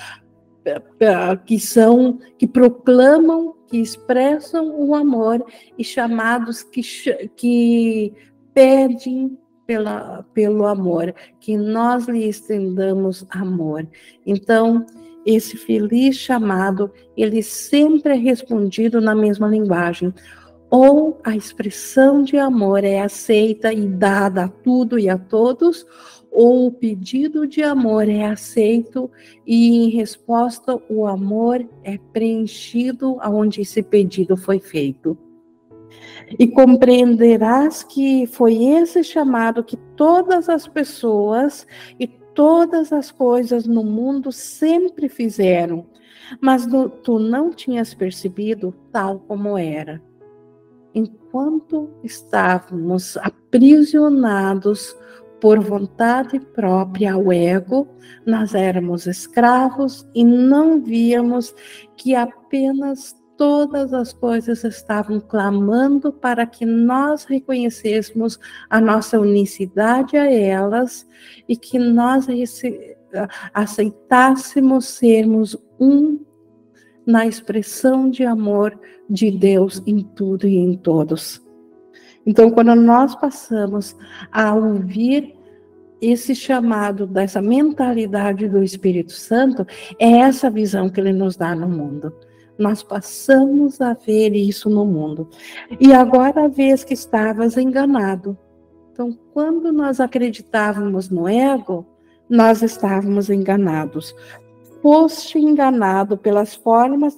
eh, 0.64 0.80
eh, 1.00 1.36
que 1.44 1.60
são, 1.60 2.18
que 2.38 2.46
proclamam 2.46 3.54
que 3.66 3.76
expressam 3.78 4.74
o 4.74 4.94
amor 4.94 5.44
e 5.76 5.84
chamados 5.84 6.62
que, 6.62 6.80
que 7.36 8.12
pedem 8.54 9.36
pela, 9.66 10.22
pelo 10.32 10.66
amor, 10.66 11.14
que 11.40 11.56
nós 11.56 12.06
lhe 12.06 12.28
estendamos 12.28 13.26
amor. 13.30 13.86
Então, 14.24 14.86
esse 15.24 15.56
feliz 15.56 16.16
chamado, 16.16 16.90
ele 17.16 17.42
sempre 17.42 18.12
é 18.12 18.16
respondido 18.16 19.00
na 19.00 19.14
mesma 19.14 19.48
linguagem. 19.48 20.12
Ou 20.70 21.20
a 21.22 21.36
expressão 21.36 22.22
de 22.22 22.36
amor 22.36 22.84
é 22.84 23.00
aceita 23.00 23.72
e 23.72 23.86
dada 23.86 24.44
a 24.44 24.48
tudo 24.48 24.98
e 24.98 25.08
a 25.08 25.16
todos, 25.16 25.86
ou 26.34 26.66
o 26.66 26.72
pedido 26.72 27.46
de 27.46 27.62
amor 27.62 28.08
é 28.08 28.24
aceito 28.24 29.08
e 29.46 29.84
em 29.84 29.88
resposta 29.90 30.76
o 30.88 31.06
amor 31.06 31.64
é 31.84 31.96
preenchido 32.12 33.18
aonde 33.20 33.60
esse 33.60 33.82
pedido 33.82 34.36
foi 34.36 34.58
feito. 34.58 35.16
E 36.38 36.48
compreenderás 36.48 37.84
que 37.84 38.26
foi 38.26 38.64
esse 38.64 39.04
chamado 39.04 39.62
que 39.62 39.76
todas 39.94 40.48
as 40.48 40.66
pessoas 40.66 41.66
e 42.00 42.10
todas 42.34 42.92
as 42.92 43.10
coisas 43.10 43.66
no 43.66 43.82
mundo 43.84 44.32
sempre 44.32 45.08
fizeram, 45.08 45.86
mas 46.40 46.66
tu 47.02 47.18
não 47.18 47.50
tinhas 47.50 47.94
percebido 47.94 48.74
tal 48.92 49.20
como 49.20 49.56
era. 49.56 50.02
Enquanto 50.94 51.90
estávamos 52.02 53.16
aprisionados 53.16 54.96
por 55.40 55.60
vontade 55.60 56.40
própria 56.40 57.14
ao 57.14 57.32
ego, 57.32 57.88
nós 58.24 58.54
éramos 58.54 59.06
escravos 59.06 60.08
e 60.14 60.24
não 60.24 60.80
víamos 60.80 61.54
que 61.96 62.14
apenas 62.14 63.14
todas 63.36 63.92
as 63.92 64.12
coisas 64.12 64.64
estavam 64.64 65.20
clamando 65.20 66.12
para 66.12 66.46
que 66.46 66.64
nós 66.64 67.24
reconhecêssemos 67.24 68.38
a 68.68 68.80
nossa 68.80 69.18
unicidade 69.18 70.16
a 70.16 70.30
elas 70.30 71.06
e 71.48 71.56
que 71.56 71.78
nós 71.78 72.26
aceitássemos 73.52 74.86
sermos 74.86 75.56
um 75.78 76.20
na 77.06 77.26
expressão 77.26 78.08
de 78.08 78.24
amor 78.24 78.78
de 79.08 79.30
Deus 79.30 79.82
em 79.86 80.02
tudo 80.02 80.46
e 80.46 80.56
em 80.56 80.76
todos. 80.76 81.42
Então, 82.26 82.50
quando 82.50 82.74
nós 82.74 83.14
passamos 83.14 83.94
a 84.32 84.54
ouvir 84.54 85.34
esse 86.00 86.34
chamado 86.34 87.06
dessa 87.06 87.40
mentalidade 87.40 88.48
do 88.48 88.62
Espírito 88.62 89.12
Santo, 89.12 89.66
é 89.98 90.18
essa 90.18 90.50
visão 90.50 90.88
que 90.88 91.00
ele 91.00 91.12
nos 91.12 91.36
dá 91.36 91.54
no 91.54 91.68
mundo. 91.68 92.12
Nós 92.58 92.82
passamos 92.82 93.80
a 93.80 93.94
ver 93.94 94.34
isso 94.34 94.70
no 94.70 94.84
mundo. 94.84 95.28
E 95.80 95.92
agora 95.92 96.48
vez 96.48 96.84
que 96.84 96.94
estavas 96.94 97.56
enganado. 97.56 98.38
Então, 98.92 99.18
quando 99.32 99.72
nós 99.72 99.98
acreditávamos 99.98 101.10
no 101.10 101.28
ego, 101.28 101.84
nós 102.28 102.62
estávamos 102.62 103.28
enganados. 103.28 104.14
Foste 104.80 105.38
enganado 105.38 106.16
pelas 106.16 106.54
formas, 106.54 107.16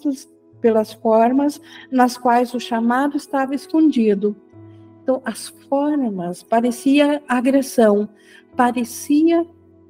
pelas 0.60 0.92
formas 0.94 1.60
nas 1.90 2.16
quais 2.16 2.54
o 2.54 2.60
chamado 2.60 3.16
estava 3.16 3.54
escondido. 3.54 4.34
Então, 5.02 5.20
as 5.24 5.48
formas 5.68 6.42
parecia 6.42 7.22
agressão, 7.28 8.08
parecia 8.56 9.46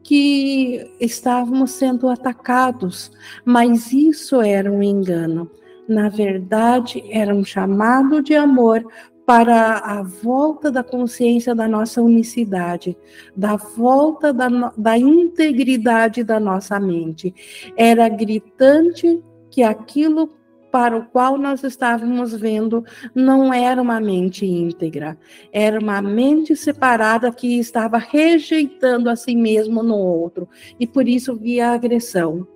que 0.06 0.88
estávamos 1.00 1.72
sendo 1.72 2.08
atacados, 2.08 3.10
mas 3.44 3.92
isso 3.92 4.40
era 4.40 4.70
um 4.70 4.80
engano. 4.80 5.50
Na 5.88 6.08
verdade, 6.08 7.02
era 7.10 7.34
um 7.34 7.44
chamado 7.44 8.22
de 8.22 8.32
amor 8.36 8.86
para 9.26 9.78
a 9.78 10.04
volta 10.04 10.70
da 10.70 10.84
consciência 10.84 11.56
da 11.56 11.66
nossa 11.66 12.00
unicidade, 12.00 12.96
da 13.36 13.56
volta 13.56 14.32
da, 14.32 14.72
da 14.78 14.96
integridade 14.96 16.22
da 16.22 16.38
nossa 16.38 16.78
mente. 16.78 17.34
Era 17.76 18.08
gritante 18.08 19.20
que 19.50 19.64
aquilo 19.64 20.35
para 20.76 20.94
o 20.94 21.06
qual 21.06 21.38
nós 21.38 21.64
estávamos 21.64 22.34
vendo 22.34 22.84
não 23.14 23.50
era 23.50 23.80
uma 23.80 23.98
mente 23.98 24.44
íntegra, 24.44 25.16
era 25.50 25.80
uma 25.80 26.02
mente 26.02 26.54
separada 26.54 27.32
que 27.32 27.58
estava 27.58 27.96
rejeitando 27.96 29.08
a 29.08 29.16
si 29.16 29.34
mesmo 29.34 29.82
no 29.82 29.96
outro 29.96 30.46
e 30.78 30.86
por 30.86 31.08
isso 31.08 31.34
via 31.34 31.70
agressão. 31.70 32.46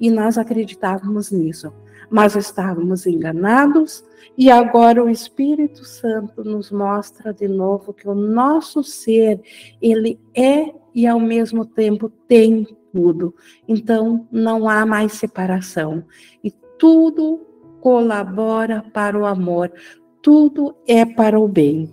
E 0.00 0.10
nós 0.10 0.38
acreditávamos 0.38 1.30
nisso, 1.30 1.70
mas 2.08 2.34
estávamos 2.34 3.06
enganados 3.06 4.02
e 4.38 4.50
agora 4.50 5.04
o 5.04 5.10
Espírito 5.10 5.84
Santo 5.84 6.42
nos 6.42 6.70
mostra 6.70 7.30
de 7.30 7.46
novo 7.46 7.92
que 7.92 8.08
o 8.08 8.14
nosso 8.14 8.82
ser, 8.82 9.38
ele 9.82 10.18
é 10.34 10.72
e 10.94 11.06
ao 11.06 11.20
mesmo 11.20 11.66
tempo 11.66 12.08
tem 12.26 12.66
tudo. 12.90 13.34
Então 13.68 14.26
não 14.32 14.66
há 14.66 14.86
mais 14.86 15.12
separação. 15.12 16.02
E 16.42 16.50
tudo 16.78 17.46
colabora 17.86 18.84
para 18.92 19.16
o 19.16 19.24
amor, 19.24 19.70
tudo 20.20 20.74
é 20.88 21.04
para 21.04 21.38
o 21.38 21.46
bem. 21.46 21.88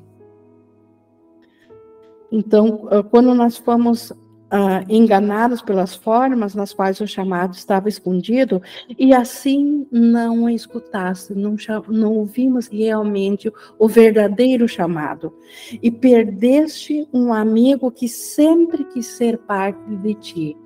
Então, 2.32 2.88
ah, 2.89 3.04
quando 3.04 3.32
nós 3.36 3.58
fomos 3.58 4.12
ah, 4.50 4.84
enganados 4.89 5.62
pelas 5.62 5.94
formas 5.94 6.56
nas 6.56 6.74
quais 6.74 7.00
o 7.00 7.06
chamado 7.06 7.54
estava 7.54 7.88
escondido, 7.88 8.60
e 8.98 9.14
assim 9.14 9.86
não 9.91 10.50
escutasse, 10.50 11.36
não, 11.36 11.56
não 11.88 12.16
ouvimos 12.16 12.66
realmente 12.66 13.54
o 13.78 13.88
verdadeiro 13.88 14.68
chamado, 14.68 15.32
e 15.80 15.91
perdeste 15.91 17.08
um 17.14 17.32
amigo 17.32 17.91
que 17.91 18.10
sempre 18.10 18.84
quis 18.86 19.06
ser 19.06 19.38
parte 19.38 19.96
de 19.98 20.16
ti. 20.16 20.58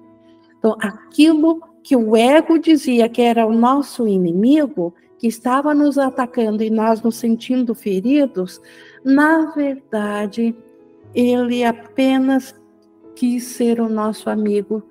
Então, 0.57 0.77
aquilo 0.79 1.59
que 1.83 1.97
o 1.97 2.15
ego 2.15 2.57
dizia 2.57 3.09
que 3.09 3.21
era 3.21 3.45
o 3.45 3.51
nosso 3.51 4.07
inimigo, 4.07 4.93
que 5.17 5.27
estava 5.27 5.73
nos 5.73 5.97
atacando 5.97 6.63
e 6.63 6.69
nós 6.69 7.01
nos 7.01 7.17
sentindo 7.17 7.73
feridos, 7.73 8.61
na 9.03 9.51
verdade, 9.51 10.55
ele 11.13 11.63
apenas 11.63 12.55
quis 13.15 13.43
ser 13.43 13.81
o 13.81 13.89
nosso 13.89 14.29
amigo 14.29 14.83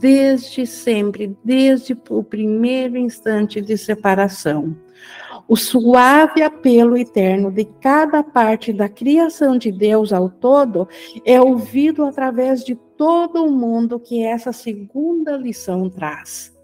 desde 0.00 0.66
sempre, 0.66 1.36
desde 1.44 1.96
o 2.08 2.22
primeiro 2.22 2.96
instante 2.96 3.60
de 3.60 3.76
separação. 3.76 4.76
O 5.46 5.56
suave 5.56 6.42
apelo 6.42 6.96
eterno 6.96 7.50
de 7.50 7.64
cada 7.64 8.22
parte 8.22 8.72
da 8.72 8.88
criação 8.88 9.56
de 9.56 9.72
Deus 9.72 10.12
ao 10.12 10.28
todo 10.28 10.86
é 11.24 11.40
ouvido 11.40 12.04
através 12.04 12.62
de 12.62 12.74
todo 12.74 13.44
o 13.44 13.50
mundo 13.50 13.98
que 13.98 14.22
essa 14.22 14.52
segunda 14.52 15.36
lição 15.36 15.88
traz. 15.88 16.57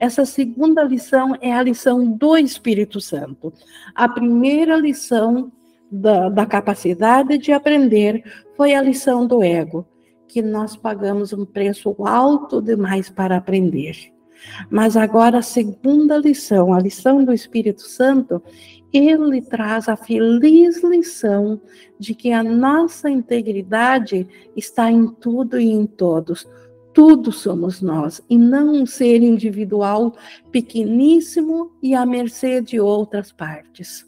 Essa 0.00 0.24
segunda 0.24 0.82
lição 0.82 1.34
é 1.40 1.52
a 1.52 1.62
lição 1.62 2.06
do 2.06 2.36
Espírito 2.36 3.00
Santo. 3.00 3.52
A 3.94 4.08
primeira 4.08 4.76
lição 4.76 5.50
da, 5.90 6.28
da 6.28 6.46
capacidade 6.46 7.36
de 7.38 7.50
aprender 7.50 8.22
foi 8.56 8.74
a 8.74 8.82
lição 8.82 9.26
do 9.26 9.42
ego, 9.42 9.86
que 10.28 10.40
nós 10.40 10.76
pagamos 10.76 11.32
um 11.32 11.44
preço 11.44 11.94
alto 12.04 12.62
demais 12.62 13.10
para 13.10 13.36
aprender. 13.36 14.12
Mas 14.70 14.96
agora 14.96 15.38
a 15.38 15.42
segunda 15.42 16.16
lição, 16.16 16.72
a 16.72 16.80
lição 16.80 17.24
do 17.24 17.32
Espírito 17.32 17.82
Santo, 17.82 18.40
ele 18.92 19.42
traz 19.42 19.88
a 19.88 19.96
feliz 19.96 20.82
lição 20.84 21.60
de 21.98 22.14
que 22.14 22.32
a 22.32 22.44
nossa 22.44 23.10
integridade 23.10 24.28
está 24.56 24.90
em 24.92 25.08
tudo 25.08 25.58
e 25.58 25.70
em 25.70 25.86
todos 25.86 26.46
tudo 26.98 27.30
somos 27.30 27.80
nós, 27.80 28.20
e 28.28 28.36
não 28.36 28.72
um 28.72 28.84
ser 28.84 29.22
individual 29.22 30.16
pequeníssimo 30.50 31.70
e 31.80 31.94
à 31.94 32.04
mercê 32.04 32.60
de 32.60 32.80
outras 32.80 33.30
partes. 33.30 34.04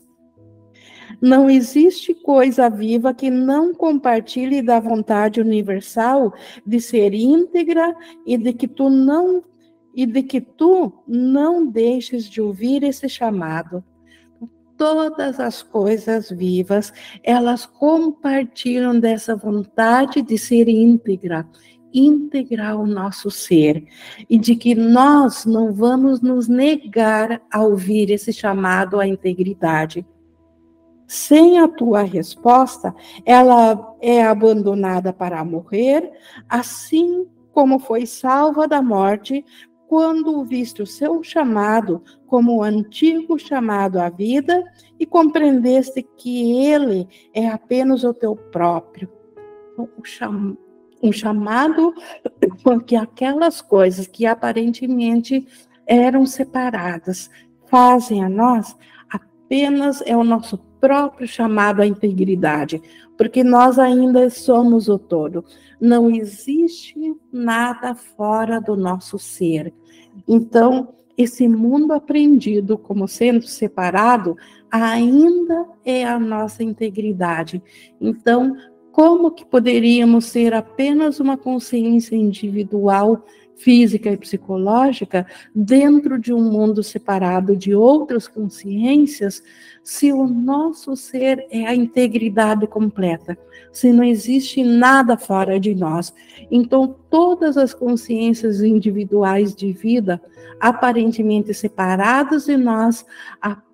Não 1.23 1.49
existe 1.49 2.13
coisa 2.13 2.69
viva 2.69 3.15
que 3.15 3.31
não 3.31 3.73
compartilhe 3.73 4.61
da 4.61 4.81
vontade 4.81 5.41
universal 5.41 6.35
de 6.67 6.81
ser 6.81 7.15
íntegra 7.15 7.95
e 8.27 8.37
de 8.37 8.53
que 8.53 8.67
tu 8.67 8.91
não 8.91 9.45
e 9.95 10.05
de 10.05 10.25
que 10.25 10.41
tu 10.41 10.93
não 11.07 11.65
deixes 11.65 12.29
de 12.29 12.41
ouvir 12.41 12.83
esse 12.83 13.09
chamado. 13.09 13.85
todas 14.77 15.39
as 15.39 15.63
coisas 15.63 16.31
vivas, 16.31 16.93
elas 17.23 17.67
compartilham 17.67 18.99
dessa 18.99 19.37
vontade 19.37 20.23
de 20.23 20.39
ser 20.39 20.69
íntegra, 20.69 21.47
integrar 21.93 22.79
o 22.81 22.87
nosso 22.87 23.31
ser 23.31 23.85
e 24.29 24.39
de 24.39 24.55
que 24.57 24.75
nós 24.75 25.45
não 25.45 25.73
vamos 25.73 26.21
nos 26.21 26.49
negar 26.49 27.41
a 27.51 27.63
ouvir 27.63 28.11
esse 28.11 28.33
chamado 28.33 29.01
à 29.01 29.07
integridade. 29.07 30.07
Sem 31.07 31.59
a 31.59 31.67
tua 31.67 32.03
resposta, 32.03 32.95
ela 33.25 33.97
é 34.01 34.23
abandonada 34.23 35.13
para 35.13 35.45
morrer, 35.45 36.11
assim 36.49 37.27
como 37.53 37.81
foi 37.81 38.07
salva 38.07 38.69
da 38.69 38.81
morte 38.81 39.45
quando 39.89 40.45
viste 40.45 40.81
o 40.81 40.87
seu 40.87 41.21
chamado 41.21 42.01
como 42.29 42.59
o 42.59 42.63
antigo 42.63 43.37
chamado 43.37 43.99
à 44.01 44.09
vida 44.09 44.63
e 45.01 45.05
compreendeste 45.05 46.01
que 46.17 46.65
ele 46.65 47.09
é 47.35 47.49
apenas 47.49 48.05
o 48.05 48.15
teu 48.15 48.37
próprio. 48.37 49.11
O 49.77 50.05
cham 50.05 50.57
um 51.03 51.13
chamado 51.13 51.95
porque 52.63 52.97
aquelas 52.97 53.61
coisas 53.61 54.07
que 54.07 54.27
aparentemente 54.27 55.47
eram 55.87 56.27
separadas 56.27 57.31
fazem 57.67 58.23
a 58.23 58.29
nós 58.29 58.77
apenas 59.09 60.03
é 60.07 60.17
o 60.17 60.23
nosso 60.23 60.59
próprio 60.81 61.27
chamado 61.27 61.83
à 61.83 61.87
integridade, 61.87 62.81
porque 63.19 63.45
nós 63.45 63.79
ainda 63.79 64.31
somos 64.31 64.89
o 64.89 64.99
todo. 64.99 65.45
Não 65.81 66.11
existe 66.11 67.15
nada 67.33 67.95
fora 67.95 68.61
do 68.61 68.77
nosso 68.77 69.19
ser. 69.19 69.75
Então, 70.27 70.95
esse 71.19 71.47
mundo 71.49 71.93
aprendido 71.93 72.79
como 72.79 73.07
sendo 73.07 73.47
separado 73.47 74.37
ainda 74.71 75.67
é 75.85 76.05
a 76.05 76.19
nossa 76.19 76.63
integridade. 76.63 77.63
Então, 78.01 78.57
como 78.93 79.31
que 79.31 79.45
poderíamos 79.45 80.27
ser 80.27 80.53
apenas 80.55 81.21
uma 81.21 81.37
consciência 81.37 82.17
individual, 82.17 83.25
física 83.57 84.11
e 84.11 84.17
psicológica 84.17 85.27
dentro 85.55 86.19
de 86.19 86.33
um 86.33 86.43
mundo 86.51 86.83
separado 86.83 87.55
de 87.55 87.75
outras 87.75 88.27
consciências, 88.27 89.43
se 89.85 90.13
o 90.13 90.27
nosso 90.27 90.97
ser 90.97 91.47
é 91.51 91.67
a 91.67 91.75
integridade 91.75 92.67
completa, 92.67 93.39
se 93.71 93.93
não 93.93 94.03
existe 94.03 94.63
nada 94.65 95.17
fora 95.17 95.61
de 95.61 95.75
nós? 95.75 96.13
Então, 96.51 96.97
todas 97.11 97.57
as 97.57 97.75
consciências 97.75 98.63
individuais 98.63 99.55
de 99.55 99.73
vida, 99.73 100.21
aparentemente 100.59 101.53
separadas 101.53 102.47
de 102.47 102.57
nós, 102.57 103.05
apenas 103.41 103.70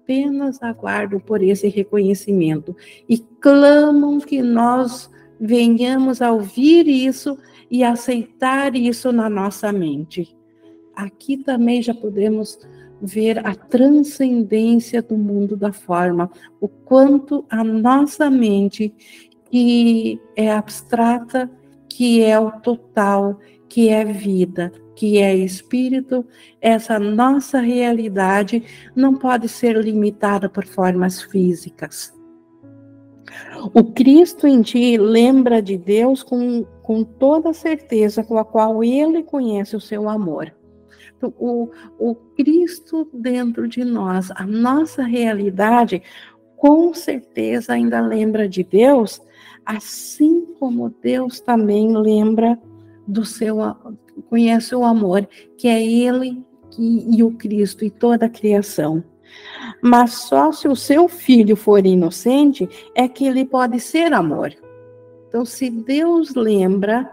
aguardam 0.63 1.19
por 1.19 1.43
esse 1.43 1.69
reconhecimento 1.69 2.77
e 3.09 3.19
clamam 3.19 4.19
que 4.21 4.43
nós 4.43 5.11
venhamos 5.39 6.23
a 6.23 6.33
ouvir 6.33 6.87
isso 6.89 7.39
e 7.71 7.85
aceitar 7.85 8.75
isso 8.75 9.13
na 9.13 9.29
nossa 9.29 9.73
mente. 9.73 10.37
Aqui 10.95 11.37
também 11.37 11.83
já 11.83 11.95
podemos 11.95 12.59
ver 13.01 13.47
a 13.47 13.55
transcendência 13.55 15.03
do 15.03 15.17
mundo 15.17 15.57
da 15.57 15.73
forma, 15.73 16.31
o 16.61 16.69
quanto 16.69 17.45
a 17.51 17.63
nossa 17.63 18.31
mente, 18.31 18.95
que 19.51 20.21
é 20.35 20.51
abstrata, 20.51 21.51
que 21.89 22.23
é 22.23 22.39
o 22.39 22.51
total, 22.61 23.39
que 23.69 23.89
é 23.89 24.05
vida, 24.05 24.73
que 24.97 25.19
é 25.19 25.37
espírito, 25.37 26.25
essa 26.61 26.99
nossa 26.99 27.61
realidade 27.61 28.65
não 28.97 29.15
pode 29.15 29.47
ser 29.49 29.77
limitada 29.77 30.49
por 30.49 30.67
formas 30.67 31.23
físicas. 31.23 32.17
O 33.75 33.85
Cristo 33.93 34.47
em 34.47 34.63
ti 34.63 34.97
lembra 34.97 35.61
de 35.61 35.77
Deus 35.77 36.23
com, 36.23 36.65
com 36.83 37.05
toda 37.05 37.51
a 37.51 37.55
certeza 37.55 38.25
com 38.25 38.39
a 38.39 38.45
qual 38.45 38.83
ele 38.83 39.23
conhece 39.23 39.77
o 39.77 39.81
seu 39.81 40.09
amor. 40.09 40.53
Então, 41.17 41.33
o, 41.39 41.71
o 41.99 42.15
Cristo 42.15 43.09
dentro 43.13 43.69
de 43.69 43.85
nós, 43.85 44.31
a 44.35 44.47
nossa 44.47 45.03
realidade, 45.03 46.03
com 46.57 46.95
certeza 46.95 47.75
ainda 47.75 48.01
lembra 48.01 48.49
de 48.49 48.63
Deus, 48.63 49.21
assim 49.65 50.47
como 50.59 50.95
Deus 51.03 51.41
também 51.41 51.95
lembra 51.97 52.59
do 53.07 53.25
seu 53.25 53.59
conhece 54.23 54.75
o 54.75 54.85
amor, 54.85 55.29
que 55.57 55.69
é 55.69 55.85
ele 55.85 56.43
e, 56.79 57.19
e 57.19 57.23
o 57.23 57.33
Cristo 57.33 57.85
e 57.85 57.91
toda 57.91 58.27
a 58.27 58.31
criação. 58.31 59.03
Mas 59.83 60.15
só 60.15 60.53
se 60.53 60.69
o 60.69 60.77
seu 60.77 61.09
filho 61.09 61.57
for 61.57 61.85
inocente 61.85 62.69
é 62.95 63.09
que 63.09 63.27
ele 63.27 63.45
pode 63.45 63.81
ser 63.81 64.13
amor. 64.13 64.55
Então, 65.29 65.45
se 65.45 65.69
Deus 65.69 66.35
lembra, 66.35 67.11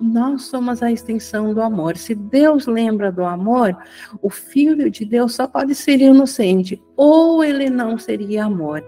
nós 0.00 0.42
somos 0.42 0.82
a 0.82 0.90
extensão 0.92 1.54
do 1.54 1.60
amor. 1.60 1.96
Se 1.96 2.14
Deus 2.14 2.66
lembra 2.66 3.10
do 3.10 3.24
amor, 3.24 3.76
o 4.20 4.28
filho 4.28 4.90
de 4.90 5.04
Deus 5.04 5.34
só 5.34 5.46
pode 5.46 5.74
ser 5.74 6.00
inocente, 6.00 6.82
ou 6.96 7.42
ele 7.42 7.70
não 7.70 7.98
seria 7.98 8.44
amor. 8.44 8.84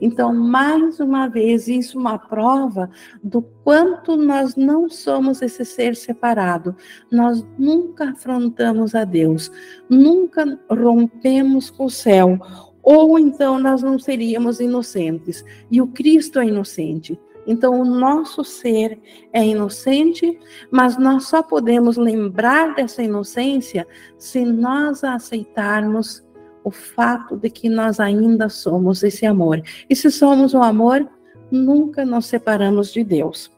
Então, 0.00 0.32
mais 0.32 1.00
uma 1.00 1.28
vez, 1.28 1.68
isso 1.68 1.96
é 1.96 2.00
uma 2.00 2.18
prova 2.18 2.90
do 3.22 3.42
quanto 3.64 4.16
nós 4.16 4.56
não 4.56 4.88
somos 4.88 5.42
esse 5.42 5.64
ser 5.64 5.96
separado. 5.96 6.74
Nós 7.10 7.46
nunca 7.58 8.10
afrontamos 8.10 8.94
a 8.94 9.04
Deus, 9.04 9.50
nunca 9.88 10.58
rompemos 10.70 11.70
com 11.70 11.86
o 11.86 11.90
céu, 11.90 12.38
ou 12.82 13.18
então 13.18 13.58
nós 13.58 13.82
não 13.82 13.98
seríamos 13.98 14.60
inocentes. 14.60 15.44
E 15.70 15.80
o 15.80 15.86
Cristo 15.88 16.38
é 16.38 16.46
inocente. 16.46 17.18
Então, 17.46 17.80
o 17.80 17.84
nosso 17.84 18.44
ser 18.44 19.00
é 19.32 19.42
inocente, 19.42 20.38
mas 20.70 20.98
nós 20.98 21.28
só 21.28 21.42
podemos 21.42 21.96
lembrar 21.96 22.74
dessa 22.74 23.02
inocência 23.02 23.86
se 24.18 24.44
nós 24.44 25.02
a 25.02 25.14
aceitarmos 25.14 26.22
o 26.64 26.70
fato 26.70 27.36
de 27.36 27.50
que 27.50 27.68
nós 27.68 28.00
ainda 28.00 28.48
somos 28.48 29.02
esse 29.02 29.24
amor. 29.26 29.62
E 29.88 29.96
se 29.96 30.10
somos 30.10 30.54
o 30.54 30.62
amor, 30.62 31.08
nunca 31.50 32.04
nos 32.04 32.26
separamos 32.26 32.92
de 32.92 33.04
Deus. 33.04 33.50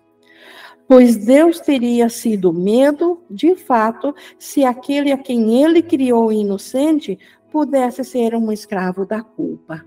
Pois 0.87 1.17
Deus 1.17 1.61
teria 1.61 2.09
sido 2.09 2.53
medo, 2.53 3.23
de 3.31 3.55
fato, 3.55 4.15
se 4.39 4.65
aquele 4.65 5.13
a 5.13 5.19
quem 5.19 5.63
ele 5.63 5.83
criou 5.83 6.33
inocente 6.33 7.19
pudesse 7.53 8.03
ser 8.03 8.35
um 8.35 8.51
escravo 8.51 9.07
da 9.07 9.23
culpa. 9.23 9.85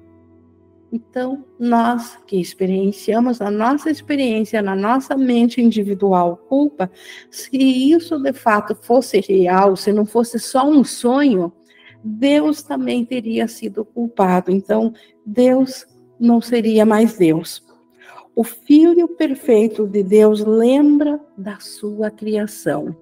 Então, 0.93 1.43
nós 1.59 2.19
que 2.27 2.39
experienciamos 2.39 3.41
a 3.41 3.49
nossa 3.49 3.89
experiência, 3.89 4.61
na 4.61 4.75
nossa 4.75 5.17
mente 5.17 5.59
individual 5.59 6.37
culpa, 6.47 6.91
se 7.31 7.57
isso 7.57 8.19
de 8.19 8.31
fato 8.31 8.75
fosse 8.75 9.19
real, 9.19 9.75
se 9.75 9.91
não 9.91 10.05
fosse 10.05 10.37
só 10.37 10.69
um 10.69 10.83
sonho, 10.83 11.51
Deus 12.03 12.61
também 12.61 13.05
teria 13.05 13.47
sido 13.47 13.85
culpado. 13.85 14.51
Então, 14.51 14.93
Deus 15.25 15.85
não 16.19 16.41
seria 16.41 16.85
mais 16.85 17.17
Deus. 17.17 17.63
O 18.35 18.43
Filho 18.43 19.07
perfeito 19.07 19.87
de 19.87 20.03
Deus 20.03 20.43
lembra 20.43 21.19
da 21.37 21.59
sua 21.59 22.09
criação. 22.09 22.95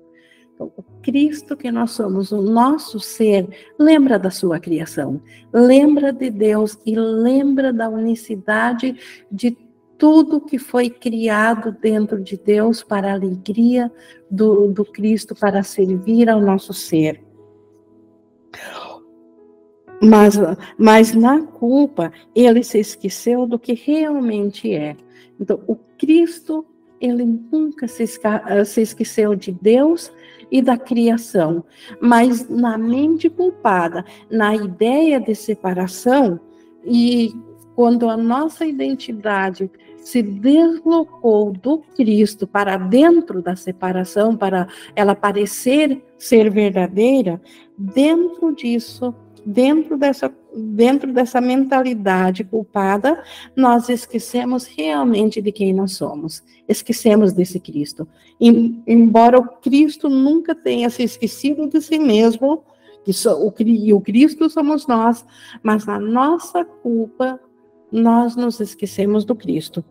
Então, 0.53 0.71
o 0.75 0.83
Cristo 1.01 1.55
que 1.55 1.71
nós 1.71 1.91
somos, 1.91 2.31
o 2.31 2.41
nosso 2.41 2.99
ser, 2.99 3.47
lembra 3.79 4.19
da 4.19 4.29
sua 4.29 4.59
criação, 4.59 5.21
lembra 5.51 6.11
de 6.11 6.29
Deus 6.29 6.77
e 6.85 6.95
lembra 6.95 7.71
da 7.71 7.89
unicidade 7.89 8.95
de 9.31 9.57
tudo 9.97 10.41
que 10.41 10.57
foi 10.57 10.89
criado 10.89 11.71
dentro 11.71 12.19
de 12.19 12.35
Deus 12.35 12.83
para 12.83 13.11
a 13.11 13.13
alegria 13.13 13.91
do, 14.29 14.67
do 14.67 14.83
Cristo, 14.83 15.33
para 15.35 15.63
servir 15.63 16.29
ao 16.29 16.41
nosso 16.41 16.73
ser. 16.73 17.30
Mas, 20.01 20.35
mas 20.77 21.13
na 21.13 21.41
culpa, 21.41 22.11
ele 22.33 22.63
se 22.63 22.79
esqueceu 22.79 23.45
do 23.45 23.59
que 23.59 23.73
realmente 23.73 24.73
é. 24.73 24.95
Então, 25.39 25.59
o 25.67 25.75
Cristo, 25.75 26.65
ele 26.99 27.23
nunca 27.23 27.87
se, 27.87 28.05
se 28.07 28.81
esqueceu 28.81 29.35
de 29.35 29.51
Deus 29.51 30.11
e 30.51 30.61
da 30.61 30.77
criação, 30.77 31.63
mas 31.99 32.49
na 32.49 32.77
mente 32.77 33.29
culpada, 33.29 34.03
na 34.29 34.55
ideia 34.55 35.19
de 35.19 35.33
separação, 35.33 36.39
e 36.83 37.33
quando 37.75 38.09
a 38.09 38.17
nossa 38.17 38.65
identidade 38.65 39.69
se 39.97 40.21
deslocou 40.21 41.51
do 41.51 41.79
Cristo 41.95 42.47
para 42.47 42.75
dentro 42.75 43.41
da 43.41 43.55
separação, 43.55 44.35
para 44.35 44.67
ela 44.95 45.15
parecer 45.15 46.03
ser 46.17 46.49
verdadeira, 46.49 47.39
dentro 47.77 48.53
disso 48.53 49.13
dentro 49.45 49.97
dessa, 49.97 50.33
dentro 50.55 51.11
dessa 51.11 51.41
mentalidade 51.41 52.43
culpada, 52.43 53.23
nós 53.55 53.89
esquecemos 53.89 54.65
realmente 54.65 55.41
de 55.41 55.51
quem 55.51 55.73
nós 55.73 55.93
somos. 55.93 56.43
Esquecemos 56.67 57.33
desse 57.33 57.59
Cristo. 57.59 58.07
E, 58.39 58.81
embora 58.87 59.39
o 59.39 59.47
Cristo 59.47 60.09
nunca 60.09 60.53
tenha 60.53 60.89
se 60.89 61.03
esquecido 61.03 61.67
de 61.67 61.81
si 61.81 61.99
mesmo, 61.99 62.63
que 63.03 63.13
so, 63.13 63.31
o, 63.31 63.53
e 63.59 63.93
o 63.93 64.01
Cristo 64.01 64.49
somos 64.49 64.87
nós, 64.87 65.25
mas 65.63 65.85
na 65.85 65.99
nossa 65.99 66.63
culpa 66.63 67.39
nós 67.91 68.35
nos 68.35 68.59
esquecemos 68.59 69.25
do 69.25 69.35
Cristo. 69.35 69.83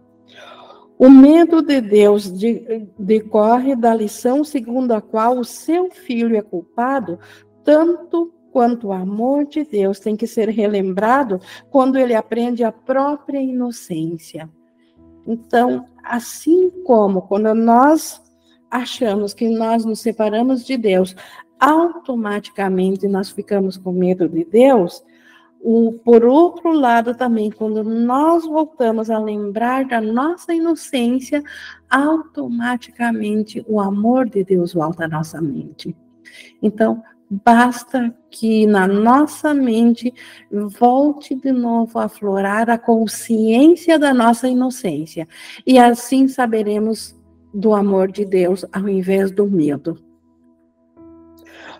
O 0.98 1.08
medo 1.08 1.62
de 1.62 1.80
Deus 1.80 2.30
de, 2.30 2.86
decorre 2.98 3.74
da 3.74 3.94
lição 3.94 4.44
segundo 4.44 4.92
a 4.92 5.00
qual 5.00 5.38
o 5.38 5.44
seu 5.44 5.90
filho 5.90 6.36
é 6.36 6.42
culpado, 6.42 7.18
tanto 7.64 8.32
quanto 8.52 8.88
o 8.88 8.92
amor 8.92 9.46
de 9.46 9.64
Deus 9.64 10.00
tem 10.00 10.16
que 10.16 10.26
ser 10.26 10.48
relembrado 10.48 11.40
quando 11.70 11.96
ele 11.96 12.14
aprende 12.14 12.64
a 12.64 12.72
própria 12.72 13.40
inocência. 13.40 14.48
Então, 15.26 15.86
assim 16.02 16.70
como 16.84 17.22
quando 17.22 17.54
nós 17.54 18.22
achamos 18.70 19.34
que 19.34 19.48
nós 19.48 19.84
nos 19.84 20.00
separamos 20.00 20.64
de 20.64 20.76
Deus, 20.76 21.14
automaticamente 21.58 23.06
nós 23.06 23.30
ficamos 23.30 23.76
com 23.76 23.92
medo 23.92 24.28
de 24.28 24.44
Deus, 24.44 25.04
o, 25.62 25.92
por 25.92 26.24
outro 26.24 26.72
lado, 26.72 27.14
também, 27.14 27.50
quando 27.50 27.84
nós 27.84 28.46
voltamos 28.46 29.10
a 29.10 29.18
lembrar 29.18 29.84
da 29.84 30.00
nossa 30.00 30.54
inocência, 30.54 31.42
automaticamente 31.90 33.62
o 33.68 33.78
amor 33.78 34.28
de 34.28 34.42
Deus 34.42 34.72
volta 34.72 35.04
à 35.04 35.08
nossa 35.08 35.40
mente. 35.40 35.94
Então, 36.62 37.02
basta 37.30 38.12
que 38.28 38.66
na 38.66 38.88
nossa 38.88 39.54
mente 39.54 40.12
volte 40.50 41.36
de 41.36 41.52
novo 41.52 41.98
a 41.98 42.04
aflorar 42.04 42.68
a 42.68 42.76
consciência 42.76 43.98
da 43.98 44.12
nossa 44.12 44.48
inocência, 44.48 45.28
e 45.64 45.78
assim 45.78 46.26
saberemos 46.26 47.16
do 47.54 47.72
amor 47.72 48.10
de 48.10 48.24
Deus 48.24 48.64
ao 48.72 48.88
invés 48.88 49.30
do 49.30 49.46
medo. 49.46 49.96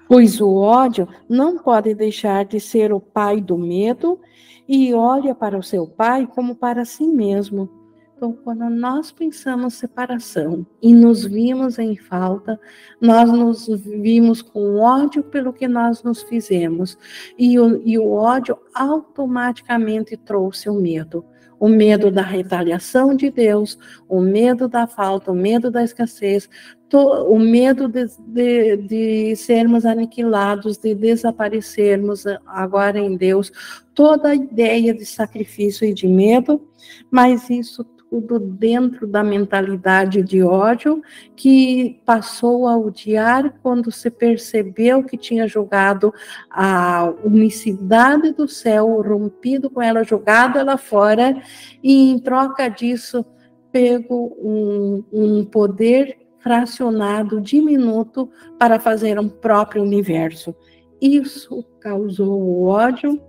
Pois 0.07 0.41
o 0.41 0.55
ódio 0.57 1.09
não 1.29 1.59
pode 1.59 1.95
deixar 1.95 2.45
de 2.45 2.61
ser 2.61 2.93
o 2.93 3.01
pai 3.01 3.41
do 3.41 3.57
medo 3.57 4.21
e 4.69 4.93
olha 4.93 5.35
para 5.35 5.59
o 5.59 5.63
seu 5.63 5.87
pai 5.87 6.27
como 6.27 6.55
para 6.55 6.85
si 6.85 7.07
mesmo. 7.07 7.80
Então, 8.21 8.37
quando 8.45 8.69
nós 8.69 9.11
pensamos 9.11 9.73
separação 9.73 10.67
e 10.83 10.93
nos 10.93 11.25
vimos 11.25 11.79
em 11.79 11.97
falta, 11.97 12.61
nós 13.01 13.33
nos 13.33 13.67
vimos 13.67 14.43
com 14.43 14.77
ódio 14.77 15.23
pelo 15.23 15.55
que 15.55 15.67
nós 15.67 16.03
nos 16.03 16.21
fizemos. 16.21 16.99
E 17.39 17.59
o, 17.59 17.81
e 17.83 17.99
o 17.99 18.13
ódio 18.13 18.59
automaticamente 18.75 20.19
trouxe 20.19 20.69
o 20.69 20.75
medo 20.75 21.25
o 21.59 21.69
medo 21.69 22.11
da 22.11 22.23
retaliação 22.23 23.15
de 23.15 23.31
Deus, 23.31 23.79
o 24.09 24.19
medo 24.19 24.67
da 24.67 24.87
falta, 24.87 25.31
o 25.31 25.35
medo 25.35 25.71
da 25.71 25.85
escassez, 25.85 26.49
o 26.91 27.39
medo 27.39 27.87
de, 27.87 28.07
de, 28.19 28.77
de, 28.79 29.37
sermos 29.37 29.85
aniquilados, 29.85 30.79
de 30.79 30.95
desaparecermos 30.95 32.25
agora 32.47 32.99
em 32.99 33.15
Deus, 33.15 33.53
toda 33.95 34.31
a 34.31 34.35
ideia 34.35 34.95
de 34.95 35.05
sacrifício 35.05 35.87
e 35.87 35.93
de 35.93 36.09
medo, 36.09 36.67
mas 37.11 37.51
isso 37.51 37.85
tudo 38.11 38.41
dentro 38.41 39.07
da 39.07 39.23
mentalidade 39.23 40.21
de 40.23 40.43
ódio 40.43 41.01
que 41.37 42.01
passou 42.05 42.67
a 42.67 42.77
odiar 42.77 43.55
quando 43.63 43.93
se 43.93 44.11
percebeu 44.11 45.05
que 45.05 45.17
tinha 45.17 45.47
jogado 45.47 46.13
a 46.51 47.15
unicidade 47.25 48.33
do 48.33 48.49
céu, 48.49 49.01
rompido 49.01 49.71
com 49.71 49.81
ela, 49.81 50.03
jogado 50.03 50.59
ela 50.59 50.77
fora, 50.77 51.41
e 51.83 52.11
em 52.11 52.19
troca 52.19 52.69
disso 52.69 53.25
pego 53.71 54.37
um, 54.43 55.05
um 55.13 55.45
poder 55.45 56.19
fracionado, 56.41 57.41
diminuto, 57.41 58.29
para 58.59 58.81
fazer 58.81 59.19
um 59.21 59.29
próprio 59.29 59.83
universo. 59.83 60.55
Isso 61.01 61.65
causou 61.79 62.41
o 62.43 62.65
ódio 62.65 63.21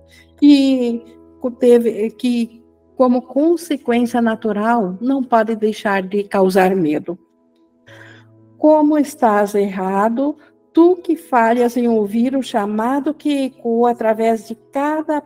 e 0.41 1.03
teve 1.59 2.09
que 2.11 2.60
como 3.01 3.23
consequência 3.23 4.21
natural, 4.21 4.95
não 5.01 5.23
pode 5.23 5.55
deixar 5.55 6.03
de 6.03 6.23
causar 6.23 6.75
medo. 6.75 7.17
Como 8.59 8.95
estás 8.95 9.55
errado, 9.55 10.37
tu 10.71 10.97
que 10.97 11.15
falhas 11.15 11.75
em 11.75 11.87
ouvir 11.87 12.35
o 12.35 12.43
chamado 12.43 13.11
que 13.11 13.45
ecoa 13.45 13.89
através 13.89 14.47
de 14.47 14.53
cada 14.71 15.19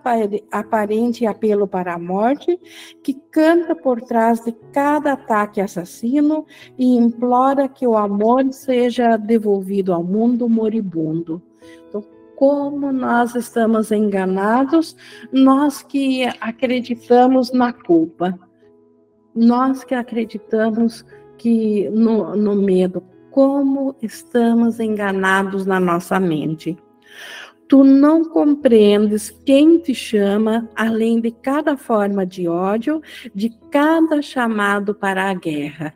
aparente 0.49 1.25
apelo 1.25 1.67
para 1.67 1.95
a 1.95 1.99
morte, 1.99 2.57
que 3.03 3.13
canta 3.29 3.75
por 3.75 3.99
trás 3.99 4.39
de 4.45 4.53
cada 4.71 5.11
ataque 5.11 5.59
assassino 5.59 6.45
e 6.77 6.95
implora 6.95 7.67
que 7.67 7.85
o 7.85 7.97
amor 7.97 8.53
seja 8.53 9.17
devolvido 9.17 9.93
ao 9.93 10.01
mundo 10.01 10.47
moribundo. 10.47 11.41
Então, 11.89 12.01
como 12.35 12.91
nós 12.91 13.35
estamos 13.35 13.91
enganados, 13.91 14.95
nós 15.31 15.81
que 15.81 16.25
acreditamos 16.39 17.51
na 17.51 17.71
culpa, 17.71 18.37
nós 19.35 19.83
que 19.83 19.95
acreditamos 19.95 21.05
que 21.37 21.89
no, 21.89 22.35
no 22.35 22.55
medo, 22.55 23.03
como 23.31 23.95
estamos 24.01 24.79
enganados 24.79 25.65
na 25.65 25.79
nossa 25.79 26.19
mente. 26.19 26.77
Tu 27.67 27.83
não 27.83 28.23
compreendes 28.23 29.31
quem 29.45 29.79
te 29.79 29.93
chama, 29.93 30.69
além 30.75 31.19
de 31.19 31.31
cada 31.31 31.75
forma 31.75 32.25
de 32.25 32.47
ódio, 32.47 33.01
de 33.33 33.49
cada 33.71 34.21
chamado 34.21 34.93
para 34.93 35.29
a 35.29 35.33
guerra. 35.33 35.93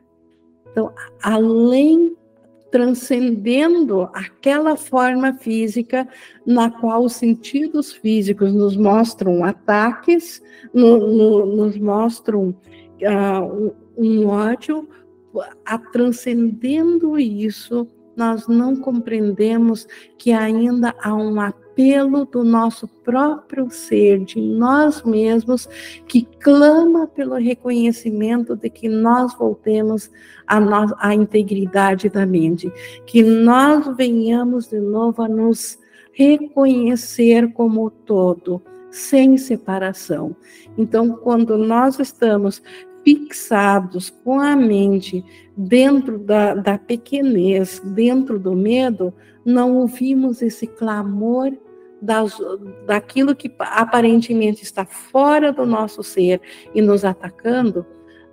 Então, 0.72 0.92
além 1.22 2.16
transcendendo 2.72 4.10
aquela 4.14 4.76
forma 4.76 5.34
física 5.34 6.08
na 6.46 6.70
qual 6.70 7.04
os 7.04 7.14
sentidos 7.14 7.92
físicos 7.92 8.54
nos 8.54 8.76
mostram 8.76 9.44
ataques, 9.44 10.42
no, 10.74 10.98
no, 10.98 11.46
nos 11.56 11.78
mostram 11.78 12.56
uh, 13.02 13.76
um 13.98 14.28
ódio, 14.28 14.88
a 15.66 15.78
transcendendo 15.78 17.20
isso, 17.20 17.88
nós 18.16 18.48
não 18.48 18.76
compreendemos 18.76 19.88
que 20.18 20.32
ainda 20.32 20.94
há 21.02 21.14
um 21.14 21.32
apelo 21.80 22.26
do 22.26 22.44
nosso 22.44 22.90
próprio 22.90 23.72
ser, 23.72 24.26
de 24.26 24.42
nós 24.42 25.02
mesmos, 25.04 25.70
que 26.06 26.28
clama 26.42 27.08
pelo 27.08 27.36
reconhecimento 27.36 28.54
de 28.54 28.70
que 28.70 28.90
nós 28.90 29.34
voltemos 29.34 30.12
à, 30.46 30.60
à 31.00 31.16
integridade 31.16 32.10
da 32.10 32.26
mente, 32.26 32.70
que 33.06 33.24
nós 33.24 33.96
venhamos 33.96 34.68
de 34.68 34.82
novo 34.82 35.22
a 35.22 35.30
nos 35.30 35.80
reconhecer 36.12 37.54
como 37.54 37.90
todo, 37.90 38.62
sem 38.92 39.38
separação. 39.38 40.36
Então, 40.78 41.12
quando 41.12 41.58
nós 41.58 41.98
estamos 41.98 42.62
fixados 43.06 44.10
com 44.10 44.42
a 44.42 44.54
mente 44.54 45.24
dentro 45.56 46.20
da, 46.20 46.56
da 46.56 46.78
pequenez, 46.78 47.82
dentro 47.86 48.38
do 48.38 48.54
medo, 48.54 49.14
não 49.46 49.78
ouvimos 49.78 50.42
esse 50.42 50.68
clamor 50.68 51.54
das, 52.02 52.38
daquilo 52.86 53.36
que 53.36 53.52
aparentemente 53.60 54.64
está 54.64 54.86
fora 54.86 55.52
do 55.52 55.66
nosso 55.66 56.04
ser 56.04 56.42
e 56.74 56.82
nos 56.82 57.04
atacando, 57.04 57.86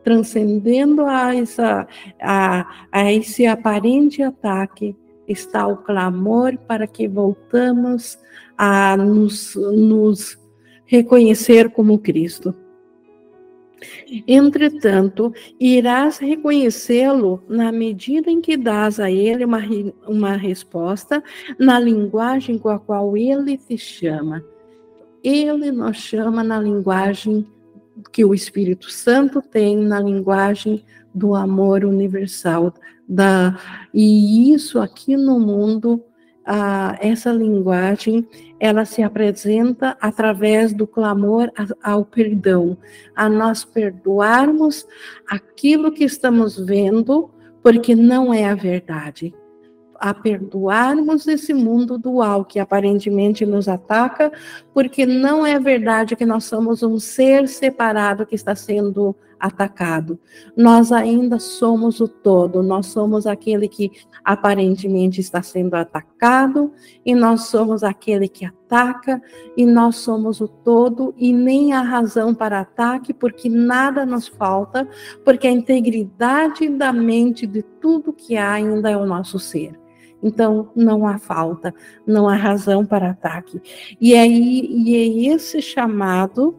transcendendo 0.02 1.04
a, 1.06 1.34
essa, 1.34 1.86
a, 2.20 2.86
a 2.92 3.12
esse 3.12 3.46
aparente 3.46 4.22
ataque, 4.22 4.96
está 5.26 5.66
o 5.66 5.78
clamor 5.78 6.56
para 6.58 6.86
que 6.86 7.08
voltamos 7.08 8.18
a 8.56 8.96
nos, 8.96 9.56
nos 9.56 10.38
reconhecer 10.86 11.70
como 11.70 11.98
Cristo. 11.98 12.54
Entretanto, 14.26 15.32
irás 15.60 16.18
reconhecê-lo 16.18 17.42
na 17.48 17.70
medida 17.70 18.30
em 18.30 18.40
que 18.40 18.56
dás 18.56 18.98
a 18.98 19.10
ele 19.10 19.44
uma, 19.44 19.60
uma 20.06 20.36
resposta 20.36 21.22
na 21.58 21.78
linguagem 21.78 22.58
com 22.58 22.68
a 22.68 22.78
qual 22.78 23.16
ele 23.16 23.56
te 23.56 23.76
chama. 23.76 24.42
Ele 25.22 25.70
nos 25.70 25.96
chama 25.98 26.42
na 26.42 26.58
linguagem 26.58 27.46
que 28.12 28.24
o 28.24 28.34
Espírito 28.34 28.90
Santo 28.90 29.42
tem, 29.42 29.76
na 29.76 30.00
linguagem 30.00 30.84
do 31.14 31.34
amor 31.34 31.84
universal. 31.84 32.72
Da, 33.08 33.58
e 33.92 34.52
isso 34.52 34.78
aqui 34.78 35.16
no 35.16 35.38
mundo 35.38 36.02
ah, 36.44 36.96
essa 37.00 37.32
linguagem 37.32 38.26
ela 38.58 38.84
se 38.84 39.02
apresenta 39.02 39.96
através 40.00 40.72
do 40.72 40.86
clamor 40.86 41.50
ao 41.82 42.04
perdão, 42.04 42.76
a 43.14 43.28
nós 43.28 43.64
perdoarmos 43.64 44.86
aquilo 45.28 45.92
que 45.92 46.04
estamos 46.04 46.58
vendo, 46.58 47.30
porque 47.62 47.94
não 47.94 48.32
é 48.32 48.46
a 48.46 48.54
verdade. 48.54 49.34
A 49.98 50.12
perdoarmos 50.12 51.26
esse 51.26 51.54
mundo 51.54 51.98
dual 51.98 52.44
que 52.44 52.58
aparentemente 52.58 53.46
nos 53.46 53.68
ataca, 53.68 54.32
porque 54.72 55.06
não 55.06 55.46
é 55.46 55.58
verdade 55.58 56.16
que 56.16 56.26
nós 56.26 56.44
somos 56.44 56.82
um 56.82 56.98
ser 56.98 57.48
separado 57.48 58.26
que 58.26 58.34
está 58.34 58.54
sendo 58.54 59.16
atacado. 59.38 60.18
Nós 60.56 60.92
ainda 60.92 61.38
somos 61.38 62.00
o 62.00 62.08
todo, 62.08 62.62
nós 62.62 62.86
somos 62.86 63.26
aquele 63.26 63.68
que 63.68 63.90
aparentemente 64.24 65.20
está 65.20 65.42
sendo 65.42 65.74
atacado, 65.74 66.72
e 67.04 67.14
nós 67.14 67.42
somos 67.42 67.82
aquele 67.82 68.28
que 68.28 68.44
ataca, 68.44 69.22
e 69.56 69.64
nós 69.64 69.96
somos 69.96 70.40
o 70.40 70.48
todo, 70.48 71.14
e 71.16 71.32
nem 71.32 71.72
há 71.72 71.82
razão 71.82 72.34
para 72.34 72.60
ataque, 72.60 73.14
porque 73.14 73.48
nada 73.48 74.04
nos 74.04 74.26
falta, 74.26 74.88
porque 75.24 75.46
a 75.46 75.52
integridade 75.52 76.68
da 76.68 76.92
mente 76.92 77.46
de 77.46 77.62
tudo 77.62 78.12
que 78.12 78.36
há 78.36 78.52
ainda 78.52 78.90
é 78.90 78.96
o 78.96 79.06
nosso 79.06 79.38
ser. 79.38 79.78
Então, 80.22 80.70
não 80.74 81.06
há 81.06 81.18
falta, 81.18 81.74
não 82.06 82.28
há 82.28 82.34
razão 82.34 82.84
para 82.84 83.10
ataque. 83.10 83.60
E, 84.00 84.14
aí, 84.14 84.66
e 84.68 84.96
é 84.96 85.34
esse 85.34 85.60
chamado 85.60 86.56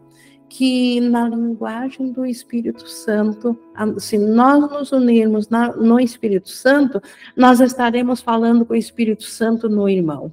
que 0.48 1.00
na 1.00 1.28
linguagem 1.28 2.10
do 2.10 2.24
Espírito 2.24 2.88
Santo, 2.88 3.58
se 3.98 4.16
nós 4.16 4.70
nos 4.70 4.92
unirmos 4.92 5.48
na, 5.48 5.74
no 5.76 6.00
Espírito 6.00 6.48
Santo, 6.48 7.00
nós 7.36 7.60
estaremos 7.60 8.20
falando 8.20 8.64
com 8.64 8.72
o 8.72 8.76
Espírito 8.76 9.24
Santo 9.24 9.68
no 9.68 9.88
irmão. 9.88 10.32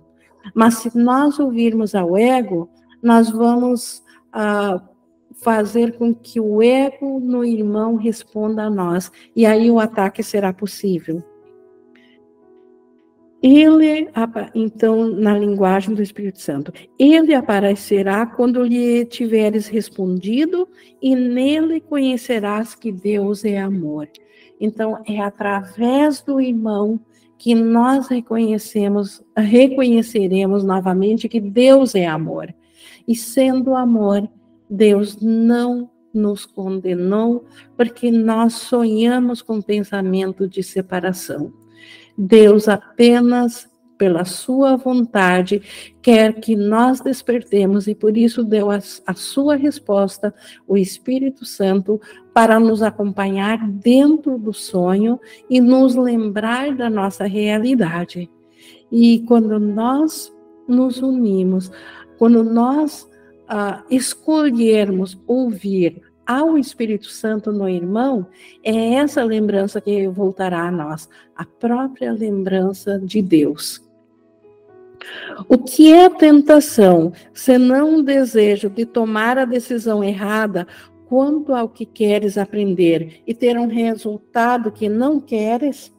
Mas 0.54 0.76
se 0.76 0.98
nós 0.98 1.40
ouvirmos 1.40 1.96
ao 1.96 2.18
ego, 2.18 2.70
nós 3.02 3.30
vamos 3.30 4.04
ah, 4.32 4.82
fazer 5.42 5.98
com 5.98 6.14
que 6.14 6.40
o 6.40 6.62
ego 6.62 7.20
no 7.20 7.44
irmão 7.44 7.96
responda 7.96 8.64
a 8.64 8.70
nós, 8.70 9.12
e 9.36 9.46
aí 9.46 9.70
o 9.70 9.80
ataque 9.80 10.24
será 10.24 10.54
possível. 10.54 11.24
Ele, 13.48 14.10
então, 14.56 15.08
na 15.08 15.38
linguagem 15.38 15.94
do 15.94 16.02
Espírito 16.02 16.42
Santo, 16.42 16.74
ele 16.98 17.32
aparecerá 17.32 18.26
quando 18.26 18.64
lhe 18.64 19.06
tiveres 19.06 19.68
respondido, 19.68 20.68
e 21.00 21.16
nele 21.16 21.80
conhecerás 21.80 22.74
que 22.74 22.92
Deus 22.92 23.46
é 23.46 23.60
amor. 23.60 24.10
Então, 24.60 25.00
é 25.08 25.20
através 25.20 26.24
do 26.24 26.42
irmão 26.42 27.00
que 27.38 27.54
nós 27.54 28.08
reconhecemos, 28.08 29.24
reconheceremos 29.38 30.64
novamente 30.64 31.30
que 31.30 31.40
Deus 31.40 31.94
é 31.94 32.08
amor. 32.08 32.52
E 33.08 33.16
sendo 33.16 33.76
amor, 33.76 34.28
Deus 34.68 35.22
não 35.22 35.88
nos 36.12 36.48
condenou, 36.48 37.46
porque 37.78 38.10
nós 38.10 38.54
sonhamos 38.54 39.44
com 39.44 39.62
pensamento 39.62 40.48
de 40.48 40.64
separação. 40.64 41.54
Deus 42.18 42.68
apenas 42.68 43.70
pela 43.98 44.26
sua 44.26 44.76
vontade, 44.76 45.62
quer 46.02 46.34
que 46.34 46.56
nós 46.56 47.00
despertemos 47.00 47.88
e 47.88 47.96
por 47.96 48.18
isso 48.18 48.44
deu 48.44 48.70
a, 48.70 48.80
a, 49.06 49.14
sua 49.14 49.56
resposta, 49.56 50.34
o 50.68 50.78
Espírito 50.78 51.46
Santo, 51.46 52.00
para 52.34 52.60
nos 52.60 52.82
acompanhar 52.82 53.70
dentro 53.70 54.38
do 54.38 54.54
sonho 54.54 55.20
e 55.50 55.62
nos 55.62 55.96
lembrar 55.96 56.76
da 56.76 56.90
nossa 56.90 57.26
realidade. 57.26 58.30
E 58.92 59.20
quando 59.28 59.60
nós 59.60 60.34
nos 60.68 61.02
unimos, 61.02 61.72
quando 62.18 62.44
nós 62.44 63.04
uh, 63.46 63.84
escolhermos 63.90 65.18
ouvir 65.26 66.02
ao 66.26 66.58
Espírito 66.58 67.08
Santo 67.08 67.52
no 67.52 67.70
irmão, 67.70 68.28
é 68.64 68.96
essa 68.96 69.24
lembrança 69.24 69.80
que 69.80 70.08
voltará 70.08 70.68
a 70.68 70.72
nós, 70.72 71.10
a 71.36 71.46
própria 71.46 72.12
lembrança 72.12 73.00
de 73.00 73.22
Deus. 73.22 73.84
O 75.48 75.58
que 75.58 75.94
é 75.94 76.10
tentação, 76.10 77.14
senão 77.34 77.96
um 77.96 78.04
desejo 78.04 78.70
de 78.70 78.86
tomar 78.86 79.38
a 79.38 79.46
decisão 79.46 80.04
errada 80.04 80.68
quanto 81.08 81.54
ao 81.54 81.70
que 81.70 81.86
queres 81.86 82.38
aprender 82.38 83.22
e 83.28 83.34
ter 83.34 83.58
um 83.58 83.68
resultado 83.68 84.72
que 84.72 84.90
não 84.90 85.20
queres? 85.20 85.94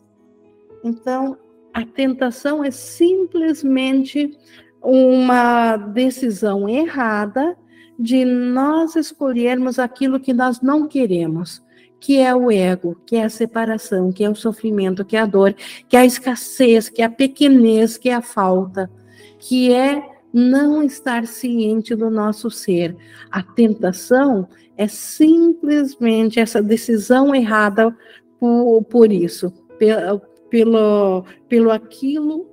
Então, 0.83 1.37
a 1.73 1.85
tentação 1.85 2.65
é 2.65 2.71
simplesmente 2.71 4.37
uma 4.83 5.77
decisão 5.77 6.69
errada 6.69 7.57
de 7.99 8.25
nós 8.25 8.97
escolhermos 8.97 9.79
aquilo 9.79 10.21
que 10.21 10.33
nós 10.33 10.61
não 10.61 10.87
queremos, 10.87 11.63
que 11.99 12.19
é 12.19 12.35
o 12.35 12.51
ego, 12.51 13.01
que 13.07 13.17
é 13.17 13.25
a 13.25 13.31
separação, 13.31 14.13
que 14.13 14.23
é 14.23 14.31
o 14.31 14.35
sofrimento, 14.35 15.05
que 15.05 15.17
é 15.17 15.21
a 15.21 15.27
dor, 15.27 15.55
que 15.89 15.97
é 15.97 16.01
a 16.01 16.07
escassez, 16.07 16.89
que 16.89 17.03
é 17.03 17.07
a 17.07 17.11
pequenez, 17.11 17.97
que 17.97 18.09
é 18.09 18.15
a 18.15 18.23
falta, 18.23 18.91
que 19.39 19.73
é 19.73 20.03
não 20.33 20.83
estar 20.83 21.27
ciente 21.27 21.95
do 21.95 22.11
nosso 22.11 22.51
ser. 22.51 22.95
A 23.31 23.43
tentação 23.43 24.47
é 24.77 24.87
simplesmente 24.87 26.39
essa 26.39 26.63
decisão 26.63 27.35
errada 27.35 27.97
por, 28.39 28.85
por 28.85 29.11
isso, 29.11 29.51
pelo, 29.79 30.21
pelo, 30.51 31.25
pelo 31.49 31.71
aquilo, 31.71 32.47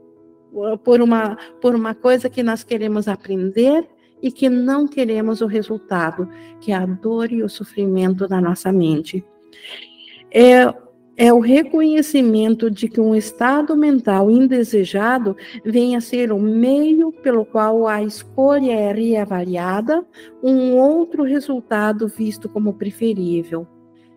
por 0.84 1.02
uma, 1.02 1.38
por 1.62 1.76
uma 1.76 1.94
coisa 1.94 2.30
que 2.30 2.42
nós 2.42 2.64
queremos 2.64 3.08
aprender 3.08 3.86
e 4.24 4.32
que 4.32 4.50
não 4.50 4.88
queremos 4.88 5.42
o 5.42 5.46
resultado, 5.46 6.30
que 6.62 6.72
é 6.72 6.76
a 6.76 6.86
dor 6.86 7.30
e 7.30 7.44
o 7.44 7.50
sofrimento 7.50 8.26
da 8.26 8.40
nossa 8.40 8.72
mente. 8.72 9.24
É, 10.32 10.74
é 11.18 11.34
o 11.34 11.40
reconhecimento 11.40 12.72
de 12.72 12.88
que 12.88 13.02
um 13.02 13.14
estado 13.14 13.76
mental 13.76 14.32
indesejado 14.32 15.36
vem 15.66 15.98
a 15.98 16.02
ser 16.02 16.32
o 16.32 16.40
meio 16.40 17.12
pelo 17.12 17.46
qual 17.46 17.86
a 17.86 18.02
escolha 18.02 18.72
é 18.72 18.94
reavaliada, 18.94 20.06
um 20.42 20.72
outro 20.78 21.24
resultado 21.24 22.08
visto 22.08 22.48
como 22.48 22.74
preferível. 22.74 23.68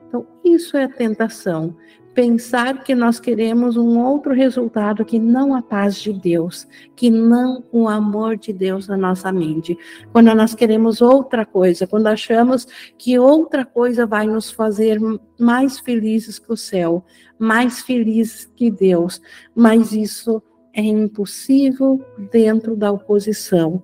Então, 0.06 0.24
isso 0.44 0.76
é 0.76 0.86
tentação 0.86 1.76
pensar 2.16 2.82
que 2.82 2.94
nós 2.94 3.20
queremos 3.20 3.76
um 3.76 4.02
outro 4.02 4.32
resultado 4.32 5.04
que 5.04 5.18
não 5.18 5.54
a 5.54 5.60
paz 5.60 6.00
de 6.00 6.14
Deus, 6.14 6.66
que 6.96 7.10
não 7.10 7.62
o 7.70 7.86
amor 7.86 8.38
de 8.38 8.54
Deus 8.54 8.88
na 8.88 8.96
nossa 8.96 9.30
mente. 9.30 9.76
Quando 10.12 10.34
nós 10.34 10.54
queremos 10.54 11.02
outra 11.02 11.44
coisa, 11.44 11.86
quando 11.86 12.06
achamos 12.06 12.66
que 12.96 13.18
outra 13.18 13.66
coisa 13.66 14.06
vai 14.06 14.26
nos 14.26 14.50
fazer 14.50 14.98
mais 15.38 15.78
felizes 15.78 16.38
que 16.38 16.50
o 16.50 16.56
céu, 16.56 17.04
mais 17.38 17.82
felizes 17.82 18.50
que 18.56 18.70
Deus, 18.70 19.20
mas 19.54 19.92
isso 19.92 20.42
é 20.72 20.80
impossível 20.80 22.02
dentro 22.32 22.74
da 22.74 22.90
oposição. 22.90 23.82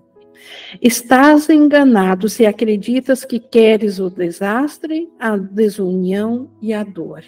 Estás 0.81 1.51
enganado 1.51 2.31
se 2.31 2.47
acreditas 2.47 3.27
que 3.27 3.39
queres 3.39 3.99
o 3.99 4.09
desastre, 4.09 5.07
a 5.21 5.37
desunião 5.37 6.51
e 6.63 6.73
a 6.73 6.83
dor. 6.83 7.23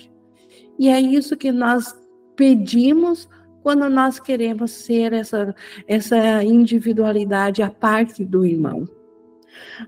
E 0.78 0.88
é 0.88 1.00
isso 1.00 1.36
que 1.36 1.52
nós 1.52 1.94
pedimos 2.36 3.28
quando 3.62 3.88
nós 3.88 4.20
queremos 4.20 4.72
ser 4.72 5.12
essa, 5.12 5.54
essa 5.86 6.44
individualidade 6.44 7.62
à 7.62 7.70
parte 7.70 8.24
do 8.24 8.44
irmão. 8.44 8.86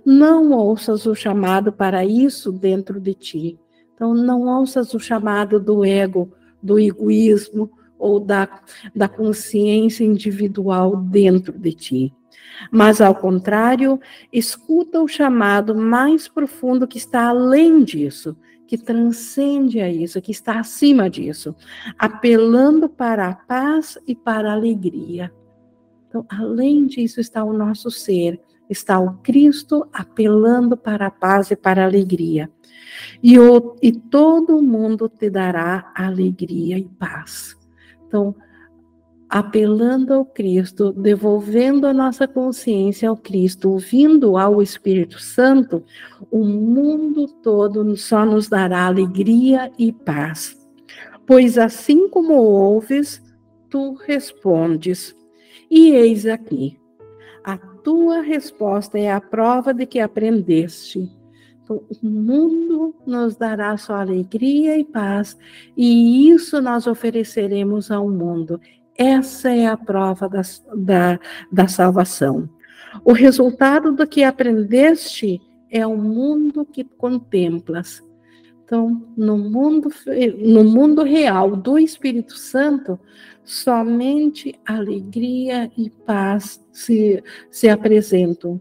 Não 0.05 0.53
ouças 0.53 1.07
o 1.07 1.15
chamado 1.15 1.73
para 1.73 2.05
isso 2.05 2.51
dentro 2.51 3.01
de 3.01 3.15
ti. 3.15 3.59
Então, 3.95 4.15
não 4.15 4.43
ouças 4.43 4.95
o 4.95 5.01
chamado 5.01 5.59
do 5.61 5.85
ego, 5.85 6.33
do 6.63 6.79
egoísmo 6.79 7.71
ou 7.99 8.21
da, 8.21 8.61
da 8.95 9.09
consciência 9.09 10.05
individual 10.05 10.97
dentro 10.97 11.53
de 11.59 11.73
ti. 11.73 12.15
Mas, 12.71 13.01
ao 13.01 13.15
contrário, 13.15 14.01
escuta 14.33 15.01
o 15.01 15.09
chamado 15.09 15.75
mais 15.75 16.29
profundo 16.29 16.87
que 16.87 16.99
está 16.99 17.29
além 17.29 17.85
disso, 17.85 18.37
que 18.67 18.77
transcende 18.77 19.81
a 19.81 19.91
isso, 19.91 20.21
que 20.21 20.33
está 20.33 20.59
acima 20.59 21.09
disso, 21.09 21.55
apelando 21.99 22.89
para 22.89 23.29
a 23.29 23.35
paz 23.35 23.99
e 24.07 24.15
para 24.15 24.51
a 24.51 24.55
alegria. 24.55 25.33
Então, 26.09 26.27
além 26.29 26.87
disso, 26.87 27.21
está 27.21 27.45
o 27.45 27.53
nosso 27.53 27.91
ser, 27.91 28.41
está 28.69 28.99
o 28.99 29.19
Cristo 29.19 29.87
apelando 29.93 30.77
para 30.77 31.07
a 31.07 31.11
paz 31.11 31.51
e 31.51 31.57
para 31.57 31.83
a 31.83 31.87
alegria. 31.87 32.51
E, 33.23 33.39
o, 33.39 33.77
e 33.83 33.93
todo 33.93 34.63
mundo 34.63 35.09
te 35.09 35.29
dará 35.31 35.93
alegria 35.95 36.79
e 36.79 36.85
paz. 36.85 37.57
Então, 38.07 38.35
apelando 39.29 40.15
ao 40.15 40.25
Cristo, 40.25 40.93
devolvendo 40.93 41.87
a 41.87 41.93
nossa 41.93 42.29
consciência 42.29 43.09
ao 43.09 43.17
Cristo, 43.17 43.71
ouvindo 43.71 44.37
ao 44.37 44.63
Espírito 44.63 45.21
Santo, 45.21 45.85
o 46.31 46.45
mundo 46.45 47.27
todo 47.43 47.97
só 47.97 48.25
nos 48.25 48.49
dará 48.49 48.87
alegria 48.87 49.71
e 49.79 49.93
paz. 49.93 50.57
Pois 51.27 51.59
assim 51.59 52.09
como 52.09 52.35
ouves, 52.35 53.21
tu 53.69 53.95
respondes. 53.95 55.15
E 55.69 55.91
eis 55.91 56.27
aqui, 56.27 56.79
a 57.43 57.59
tua 57.59 58.21
resposta 58.21 58.99
é 58.99 59.11
a 59.11 59.21
prova 59.21 59.75
de 59.75 59.87
que 59.87 59.99
aprendeste. 59.99 61.11
Então, 61.63 61.83
o 62.01 62.07
mundo 62.07 62.95
nos 63.05 63.35
dará 63.35 63.77
só 63.77 63.95
alegria 63.95 64.79
e 64.79 64.85
paz, 64.85 65.37
e 65.77 66.31
isso 66.31 66.63
nós 66.63 66.87
ofereceremos 66.87 67.91
ao 67.91 68.09
mundo. 68.09 68.61
Essa 68.99 69.51
é 69.51 69.67
a 69.67 69.77
prova 69.77 70.29
da, 70.29 70.43
da, 70.75 71.21
da 71.53 71.69
salvação. 71.69 72.49
O 73.05 73.13
resultado 73.13 73.93
do 73.93 74.07
que 74.07 74.25
aprendeste 74.25 75.41
é 75.71 75.87
o 75.87 75.97
mundo 75.97 76.65
que 76.65 76.83
contemplas. 76.83 78.03
Então, 78.65 79.07
no 79.17 79.39
mundo, 79.39 79.91
no 80.39 80.65
mundo 80.65 81.03
real 81.05 81.55
do 81.55 81.79
Espírito 81.79 82.37
Santo, 82.37 82.99
somente 83.45 84.59
alegria 84.67 85.71
e 85.77 85.89
paz 85.89 86.61
se, 86.73 87.23
se 87.51 87.69
apresentam. 87.69 88.61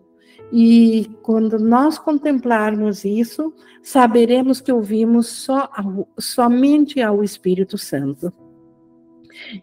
E 0.52 1.10
quando 1.24 1.58
nós 1.58 1.98
contemplarmos 1.98 3.04
isso, 3.04 3.52
saberemos 3.82 4.62
que 4.62 4.72
ouvimos 4.72 5.28
só, 5.28 5.70
somente 6.20 7.02
ao 7.02 7.24
Espírito 7.24 7.78
Santo. 7.78 8.32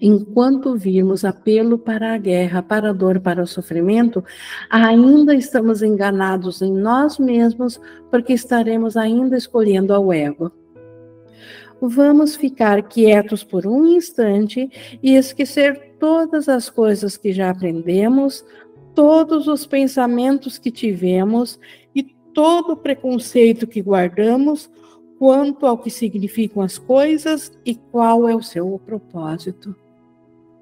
Enquanto 0.00 0.76
virmos 0.76 1.24
apelo 1.24 1.78
para 1.78 2.14
a 2.14 2.18
guerra, 2.18 2.62
para 2.62 2.90
a 2.90 2.92
dor, 2.92 3.20
para 3.20 3.42
o 3.42 3.46
sofrimento, 3.46 4.24
ainda 4.70 5.34
estamos 5.34 5.82
enganados 5.82 6.62
em 6.62 6.72
nós 6.72 7.18
mesmos, 7.18 7.80
porque 8.10 8.32
estaremos 8.32 8.96
ainda 8.96 9.36
escolhendo 9.36 9.94
ao 9.94 10.12
ego. 10.12 10.52
Vamos 11.80 12.36
ficar 12.36 12.82
quietos 12.84 13.42
por 13.42 13.66
um 13.66 13.84
instante 13.86 14.70
e 15.02 15.16
esquecer 15.16 15.96
todas 15.98 16.48
as 16.48 16.70
coisas 16.70 17.16
que 17.16 17.32
já 17.32 17.50
aprendemos, 17.50 18.44
todos 18.94 19.48
os 19.48 19.66
pensamentos 19.66 20.58
que 20.58 20.70
tivemos 20.70 21.58
e 21.94 22.04
todo 22.32 22.74
o 22.74 22.76
preconceito 22.76 23.66
que 23.66 23.82
guardamos 23.82 24.70
quanto 25.22 25.66
ao 25.66 25.78
que 25.78 25.88
significam 25.88 26.64
as 26.64 26.78
coisas 26.78 27.52
e 27.64 27.76
qual 27.76 28.28
é 28.28 28.34
o 28.34 28.42
seu 28.42 28.80
propósito. 28.84 29.72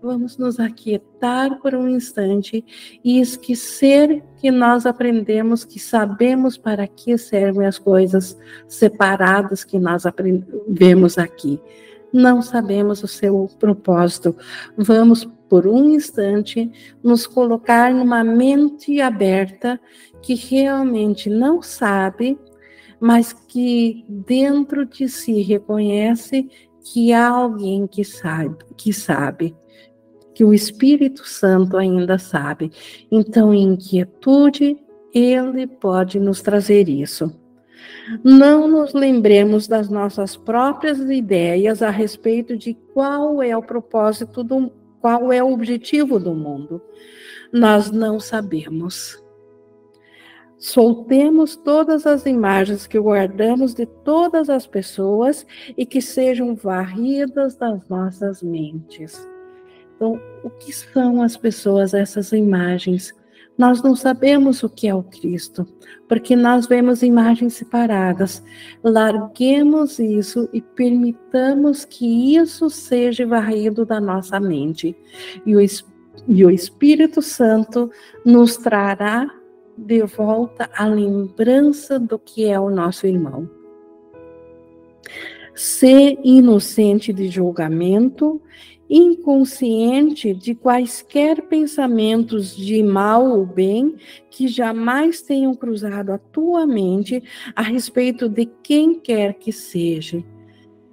Vamos 0.03 0.37
nos 0.37 0.61
aquietar 0.61 1.59
por 1.63 1.75
um 1.75 1.89
instante 1.89 2.63
e 3.03 3.23
esquecer 3.23 4.23
que 4.37 4.51
nós 4.51 4.85
aprendemos, 4.85 5.65
que 5.65 5.81
sabemos 5.81 6.59
para 6.59 6.87
que 6.87 7.17
servem 7.17 7.67
as 7.67 7.79
coisas 7.79 8.37
separadas 8.69 9.65
que 9.65 9.79
nós 9.79 10.05
aprendemos 10.05 11.17
aqui. 11.17 11.59
Não 12.13 12.43
sabemos 12.43 13.03
o 13.03 13.09
seu 13.09 13.49
propósito. 13.59 14.37
Vamos, 14.77 15.27
por 15.49 15.67
um 15.67 15.89
instante, 15.89 16.71
nos 17.03 17.27
colocar 17.27 17.95
numa 17.95 18.23
mente 18.23 19.01
aberta 19.01 19.81
que 20.21 20.35
realmente 20.35 21.31
não 21.31 21.63
sabe 21.63 22.39
mas 23.01 23.33
que 23.33 24.05
dentro 24.09 24.85
de 24.85 25.09
si 25.09 25.41
reconhece 25.43 26.49
que 26.93 27.13
há 27.13 27.29
alguém 27.29 27.87
que 27.87 28.05
sabe, 28.05 28.57
que 28.77 28.93
sabe, 28.93 29.57
que 30.35 30.45
o 30.45 30.55
Espírito 30.55 31.27
Santo 31.27 31.77
ainda 31.77 32.19
sabe. 32.19 32.71
Então, 33.11 33.53
em 33.53 33.73
inquietude, 33.73 34.79
ele 35.13 35.67
pode 35.67 36.19
nos 36.21 36.41
trazer 36.41 36.89
isso. 36.89 37.35
Não 38.23 38.69
nos 38.69 38.93
lembremos 38.93 39.67
das 39.67 39.89
nossas 39.89 40.37
próprias 40.37 40.99
ideias 40.99 41.83
a 41.83 41.91
respeito 41.91 42.57
de 42.57 42.75
qual 42.95 43.43
é 43.43 43.57
o 43.57 43.63
propósito 43.63 44.43
do 44.43 44.71
qual 45.01 45.33
é 45.33 45.43
o 45.43 45.53
objetivo 45.53 46.19
do 46.19 46.35
mundo. 46.35 46.81
Nós 47.53 47.91
não 47.91 48.21
sabemos. 48.21 49.23
Soltemos 50.61 51.57
todas 51.57 52.07
as 52.07 52.27
imagens 52.27 52.87
que 52.87 53.01
guardamos 53.01 53.73
de 53.73 53.87
todas 53.87 54.51
as 54.51 54.67
pessoas 54.67 55.47
e 55.75 55.87
que 55.87 56.03
sejam 56.03 56.55
varridas 56.55 57.57
das 57.57 57.89
nossas 57.89 58.43
mentes. 58.43 59.27
Então, 59.97 60.21
o 60.45 60.51
que 60.51 60.71
são 60.71 61.23
as 61.23 61.35
pessoas, 61.35 61.95
essas 61.95 62.33
imagens? 62.33 63.15
Nós 63.57 63.83
não 63.83 63.97
sabemos 63.97 64.63
o 64.63 64.69
que 64.69 64.87
é 64.87 64.95
o 64.95 65.03
Cristo, 65.03 65.67
porque 66.07 66.37
nós 66.37 66.67
vemos 66.67 67.03
imagens 67.03 67.55
separadas. 67.55 68.43
Larguemos 68.85 69.99
isso 69.99 70.47
e 70.53 70.61
permitamos 70.61 71.87
que 71.87 72.37
isso 72.37 72.69
seja 72.69 73.27
varrido 73.27 73.87
da 73.87 73.99
nossa 73.99 74.39
mente. 74.39 74.95
E 75.47 75.57
o, 75.57 75.61
e 76.29 76.45
o 76.45 76.51
Espírito 76.51 77.23
Santo 77.23 77.91
nos 78.27 78.59
trará 78.59 79.40
de 79.81 80.03
volta 80.03 80.71
a 80.75 80.87
lembrança 80.87 81.99
do 81.99 82.19
que 82.19 82.47
é 82.47 82.61
o 82.61 82.71
nosso 82.71 83.07
irmão. 83.07 83.49
Ser 85.55 86.19
inocente 86.23 87.13
de 87.13 87.29
julgamento, 87.29 88.41
inconsciente 88.89 90.35
de 90.35 90.55
quaisquer 90.55 91.43
pensamentos 91.43 92.57
de 92.57 92.83
mal 92.83 93.25
ou 93.25 93.47
bem 93.47 93.97
que 94.31 94.49
jamais 94.49 95.23
tenham 95.23 95.55
cruzado 95.55 96.11
a 96.11 96.19
tua 96.19 96.67
mente 96.67 97.23
a 97.55 97.63
respeito 97.63 98.29
de 98.29 98.47
quem 98.63 98.99
quer 98.99 99.35
que 99.35 99.53
seja 99.53 100.23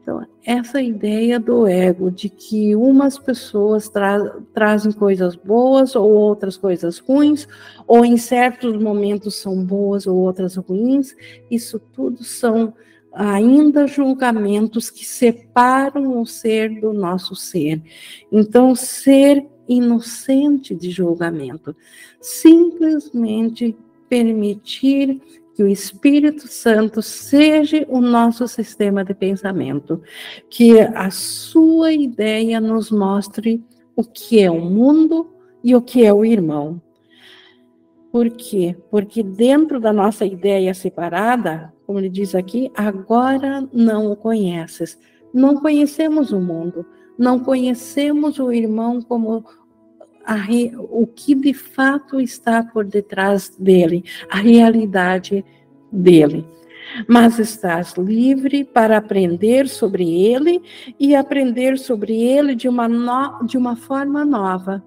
então, 0.07 0.25
essa 0.45 0.81
ideia 0.81 1.37
do 1.37 1.67
ego, 1.67 2.09
de 2.09 2.29
que 2.29 2.73
umas 2.77 3.19
pessoas 3.19 3.89
tra 3.89 4.37
trazem 4.53 4.93
coisas 4.93 5.35
boas 5.35 5.97
ou 5.97 6.09
outras 6.09 6.55
coisas 6.55 6.97
ruins, 6.97 7.45
ou 7.85 8.05
em 8.05 8.15
certos 8.15 8.81
momentos 8.81 9.35
são 9.35 9.61
boas 9.61 10.07
ou 10.07 10.15
outras 10.15 10.55
ruins, 10.55 11.13
isso 11.51 11.77
tudo 11.91 12.23
são 12.23 12.73
ainda 13.11 13.85
julgamentos 13.85 14.89
que 14.89 15.03
separam 15.05 16.21
o 16.21 16.25
ser 16.25 16.79
do 16.79 16.93
nosso 16.93 17.35
ser. 17.35 17.81
Então, 18.31 18.73
ser 18.75 19.45
inocente 19.67 20.73
de 20.73 20.89
julgamento, 20.89 21.75
simplesmente 22.21 23.75
permitir 24.07 25.21
que 25.57 25.63
o 25.63 25.67
Espírito 25.67 26.47
Santo 26.47 27.01
seja 27.01 27.83
o 27.89 27.99
nosso 27.99 28.47
sistema 28.47 29.03
de 29.03 29.15
pensamento, 29.15 29.99
que 30.51 30.79
a 30.79 31.09
sua 31.09 31.91
ideia 31.91 32.61
nos 32.61 32.91
mostre 32.91 33.65
o 33.95 34.03
que 34.03 34.39
é 34.39 34.51
o 34.51 34.61
mundo 34.61 35.33
e 35.63 35.75
o 35.75 35.81
que 35.81 36.05
é 36.05 36.13
o 36.13 36.23
irmão. 36.23 36.79
Por 38.11 38.29
quê? 38.29 38.77
Porque 38.91 39.23
dentro 39.23 39.79
da 39.79 39.91
nossa 39.91 40.27
ideia 40.27 40.75
separada, 40.75 41.73
como 41.87 41.97
ele 41.97 42.09
diz 42.09 42.35
aqui, 42.35 42.71
agora 42.75 43.67
não 43.73 44.11
o 44.11 44.15
conheces. 44.15 44.95
Não 45.33 45.55
conhecemos 45.55 46.31
o 46.31 46.39
mundo, 46.39 46.85
não 47.17 47.39
conhecemos 47.39 48.37
o 48.37 48.51
irmão 48.51 49.01
como 49.01 49.43
re, 50.36 50.73
o 50.78 51.07
que 51.07 51.34
de 51.34 51.53
fato 51.53 52.19
está 52.19 52.63
por 52.63 52.86
detrás 52.86 53.49
dele, 53.57 54.03
a 54.30 54.38
realidade 54.38 55.43
dele. 55.91 56.45
Mas 57.07 57.38
estás 57.38 57.95
livre 57.95 58.63
para 58.63 58.97
aprender 58.97 59.67
sobre 59.67 60.09
ele 60.09 60.61
e 60.99 61.15
aprender 61.15 61.78
sobre 61.78 62.15
ele 62.15 62.55
de 62.55 62.67
uma, 62.67 62.88
no, 62.88 63.45
de 63.45 63.57
uma 63.57 63.75
forma 63.75 64.23
nova. 64.23 64.84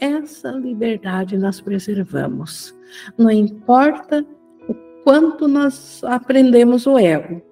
Essa 0.00 0.50
liberdade 0.50 1.36
nós 1.36 1.60
preservamos. 1.60 2.74
Não 3.16 3.30
importa 3.30 4.24
o 4.68 4.74
quanto 5.04 5.46
nós 5.46 6.02
aprendemos 6.04 6.86
o 6.86 6.98
ego, 6.98 7.42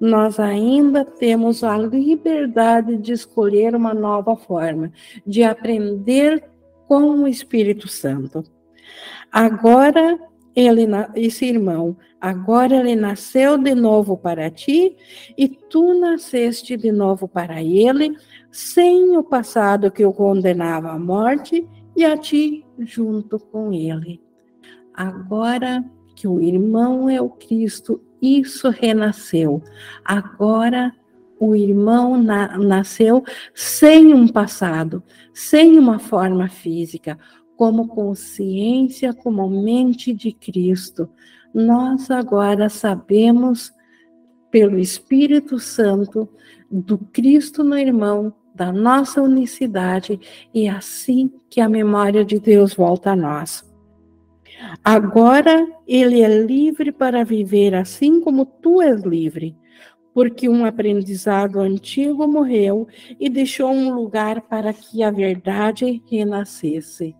nós 0.00 0.38
ainda 0.38 1.04
temos 1.04 1.64
a 1.64 1.76
liberdade 1.76 2.96
de 2.96 3.12
escolher 3.12 3.74
uma 3.74 3.92
nova 3.92 4.36
forma, 4.36 4.92
de 5.26 5.42
aprender 5.42 6.42
com 6.88 7.22
o 7.22 7.28
Espírito 7.28 7.86
Santo. 7.86 8.42
Agora 9.30 10.18
ele, 10.56 10.86
esse 11.14 11.44
irmão, 11.44 11.96
agora 12.18 12.76
ele 12.76 12.96
nasceu 12.96 13.58
de 13.58 13.74
novo 13.74 14.16
para 14.16 14.50
ti 14.50 14.96
e 15.36 15.48
tu 15.48 16.00
nasceste 16.00 16.76
de 16.76 16.90
novo 16.90 17.28
para 17.28 17.62
ele, 17.62 18.16
sem 18.50 19.16
o 19.16 19.22
passado 19.22 19.90
que 19.90 20.04
o 20.04 20.12
condenava 20.12 20.90
à 20.90 20.98
morte 20.98 21.68
e 21.94 22.04
a 22.04 22.16
ti 22.16 22.64
junto 22.78 23.38
com 23.38 23.72
ele. 23.72 24.20
Agora 24.94 25.84
que 26.16 26.26
o 26.26 26.40
irmão 26.40 27.08
é 27.08 27.20
o 27.20 27.28
Cristo, 27.28 28.00
isso 28.20 28.70
renasceu. 28.70 29.62
Agora 30.04 30.92
o 31.38 31.54
irmão 31.54 32.20
na, 32.20 32.58
nasceu 32.58 33.22
sem 33.54 34.12
um 34.12 34.26
passado, 34.26 35.02
sem 35.38 35.78
uma 35.78 36.00
forma 36.00 36.48
física, 36.48 37.16
como 37.56 37.86
consciência, 37.86 39.14
como 39.14 39.48
mente 39.48 40.12
de 40.12 40.32
Cristo. 40.32 41.08
Nós 41.54 42.10
agora 42.10 42.68
sabemos, 42.68 43.72
pelo 44.50 44.76
Espírito 44.76 45.60
Santo, 45.60 46.28
do 46.68 46.98
Cristo 46.98 47.62
no 47.62 47.78
irmão, 47.78 48.34
da 48.52 48.72
nossa 48.72 49.22
unicidade, 49.22 50.18
e 50.52 50.66
é 50.66 50.70
assim 50.70 51.30
que 51.48 51.60
a 51.60 51.68
memória 51.68 52.24
de 52.24 52.40
Deus 52.40 52.74
volta 52.74 53.12
a 53.12 53.16
nós. 53.16 53.64
Agora 54.82 55.64
ele 55.86 56.20
é 56.20 56.42
livre 56.44 56.90
para 56.90 57.24
viver 57.24 57.76
assim 57.76 58.20
como 58.20 58.44
tu 58.44 58.82
és 58.82 59.02
livre 59.04 59.56
porque 60.12 60.48
um 60.48 60.64
aprendizado 60.64 61.60
antigo 61.60 62.26
morreu 62.26 62.88
e 63.20 63.28
deixou 63.28 63.70
um 63.70 63.94
lugar 63.94 64.42
para 64.42 64.72
que 64.72 65.02
a 65.02 65.10
verdade 65.10 66.02
renascesse. 66.10 67.14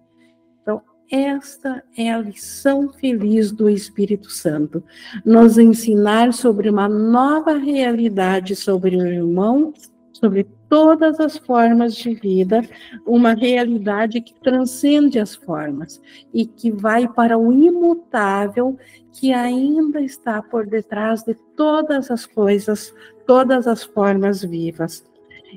Então, 0.61 0.83
esta 1.11 1.83
é 1.97 2.11
a 2.11 2.19
lição 2.19 2.93
feliz 2.93 3.53
do 3.53 3.69
Espírito 3.71 4.31
Santo, 4.31 4.83
nos 5.25 5.59
ensinar 5.59 6.33
sobre 6.33 6.69
uma 6.69 6.89
nova 6.89 7.57
realidade 7.57 8.57
sobre 8.57 8.97
o 8.97 9.07
irmão, 9.07 9.73
sobre 10.13 10.47
todas 10.69 11.19
as 11.19 11.37
formas 11.39 11.95
de 11.95 12.15
vida, 12.15 12.63
uma 13.07 13.33
realidade 13.33 14.21
que 14.21 14.35
transcende 14.35 15.19
as 15.19 15.35
formas 15.35 16.01
e 16.33 16.47
que 16.47 16.71
vai 16.71 17.09
para 17.09 17.39
o 17.39 17.53
imutável 17.53 18.77
que 19.13 19.33
ainda 19.33 20.01
está 20.01 20.43
por 20.43 20.67
detrás 20.67 21.23
de 21.23 21.35
todas 21.57 22.11
as 22.11 22.27
coisas, 22.27 22.95
todas 23.27 23.67
as 23.67 23.83
formas 23.83 24.43
vivas. 24.43 25.05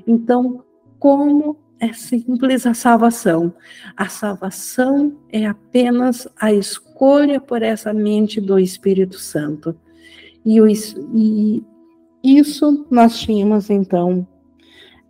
Então, 0.06 0.64
como 0.98 1.56
é 1.82 1.92
simples 1.92 2.64
a 2.64 2.74
salvação. 2.74 3.52
A 3.96 4.08
salvação 4.08 5.18
é 5.32 5.46
apenas 5.46 6.28
a 6.40 6.52
escolha 6.52 7.40
por 7.40 7.60
essa 7.60 7.92
mente 7.92 8.40
do 8.40 8.56
Espírito 8.56 9.18
Santo. 9.18 9.74
E, 10.44 10.60
o, 10.60 10.68
e 10.68 11.60
isso 12.22 12.86
nós 12.88 13.18
tínhamos, 13.18 13.68
então, 13.68 14.24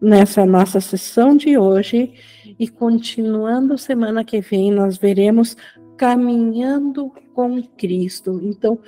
nessa 0.02 0.44
nossa 0.44 0.80
sessão 0.80 1.36
de 1.36 1.56
hoje, 1.56 2.12
e 2.58 2.68
continuando 2.68 3.78
semana 3.78 4.24
que 4.24 4.40
vem, 4.40 4.72
nós 4.72 4.98
veremos 4.98 5.56
caminhando 5.96 7.12
com 7.32 7.62
Cristo. 7.62 8.40
Então, 8.42 8.80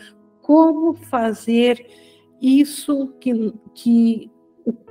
como 0.43 0.93
fazer 0.95 1.87
isso 2.43 3.15
que, 3.21 3.55
que 3.73 4.31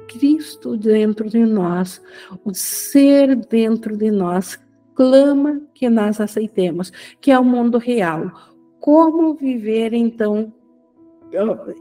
Cristo 0.07 0.78
dentro 0.78 1.30
de 1.30 1.45
nós, 1.45 2.01
o 2.45 2.53
ser 2.53 3.36
dentro 3.36 3.97
de 3.97 4.09
nós, 4.09 4.57
clama 4.95 5.61
que 5.74 5.89
nós 5.89 6.21
aceitemos, 6.21 6.91
que 7.19 7.32
é 7.32 7.38
o 7.38 7.43
mundo 7.43 7.78
real. 7.78 8.32
Como 8.80 9.34
viver, 9.34 9.93
então, 9.93 10.53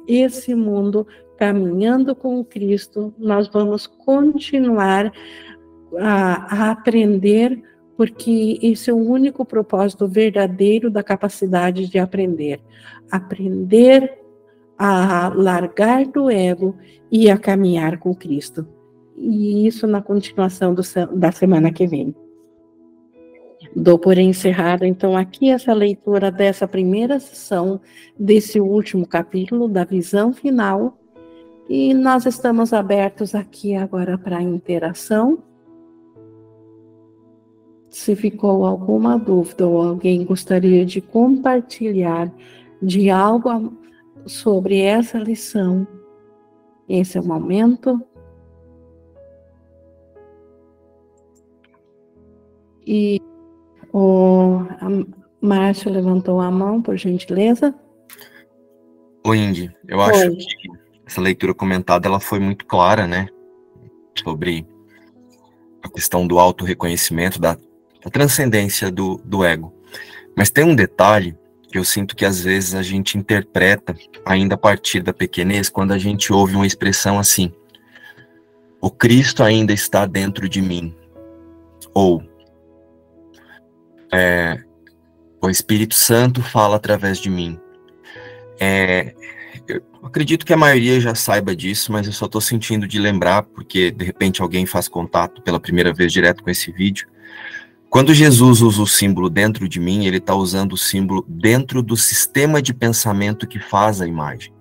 esse 0.09 0.55
mundo 0.55 1.07
caminhando 1.43 2.15
com 2.15 2.45
Cristo? 2.45 3.13
Nós 3.19 3.49
vamos 3.49 3.85
continuar 3.85 5.13
a, 5.99 6.69
a 6.69 6.71
aprender, 6.71 7.61
porque 7.97 8.61
esse 8.63 8.91
é 8.91 8.93
o 8.93 8.97
único 8.97 9.45
propósito 9.45 10.07
verdadeiro 10.07 10.89
da 10.89 11.03
capacidade 11.03 11.89
de 11.89 11.99
aprender. 11.99 12.61
Aprender 13.11 14.21
a 14.79 15.33
largar 15.35 16.07
do 16.07 16.31
ego 16.31 16.77
e 17.11 17.29
a 17.29 17.37
caminhar 17.37 17.99
com 17.99 18.15
Cristo. 18.15 18.65
E 19.17 19.67
isso 19.67 19.85
na 19.89 20.01
continuação 20.01 20.73
do, 20.73 20.83
da 21.17 21.33
semana 21.33 21.73
que 21.73 21.89
vem. 21.89 22.15
Dou 23.75 23.99
por 23.99 24.17
encerrada, 24.17 24.87
então, 24.87 25.17
aqui 25.17 25.51
essa 25.51 25.73
leitura 25.73 26.31
dessa 26.31 26.69
primeira 26.69 27.19
sessão, 27.19 27.81
desse 28.17 28.61
último 28.61 29.05
capítulo, 29.05 29.67
da 29.67 29.83
visão 29.83 30.33
final, 30.33 31.02
e 31.69 31.95
nós 31.95 32.27
estamos 32.27 32.73
abertos 32.73 33.35
aqui 33.35 33.75
agora 33.75 34.19
para 34.19 34.39
a 34.39 34.43
interação. 34.43 35.39
Se 37.89 38.17
ficou 38.17 38.65
alguma 38.67 39.19
dúvida 39.19 39.67
ou 39.67 39.83
alguém 39.83 40.25
gostaria 40.25 40.85
de 40.85 41.01
compartilhar 41.01 42.33
de 42.81 43.11
algo 43.11 43.73
sobre 44.27 44.81
essa 44.81 45.19
lição. 45.19 45.87
Esse 46.89 47.19
é 47.19 47.21
o 47.21 47.25
momento. 47.25 48.01
E 52.87 53.21
o 53.93 54.65
Márcio 55.41 55.91
levantou 55.91 56.41
a 56.41 56.51
mão, 56.51 56.83
por 56.83 56.97
gentileza. 56.97 57.75
Oi, 59.25 59.39
Indy. 59.39 59.75
Eu 59.87 59.99
Oi. 59.99 60.05
acho 60.05 60.31
que 60.31 60.82
essa 61.07 61.21
leitura 61.21 61.55
comentada 61.55 62.09
ela 62.09 62.21
foi 62.21 62.39
muito 62.39 62.65
clara, 62.67 63.07
né? 63.07 63.29
Sobre 64.23 64.67
a 65.83 65.89
questão 65.89 66.27
do 66.27 66.39
auto-reconhecimento, 66.39 67.41
da, 67.41 67.55
da 67.55 68.11
transcendência 68.11 68.91
do, 68.91 69.21
do 69.25 69.45
ego. 69.45 69.75
Mas 70.37 70.51
tem 70.51 70.65
um 70.65 70.75
detalhe 70.75 71.37
que 71.71 71.79
eu 71.79 71.85
sinto 71.85 72.15
que 72.15 72.25
às 72.25 72.43
vezes 72.43 72.75
a 72.75 72.83
gente 72.83 73.17
interpreta 73.17 73.95
ainda 74.25 74.55
a 74.55 74.59
partir 74.59 75.01
da 75.03 75.13
pequenez 75.13 75.69
quando 75.69 75.93
a 75.93 75.99
gente 75.99 76.33
ouve 76.33 76.55
uma 76.55 76.67
expressão 76.67 77.19
assim: 77.19 77.53
o 78.81 78.91
Cristo 78.91 79.43
ainda 79.43 79.73
está 79.73 80.07
dentro 80.07 80.49
de 80.49 80.61
mim, 80.61 80.95
ou 81.95 82.23
é, 84.13 84.63
o 85.41 85.49
Espírito 85.49 85.95
Santo 85.95 86.43
fala 86.43 86.77
através 86.77 87.19
de 87.19 87.31
mim. 87.31 87.59
É, 88.61 89.15
acredito 90.03 90.45
que 90.45 90.53
a 90.53 90.57
maioria 90.57 91.01
já 91.01 91.15
saiba 91.15 91.55
disso, 91.55 91.93
mas 91.93 92.07
eu 92.07 92.13
só 92.13 92.27
estou 92.27 92.41
sentindo 92.41 92.87
de 92.89 92.99
lembrar, 92.99 93.43
porque 93.43 93.91
de 93.91 94.05
repente 94.05 94.43
alguém 94.43 94.67
faz 94.67 94.89
contato 94.89 95.41
pela 95.43 95.61
primeira 95.61 95.93
vez 95.93 96.13
direto 96.13 96.43
com 96.43 96.51
esse 96.51 96.73
vídeo. 96.73 97.07
Quando 97.89 98.15
Jesus 98.15 98.63
usa 98.63 98.83
o 98.83 98.87
símbolo 98.87 99.29
dentro 99.29 99.69
de 99.69 99.79
mim, 99.79 100.07
ele 100.07 100.17
está 100.17 100.35
usando 100.35 100.73
o 100.73 100.79
símbolo 100.79 101.25
dentro 101.29 101.83
do 101.83 101.97
sistema 101.97 102.63
de 102.63 102.73
pensamento 102.73 103.47
que 103.47 103.59
faz 103.59 104.01
a 104.01 104.07
imagem. 104.07 104.53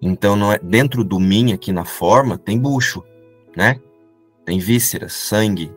Então, 0.00 0.34
não 0.34 0.52
é 0.52 0.58
dentro 0.58 1.04
do 1.04 1.20
mim 1.20 1.52
aqui 1.52 1.70
na 1.70 1.84
forma 1.84 2.38
tem 2.38 2.58
bucho, 2.58 3.04
né? 3.56 3.78
Tem 4.44 4.58
vísceras, 4.58 5.12
sangue. 5.12 5.70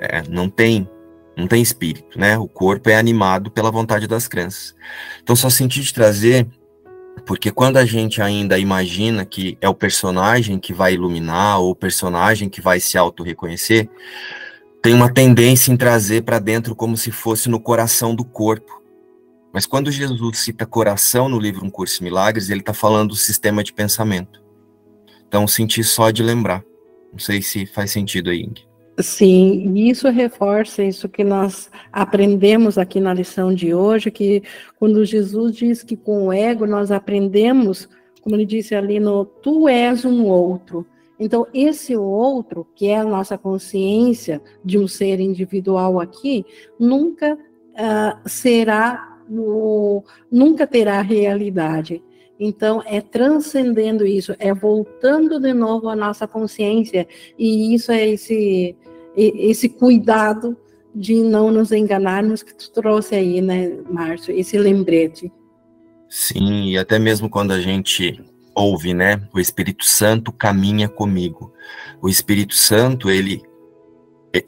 É, 0.00 0.22
não 0.28 0.48
tem, 0.48 0.88
não 1.36 1.46
tem 1.46 1.62
espírito, 1.62 2.18
né? 2.18 2.36
O 2.36 2.48
corpo 2.48 2.90
é 2.90 2.96
animado 2.96 3.50
pela 3.50 3.70
vontade 3.70 4.06
das 4.06 4.26
crenças. 4.26 4.74
Então, 5.22 5.34
só 5.34 5.48
senti 5.48 5.80
de 5.80 5.94
trazer 5.94 6.46
porque 7.24 7.50
quando 7.50 7.76
a 7.76 7.84
gente 7.84 8.20
ainda 8.20 8.58
imagina 8.58 9.24
que 9.24 9.56
é 9.60 9.68
o 9.68 9.74
personagem 9.74 10.58
que 10.58 10.72
vai 10.72 10.94
iluminar 10.94 11.60
ou 11.60 11.70
o 11.70 11.76
personagem 11.76 12.48
que 12.48 12.60
vai 12.60 12.80
se 12.80 12.98
auto-reconhecer, 12.98 13.88
tem 14.82 14.92
uma 14.92 15.12
tendência 15.12 15.72
em 15.72 15.76
trazer 15.76 16.22
para 16.22 16.40
dentro 16.40 16.74
como 16.74 16.96
se 16.96 17.12
fosse 17.12 17.48
no 17.48 17.60
coração 17.60 18.14
do 18.14 18.24
corpo. 18.24 18.82
Mas 19.52 19.66
quando 19.66 19.92
Jesus 19.92 20.38
cita 20.38 20.66
coração 20.66 21.28
no 21.28 21.38
livro 21.38 21.64
Um 21.64 21.70
Curso 21.70 21.98
de 21.98 22.04
Milagres, 22.04 22.50
ele 22.50 22.60
está 22.60 22.74
falando 22.74 23.10
do 23.10 23.16
sistema 23.16 23.62
de 23.62 23.72
pensamento. 23.72 24.42
Então, 25.28 25.46
senti 25.46 25.84
só 25.84 26.10
de 26.10 26.22
lembrar. 26.22 26.64
Não 27.12 27.18
sei 27.18 27.40
se 27.42 27.66
faz 27.66 27.90
sentido 27.90 28.30
aí, 28.30 28.40
Ing. 28.40 28.71
Sim, 28.98 29.72
e 29.74 29.88
isso 29.88 30.08
reforça 30.10 30.82
isso 30.84 31.08
que 31.08 31.24
nós 31.24 31.70
aprendemos 31.90 32.76
aqui 32.76 33.00
na 33.00 33.14
lição 33.14 33.54
de 33.54 33.74
hoje, 33.74 34.10
que 34.10 34.42
quando 34.78 35.04
Jesus 35.04 35.56
diz 35.56 35.82
que 35.82 35.96
com 35.96 36.26
o 36.26 36.32
ego 36.32 36.66
nós 36.66 36.90
aprendemos, 36.90 37.88
como 38.20 38.36
ele 38.36 38.44
disse 38.44 38.74
ali 38.74 39.00
no 39.00 39.24
tu 39.24 39.66
és 39.66 40.04
um 40.04 40.26
outro, 40.26 40.86
então, 41.22 41.46
esse 41.54 41.96
outro, 41.96 42.66
que 42.74 42.88
é 42.88 42.98
a 42.98 43.04
nossa 43.04 43.38
consciência 43.38 44.42
de 44.64 44.76
um 44.76 44.88
ser 44.88 45.20
individual 45.20 46.00
aqui, 46.00 46.44
nunca 46.80 47.34
uh, 47.34 48.28
será, 48.28 49.20
o, 49.30 50.02
nunca 50.28 50.66
terá 50.66 51.00
realidade. 51.00 52.02
Então, 52.40 52.82
é 52.84 53.00
transcendendo 53.00 54.04
isso, 54.04 54.34
é 54.40 54.52
voltando 54.52 55.38
de 55.38 55.52
novo 55.52 55.88
à 55.88 55.94
nossa 55.94 56.26
consciência, 56.26 57.06
e 57.38 57.72
isso 57.72 57.92
é 57.92 58.08
esse, 58.08 58.74
esse 59.16 59.68
cuidado 59.68 60.56
de 60.94 61.22
não 61.22 61.50
nos 61.50 61.72
enganarmos 61.72 62.42
que 62.42 62.54
tu 62.54 62.70
trouxe 62.70 63.14
aí, 63.14 63.40
né, 63.40 63.78
Márcio, 63.90 64.34
esse 64.34 64.58
lembrete. 64.58 65.32
Sim, 66.08 66.64
e 66.68 66.78
até 66.78 66.98
mesmo 66.98 67.30
quando 67.30 67.52
a 67.52 67.60
gente 67.60 68.22
ouve, 68.54 68.92
né? 68.92 69.22
O 69.32 69.40
Espírito 69.40 69.84
Santo 69.84 70.30
caminha 70.30 70.88
comigo. 70.88 71.52
O 72.02 72.08
Espírito 72.08 72.54
Santo, 72.54 73.10
ele 73.10 73.42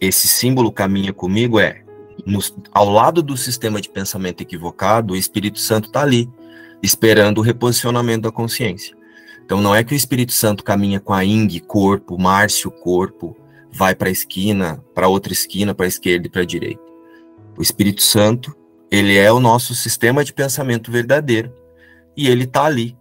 esse 0.01 0.26
símbolo 0.28 0.72
caminha 0.72 1.12
comigo 1.12 1.60
é 1.60 1.84
no, 2.26 2.40
ao 2.72 2.89
lado 2.89 3.22
do 3.22 3.36
sistema 3.36 3.80
de 3.80 3.89
pensamento 3.89 4.40
equivocado, 4.40 5.14
o 5.14 5.16
Espírito 5.16 5.59
Santo 5.59 5.89
está 5.89 6.02
ali, 6.02 6.30
esperando 6.82 7.39
o 7.39 7.43
reposicionamento 7.43 8.22
da 8.22 8.32
consciência. 8.32 8.97
Então 9.44 9.60
não 9.60 9.74
é 9.74 9.84
que 9.84 9.93
o 9.93 9.97
Espírito 9.97 10.32
Santo 10.32 10.64
caminha 10.64 11.01
com 11.01 11.12
a 11.12 11.24
Ing, 11.24 11.60
corpo, 11.60 12.18
Márcio, 12.18 12.70
corpo, 12.70 13.36
vai 13.74 13.94
para 13.94 14.09
a 14.09 14.12
esquina, 14.12 14.82
para 14.94 15.09
outra 15.09 15.32
esquina, 15.32 15.74
para 15.74 15.86
a 15.86 15.88
esquerda 15.88 16.26
e 16.26 16.30
para 16.30 16.42
a 16.42 16.46
direita. 16.46 16.82
O 17.59 17.62
Espírito 17.62 18.02
Santo, 18.02 18.56
ele 18.90 19.16
é 19.16 19.32
o 19.32 19.40
nosso 19.40 19.74
sistema 19.74 20.24
de 20.24 20.32
pensamento 20.32 20.90
verdadeiro 20.90 21.52
e 22.16 22.28
ele 22.28 22.44
está 22.44 22.64
ali, 22.64 22.96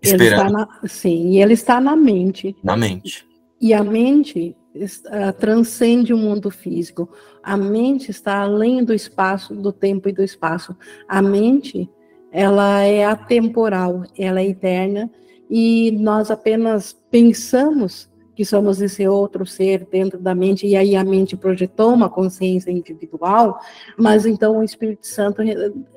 Esperando. 0.00 0.52
Na, 0.52 0.68
sim, 0.86 1.30
e 1.30 1.42
ele 1.42 1.54
está 1.54 1.80
na 1.80 1.96
mente. 1.96 2.56
Na 2.62 2.76
mente. 2.76 3.26
E 3.60 3.74
a 3.74 3.82
mente 3.82 4.56
uh, 4.74 5.32
transcende 5.38 6.12
o 6.12 6.16
mundo 6.16 6.50
físico. 6.50 7.08
A 7.42 7.56
mente 7.56 8.10
está 8.10 8.42
além 8.42 8.84
do 8.84 8.94
espaço, 8.94 9.54
do 9.54 9.72
tempo 9.72 10.08
e 10.08 10.12
do 10.12 10.22
espaço. 10.22 10.76
A 11.08 11.20
mente, 11.20 11.90
ela 12.30 12.82
é 12.82 13.04
atemporal, 13.04 14.04
ela 14.16 14.40
é 14.40 14.48
eterna, 14.48 15.10
e 15.50 15.90
nós 15.92 16.30
apenas 16.30 16.96
pensamos 17.10 18.07
que 18.38 18.44
somos 18.44 18.80
esse 18.80 19.04
outro 19.08 19.44
ser 19.44 19.84
dentro 19.90 20.16
da 20.16 20.32
mente, 20.32 20.64
e 20.64 20.76
aí 20.76 20.94
a 20.94 21.02
mente 21.02 21.36
projetou 21.36 21.92
uma 21.92 22.08
consciência 22.08 22.70
individual, 22.70 23.58
mas 23.96 24.24
então 24.24 24.58
o 24.58 24.62
Espírito 24.62 25.08
Santo, 25.08 25.42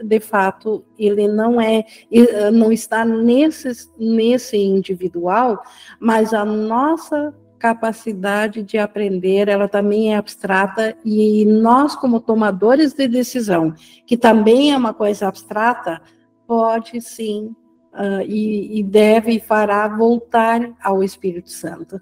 de 0.04 0.20
fato, 0.20 0.84
ele 0.98 1.28
não 1.28 1.62
é, 1.62 1.86
não 2.52 2.72
está 2.72 3.06
nesse, 3.06 3.70
nesse 3.96 4.58
individual, 4.58 5.62
mas 6.00 6.34
a 6.34 6.44
nossa 6.44 7.32
capacidade 7.60 8.64
de 8.64 8.80
aprender, 8.80 9.48
ela 9.48 9.68
também 9.68 10.16
é 10.16 10.18
abstrata, 10.18 10.98
e 11.06 11.46
nós, 11.46 11.96
como 11.96 12.20
tomadores 12.20 12.92
de 12.92 13.08
decisão, 13.08 13.72
que 14.08 14.18
também 14.18 14.72
é 14.72 14.78
uma 14.78 14.96
coisa 14.96 15.28
abstrata, 15.28 16.02
pode 16.48 17.00
sim 17.02 17.56
uh, 17.94 18.22
e, 18.26 18.80
e, 18.80 18.84
deve 18.84 19.34
e 19.34 19.40
fará 19.40 19.88
voltar 19.88 20.74
ao 20.82 21.04
Espírito 21.04 21.52
Santo. 21.52 22.02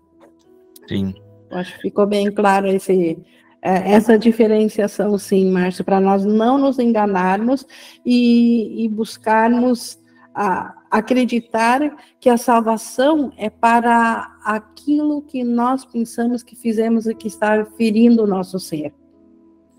Sim. 0.89 1.13
Acho 1.51 1.75
que 1.75 1.81
ficou 1.83 2.07
bem 2.07 2.31
claro 2.31 2.67
esse, 2.67 3.17
é, 3.61 3.93
essa 3.93 4.17
diferenciação, 4.17 5.17
sim, 5.19 5.51
Márcio, 5.51 5.85
para 5.85 5.99
nós 6.01 6.25
não 6.25 6.57
nos 6.57 6.79
enganarmos 6.79 7.65
e, 8.03 8.85
e 8.85 8.89
buscarmos 8.89 9.99
a, 10.33 10.75
acreditar 10.89 11.95
que 12.19 12.27
a 12.27 12.37
salvação 12.37 13.31
é 13.37 13.51
para 13.51 14.35
aquilo 14.43 15.21
que 15.21 15.43
nós 15.43 15.85
pensamos 15.85 16.41
que 16.41 16.55
fizemos 16.55 17.05
e 17.05 17.13
que 17.13 17.27
está 17.27 17.63
ferindo 17.77 18.23
o 18.23 18.27
nosso 18.27 18.59
ser. 18.59 18.91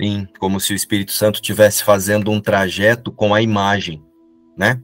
Sim, 0.01 0.29
como 0.39 0.61
se 0.61 0.73
o 0.73 0.77
Espírito 0.77 1.11
Santo 1.11 1.37
estivesse 1.37 1.83
fazendo 1.83 2.31
um 2.31 2.41
trajeto 2.41 3.11
com 3.11 3.35
a 3.35 3.43
imagem, 3.43 4.03
né? 4.57 4.81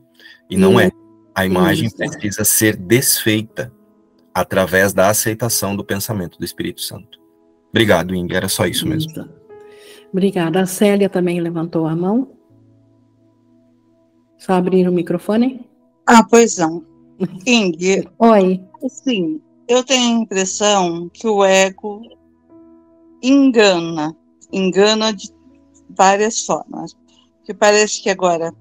E 0.50 0.56
não 0.56 0.78
é. 0.78 0.90
A 1.34 1.46
imagem 1.46 1.86
Isso. 1.86 1.96
precisa 1.96 2.44
ser 2.44 2.76
desfeita 2.76 3.72
através 4.36 4.92
da 4.92 5.08
aceitação 5.08 5.74
do 5.74 5.82
pensamento 5.82 6.38
do 6.38 6.44
Espírito 6.44 6.82
Santo. 6.82 7.18
Obrigado, 7.70 8.14
Inga, 8.14 8.36
era 8.36 8.48
só 8.50 8.66
isso 8.66 8.86
mesmo. 8.86 9.10
Obrigada. 10.12 10.60
A 10.60 10.66
Célia 10.66 11.08
também 11.08 11.40
levantou 11.40 11.86
a 11.86 11.96
mão. 11.96 12.28
Só 14.36 14.52
abrir 14.52 14.86
o 14.86 14.92
microfone. 14.92 15.66
Ah, 16.06 16.22
pois 16.22 16.58
não. 16.58 16.84
Ing. 17.46 18.06
Oi. 18.18 18.62
Sim, 18.90 19.40
eu 19.66 19.82
tenho 19.82 20.18
a 20.18 20.20
impressão 20.20 21.08
que 21.08 21.26
o 21.26 21.42
ego 21.42 22.02
engana, 23.22 24.14
engana 24.52 25.14
de 25.14 25.30
várias 25.88 26.44
formas. 26.44 26.94
Que 27.42 27.54
parece 27.54 28.02
que 28.02 28.10
agora 28.10 28.52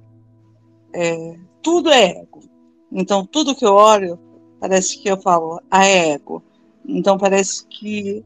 é, 0.94 1.38
tudo 1.62 1.90
é 1.90 2.22
ego. 2.22 2.40
Então, 2.90 3.26
tudo 3.26 3.54
que 3.54 3.66
eu 3.66 3.74
olho, 3.74 4.18
parece 4.66 4.98
que 4.98 5.08
eu 5.08 5.22
falo, 5.22 5.62
é 5.72 6.14
ego. 6.14 6.42
Então, 6.88 7.20
parece 7.20 7.68
que, 7.68 8.26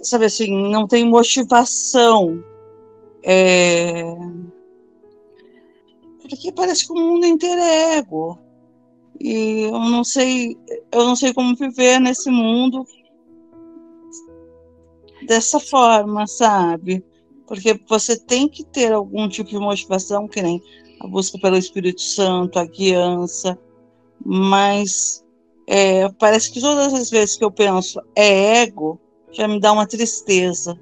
sabe 0.00 0.24
assim, 0.24 0.70
não 0.70 0.88
tem 0.88 1.04
motivação. 1.04 2.42
É, 3.22 4.02
porque 6.22 6.50
parece 6.52 6.86
que 6.86 6.92
o 6.92 6.96
mundo 6.96 7.26
inteiro 7.26 7.60
é 7.60 7.98
ego. 7.98 8.38
E 9.20 9.64
eu 9.64 9.78
não 9.78 10.02
sei, 10.02 10.56
eu 10.90 11.04
não 11.04 11.14
sei 11.14 11.34
como 11.34 11.54
viver 11.54 12.00
nesse 12.00 12.30
mundo 12.30 12.86
dessa 15.26 15.60
forma, 15.60 16.26
sabe? 16.26 17.04
Porque 17.46 17.78
você 17.86 18.18
tem 18.18 18.48
que 18.48 18.64
ter 18.64 18.90
algum 18.92 19.28
tipo 19.28 19.50
de 19.50 19.58
motivação, 19.58 20.26
que 20.26 20.40
nem 20.40 20.62
a 21.00 21.06
busca 21.06 21.38
pelo 21.38 21.58
Espírito 21.58 22.00
Santo, 22.00 22.58
a 22.58 22.64
guiança, 22.64 23.58
mas 24.24 25.24
é, 25.66 26.08
parece 26.18 26.52
que 26.52 26.60
todas 26.60 26.92
as 26.94 27.10
vezes 27.10 27.36
que 27.36 27.44
eu 27.44 27.50
penso 27.50 28.00
é 28.16 28.62
ego, 28.62 29.00
já 29.32 29.48
me 29.48 29.60
dá 29.60 29.72
uma 29.72 29.86
tristeza. 29.86 30.78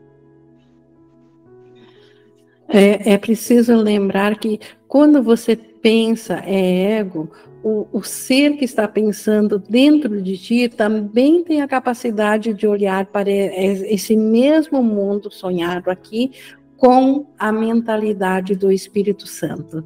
É, 2.68 3.12
é 3.12 3.18
preciso 3.18 3.74
lembrar 3.74 4.38
que 4.38 4.58
quando 4.88 5.22
você 5.22 5.56
pensa 5.56 6.42
é 6.46 6.98
ego, 6.98 7.30
o, 7.62 7.86
o, 7.92 8.02
ser 8.02 8.56
que 8.56 8.64
está 8.64 8.88
pensando 8.88 9.58
dentro 9.58 10.20
de 10.20 10.36
ti 10.38 10.68
também 10.68 11.44
tem 11.44 11.62
a 11.62 11.68
capacidade 11.68 12.52
de 12.54 12.66
olhar 12.66 13.06
para 13.06 13.30
esse 13.30 14.16
mesmo 14.16 14.82
mundo 14.82 15.30
sonhado 15.30 15.90
aqui 15.90 16.32
com 16.76 17.26
a 17.38 17.52
mentalidade 17.52 18.56
do 18.56 18.72
Espírito 18.72 19.26
Santo. 19.28 19.84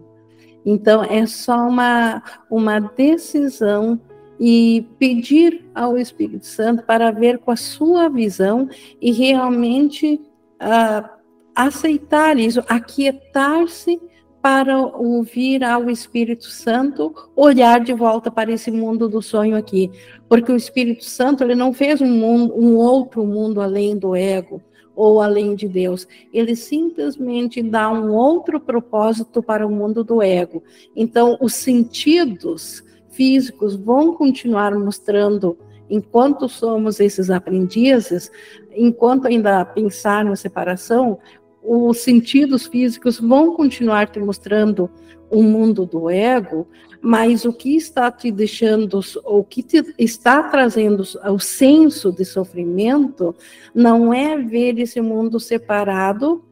Então, 0.66 1.04
é 1.04 1.24
só 1.26 1.68
uma, 1.68 2.20
uma 2.50 2.80
decisão 2.80 4.00
e 4.38 4.84
pedir 4.98 5.64
ao 5.72 5.96
Espírito 5.96 6.44
Santo 6.44 6.82
para 6.82 7.12
ver 7.12 7.38
com 7.38 7.52
a 7.52 7.56
sua 7.56 8.08
visão 8.08 8.68
e 9.00 9.12
realmente 9.12 10.20
uh, 10.60 11.08
aceitar 11.54 12.36
isso, 12.36 12.62
aquietar-se 12.68 14.00
para 14.42 14.78
ouvir 14.78 15.64
ao 15.64 15.88
Espírito 15.88 16.44
Santo 16.44 17.14
olhar 17.34 17.80
de 17.80 17.92
volta 17.92 18.30
para 18.30 18.52
esse 18.52 18.70
mundo 18.70 19.08
do 19.08 19.22
sonho 19.22 19.56
aqui, 19.56 19.90
porque 20.28 20.52
o 20.52 20.56
Espírito 20.56 21.04
Santo 21.04 21.42
ele 21.42 21.54
não 21.54 21.72
fez 21.72 22.00
um, 22.00 22.10
mundo, 22.10 22.54
um 22.56 22.76
outro 22.76 23.24
mundo 23.24 23.60
além 23.60 23.96
do 23.96 24.14
ego 24.14 24.60
ou 24.96 25.20
além 25.20 25.54
de 25.54 25.68
Deus, 25.68 26.08
ele 26.32 26.56
simplesmente 26.56 27.62
dá 27.62 27.90
um 27.90 28.12
outro 28.14 28.58
propósito 28.58 29.42
para 29.42 29.66
o 29.66 29.70
mundo 29.70 30.02
do 30.02 30.22
ego. 30.22 30.64
Então, 30.96 31.36
os 31.40 31.54
sentidos 31.54 32.82
físicos 33.10 33.76
vão 33.76 34.14
continuar 34.14 34.74
mostrando 34.74 35.56
enquanto 35.88 36.48
somos 36.48 36.98
esses 36.98 37.30
aprendizes, 37.30 38.30
enquanto 38.74 39.26
ainda 39.28 39.64
pensar 39.64 40.24
na 40.24 40.34
separação, 40.34 41.18
os 41.62 41.98
sentidos 41.98 42.66
físicos 42.66 43.20
vão 43.20 43.54
continuar 43.54 44.08
te 44.08 44.18
mostrando 44.18 44.90
o 45.30 45.42
mundo 45.42 45.84
do 45.84 46.08
ego, 46.08 46.66
mas 47.00 47.44
o 47.44 47.52
que 47.52 47.76
está 47.76 48.10
te 48.10 48.30
deixando, 48.30 49.00
o 49.24 49.44
que 49.44 49.64
está 49.98 50.42
trazendo 50.44 51.02
o 51.02 51.38
senso 51.38 52.12
de 52.12 52.24
sofrimento, 52.24 53.34
não 53.74 54.12
é 54.12 54.36
ver 54.36 54.78
esse 54.78 55.00
mundo 55.00 55.38
separado 55.38 56.44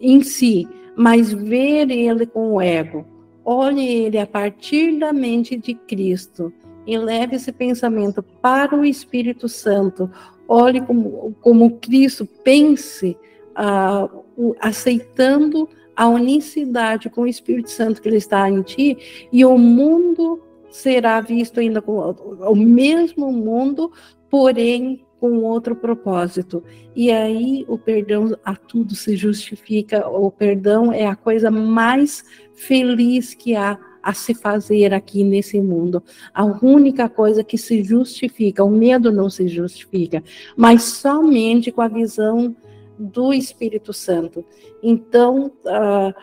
em 0.00 0.22
si, 0.22 0.66
mas 0.96 1.32
ver 1.32 1.90
ele 1.90 2.26
com 2.26 2.52
o 2.54 2.60
ego. 2.60 3.06
Olhe 3.44 3.86
ele 3.86 4.18
a 4.18 4.26
partir 4.26 4.98
da 4.98 5.12
mente 5.12 5.56
de 5.56 5.74
Cristo 5.74 6.52
e 6.86 6.96
leve 6.98 7.36
esse 7.36 7.52
pensamento 7.52 8.22
para 8.22 8.76
o 8.76 8.84
Espírito 8.84 9.48
Santo. 9.48 10.10
Olhe 10.48 10.80
como, 10.80 11.34
como 11.40 11.78
Cristo 11.78 12.26
pense 12.26 13.16
uh, 13.56 14.54
aceitando 14.60 15.68
a 16.00 16.08
unicidade 16.08 17.10
com 17.10 17.20
o 17.20 17.26
Espírito 17.26 17.70
Santo 17.70 18.00
que 18.00 18.08
ele 18.08 18.16
está 18.16 18.48
em 18.48 18.62
ti, 18.62 18.96
e 19.30 19.44
o 19.44 19.58
mundo 19.58 20.40
será 20.70 21.20
visto 21.20 21.60
ainda 21.60 21.82
com 21.82 21.92
o 21.92 22.56
mesmo 22.56 23.30
mundo, 23.30 23.92
porém 24.30 25.04
com 25.20 25.42
outro 25.42 25.76
propósito. 25.76 26.64
E 26.96 27.10
aí 27.10 27.66
o 27.68 27.76
perdão 27.76 28.34
a 28.42 28.56
tudo 28.56 28.94
se 28.94 29.14
justifica, 29.14 30.08
o 30.08 30.30
perdão 30.30 30.90
é 30.90 31.04
a 31.06 31.14
coisa 31.14 31.50
mais 31.50 32.24
feliz 32.54 33.34
que 33.34 33.54
há 33.54 33.78
a 34.02 34.14
se 34.14 34.32
fazer 34.32 34.94
aqui 34.94 35.22
nesse 35.22 35.60
mundo. 35.60 36.02
A 36.32 36.46
única 36.46 37.10
coisa 37.10 37.44
que 37.44 37.58
se 37.58 37.84
justifica, 37.84 38.64
o 38.64 38.70
medo 38.70 39.12
não 39.12 39.28
se 39.28 39.46
justifica, 39.48 40.24
mas 40.56 40.82
somente 40.82 41.70
com 41.70 41.82
a 41.82 41.88
visão 41.88 42.56
do 43.00 43.32
Espírito 43.32 43.92
Santo. 43.92 44.44
Então, 44.82 45.52
uh, 45.64 46.14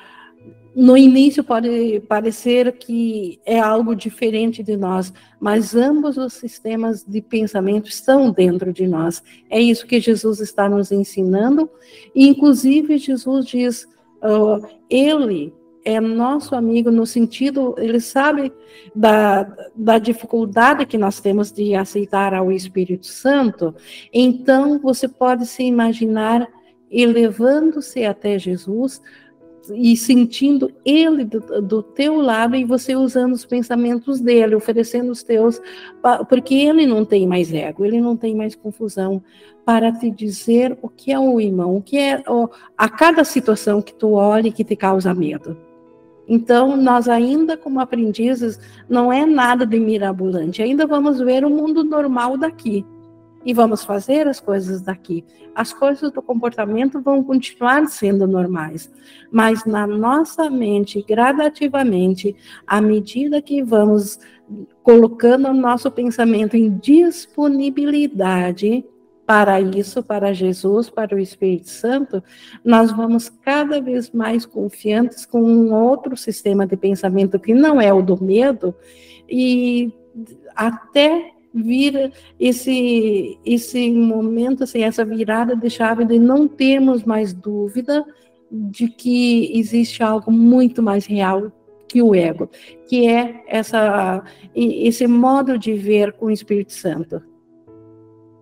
no 0.75 0.95
início 0.95 1.43
pode 1.43 1.99
parecer 2.01 2.71
que 2.73 3.39
é 3.43 3.59
algo 3.59 3.95
diferente 3.95 4.61
de 4.61 4.77
nós, 4.77 5.11
mas 5.39 5.73
ambos 5.73 6.17
os 6.17 6.33
sistemas 6.33 7.03
de 7.03 7.19
pensamento 7.19 7.89
estão 7.89 8.29
dentro 8.29 8.71
de 8.71 8.85
nós. 8.85 9.23
É 9.49 9.59
isso 9.59 9.87
que 9.87 9.99
Jesus 9.99 10.39
está 10.39 10.69
nos 10.69 10.91
ensinando, 10.91 11.67
e 12.13 12.27
inclusive 12.27 12.99
Jesus 12.99 13.47
diz: 13.47 13.87
uh, 14.21 14.63
Ele 14.87 15.51
é 15.83 16.01
nosso 16.01 16.53
amigo 16.53 16.91
no 16.91 17.07
sentido, 17.07 17.73
ele 17.77 18.01
sabe 18.01 18.51
da, 18.93 19.43
da 19.73 19.97
dificuldade 19.97 20.85
que 20.85 20.97
nós 20.97 21.21
temos 21.21 21.49
de 21.49 21.73
aceitar 21.73 22.33
ao 22.33 22.51
Espírito 22.51 23.07
Santo, 23.07 23.73
então 24.13 24.77
você 24.79 25.07
pode 25.07 25.47
se 25.47 25.63
imaginar 25.63 26.45
elevando-se 26.91 28.03
até 28.05 28.39
Jesus 28.39 29.01
e 29.73 29.97
sentindo 29.97 30.72
ele 30.85 31.26
do, 31.26 31.61
do, 31.61 31.84
teu 31.84 32.22
lado 32.22 32.55
e 32.55 32.64
você 32.64 32.95
usando 32.95 33.34
os 33.34 33.45
pensamentos 33.45 34.19
dele, 34.19 34.55
oferecendo 34.55 35.11
os 35.11 35.23
teus, 35.23 35.61
porque 36.30 36.55
ele 36.55 36.85
não 36.85 37.03
tem 37.03 37.27
mais 37.27 37.53
ego, 37.53 37.85
ele 37.85 37.99
não 37.99 38.15
tem 38.15 38.35
mais 38.35 38.55
confusão 38.55 39.22
para 39.65 39.91
te 39.91 40.09
dizer 40.09 40.77
o 40.81 40.88
que 40.88 41.11
é 41.11 41.19
o 41.19 41.41
irmão, 41.41 41.76
o 41.76 41.81
que 41.81 41.97
é 41.97 42.23
o, 42.27 42.49
a 42.77 42.88
cada 42.88 43.23
situação 43.23 43.81
que 43.81 43.93
tu 43.93 44.14
olhe 44.14 44.51
que 44.51 44.64
te 44.64 44.76
causa 44.76 45.14
medo. 45.14 45.57
Então, 46.27 46.76
nós 46.76 47.07
ainda 47.07 47.55
como 47.55 47.80
aprendizes, 47.80 48.59
não 48.89 49.11
é 49.11 49.26
nada 49.26 49.65
de 49.65 49.80
mirabolante, 49.80 50.61
ainda 50.61 50.85
vamos 50.85 51.19
ver 51.19 51.45
o 51.45 51.49
mundo 51.49 51.84
normal 51.84 52.38
daqui. 52.38 52.85
E 53.45 53.53
vamos 53.53 53.84
fazer 53.84 54.27
as 54.27 54.39
coisas 54.39 54.81
daqui. 54.81 55.23
As 55.55 55.73
coisas 55.73 56.11
do 56.11 56.22
comportamento 56.22 57.01
vão 57.01 57.23
continuar 57.23 57.88
sendo 57.88 58.27
normais, 58.27 58.91
mas 59.31 59.65
na 59.65 59.88
nossa 59.88 60.49
mente, 60.49 61.03
gradativamente, 61.07 62.35
à 62.65 62.81
medida 62.81 63.41
que 63.41 63.64
vamos 63.64 64.19
colocando 64.84 65.49
o 65.49 65.53
nosso 65.53 65.91
pensamento 65.91 66.55
em 66.55 66.77
disponibilidade 66.77 68.85
para 69.26 69.59
isso, 69.59 70.01
para 70.01 70.34
Jesus, 70.34 70.89
para 70.89 71.14
o 71.14 71.19
Espírito 71.19 71.69
Santo, 71.69 72.23
nós 72.64 72.93
vamos 72.93 73.27
cada 73.27 73.81
vez 73.81 74.09
mais 74.11 74.45
confiantes 74.45 75.26
com 75.26 75.41
um 75.41 75.73
outro 75.73 76.15
sistema 76.15 76.65
de 76.65 76.77
pensamento 76.77 77.38
que 77.38 77.53
não 77.53 77.81
é 77.81 77.91
o 77.91 78.01
do 78.01 78.23
medo 78.23 78.73
e 79.30 79.91
até 80.55 81.34
vira 81.57 82.11
esse 82.39 83.38
esse 83.45 83.91
momento, 83.91 84.63
assim, 84.63 84.84
essa 84.84 85.03
virada 85.03 85.55
de 85.55 85.69
chave 85.69 86.05
de 86.05 86.19
não 86.19 86.47
termos 86.47 87.03
mais 87.03 87.34
dúvida 87.34 88.05
de 88.51 88.88
que 88.88 89.57
existe 89.57 90.01
algo 90.01 90.31
muito 90.31 90.81
mais 90.81 91.05
real 91.05 91.51
que 91.89 92.01
o 92.01 92.13
ego, 92.13 92.49
que 92.88 93.07
é 93.07 93.43
essa 93.47 94.23
esse 94.55 95.07
modo 95.07 95.57
de 95.57 95.73
ver 95.73 96.13
com 96.13 96.27
o 96.27 96.31
Espírito 96.31 96.73
Santo. 96.73 97.21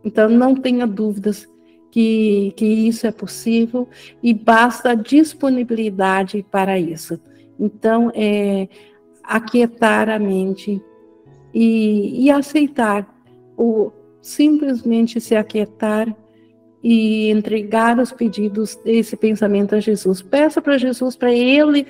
Então 0.04 0.30
não 0.30 0.56
tenha 0.56 0.86
dúvidas 0.86 1.48
que, 1.96 2.52
que 2.58 2.66
isso 2.66 3.08
é 3.08 3.12
possível 3.12 3.88
e 4.22 4.34
basta 4.34 4.96
disponibilidade 4.96 6.46
para 6.52 6.78
isso. 6.78 7.18
Então, 7.58 8.12
é 8.14 8.68
aquietar 9.24 10.10
a 10.10 10.20
mente, 10.20 10.82
e, 11.56 12.26
e 12.26 12.30
aceitar, 12.30 13.08
o 13.58 13.90
simplesmente 14.22 15.22
se 15.22 15.36
aquietar 15.36 16.14
e 16.84 17.32
entregar 17.32 17.98
os 17.98 18.12
pedidos 18.12 18.76
desse 18.84 19.16
pensamento 19.16 19.74
a 19.74 19.80
Jesus. 19.80 20.22
Peça 20.22 20.62
para 20.62 20.78
Jesus, 20.78 21.16
para 21.16 21.32
Ele, 21.32 21.88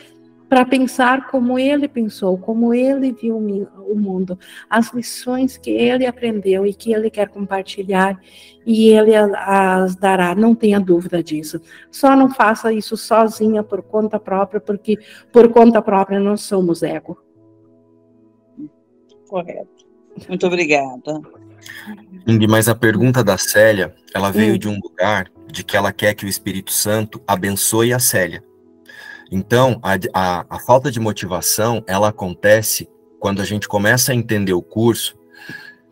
para 0.48 0.64
pensar 0.66 1.28
como 1.28 1.58
Ele 1.58 1.88
pensou, 1.88 2.38
como 2.38 2.76
Ele 2.76 3.12
viu 3.12 3.38
o 3.38 3.96
mundo, 3.96 4.38
as 4.70 4.94
lições 4.94 5.58
que 5.58 5.72
Ele 5.72 6.06
aprendeu 6.06 6.68
e 6.68 6.74
que 6.74 6.94
Ele 6.94 7.10
quer 7.10 7.30
compartilhar, 7.30 8.22
e 8.66 8.90
Ele 8.90 9.16
as 9.16 9.96
dará, 9.96 10.36
não 10.36 10.54
tenha 10.54 10.80
dúvida 10.80 11.24
disso. 11.24 11.60
Só 11.90 12.16
não 12.16 12.30
faça 12.30 12.72
isso 12.72 12.96
sozinha, 12.96 13.64
por 13.64 13.82
conta 13.82 14.20
própria, 14.20 14.62
porque 14.62 15.00
por 15.32 15.50
conta 15.50 15.82
própria 15.82 16.20
nós 16.20 16.42
somos 16.42 16.84
ego. 16.84 17.25
Correto. 19.36 19.86
Muito 20.30 20.48
obrigada. 20.48 21.22
Mas 22.50 22.70
a 22.70 22.74
pergunta 22.74 23.22
da 23.22 23.38
Célia, 23.38 23.94
ela 24.14 24.32
veio 24.32 24.56
hum. 24.56 24.58
de 24.58 24.70
um 24.70 24.80
lugar 24.80 25.30
de 25.52 25.62
que 25.62 25.76
ela 25.76 25.92
quer 25.92 26.14
que 26.14 26.26
o 26.26 26.30
Espírito 26.30 26.72
Santo 26.72 27.22
abençoe 27.28 27.92
a 27.92 28.00
Célia. 28.00 28.42
Então, 29.30 29.78
a, 29.84 29.96
a, 30.14 30.46
a 30.50 30.60
falta 30.60 30.90
de 30.90 31.02
motivação, 31.02 31.84
ela 31.86 32.08
acontece 32.08 32.88
quando 33.20 33.42
a 33.42 33.46
gente 33.46 33.68
começa 33.68 34.14
a 34.14 34.16
entender 34.16 34.54
o 34.54 34.62
curso 34.62 35.18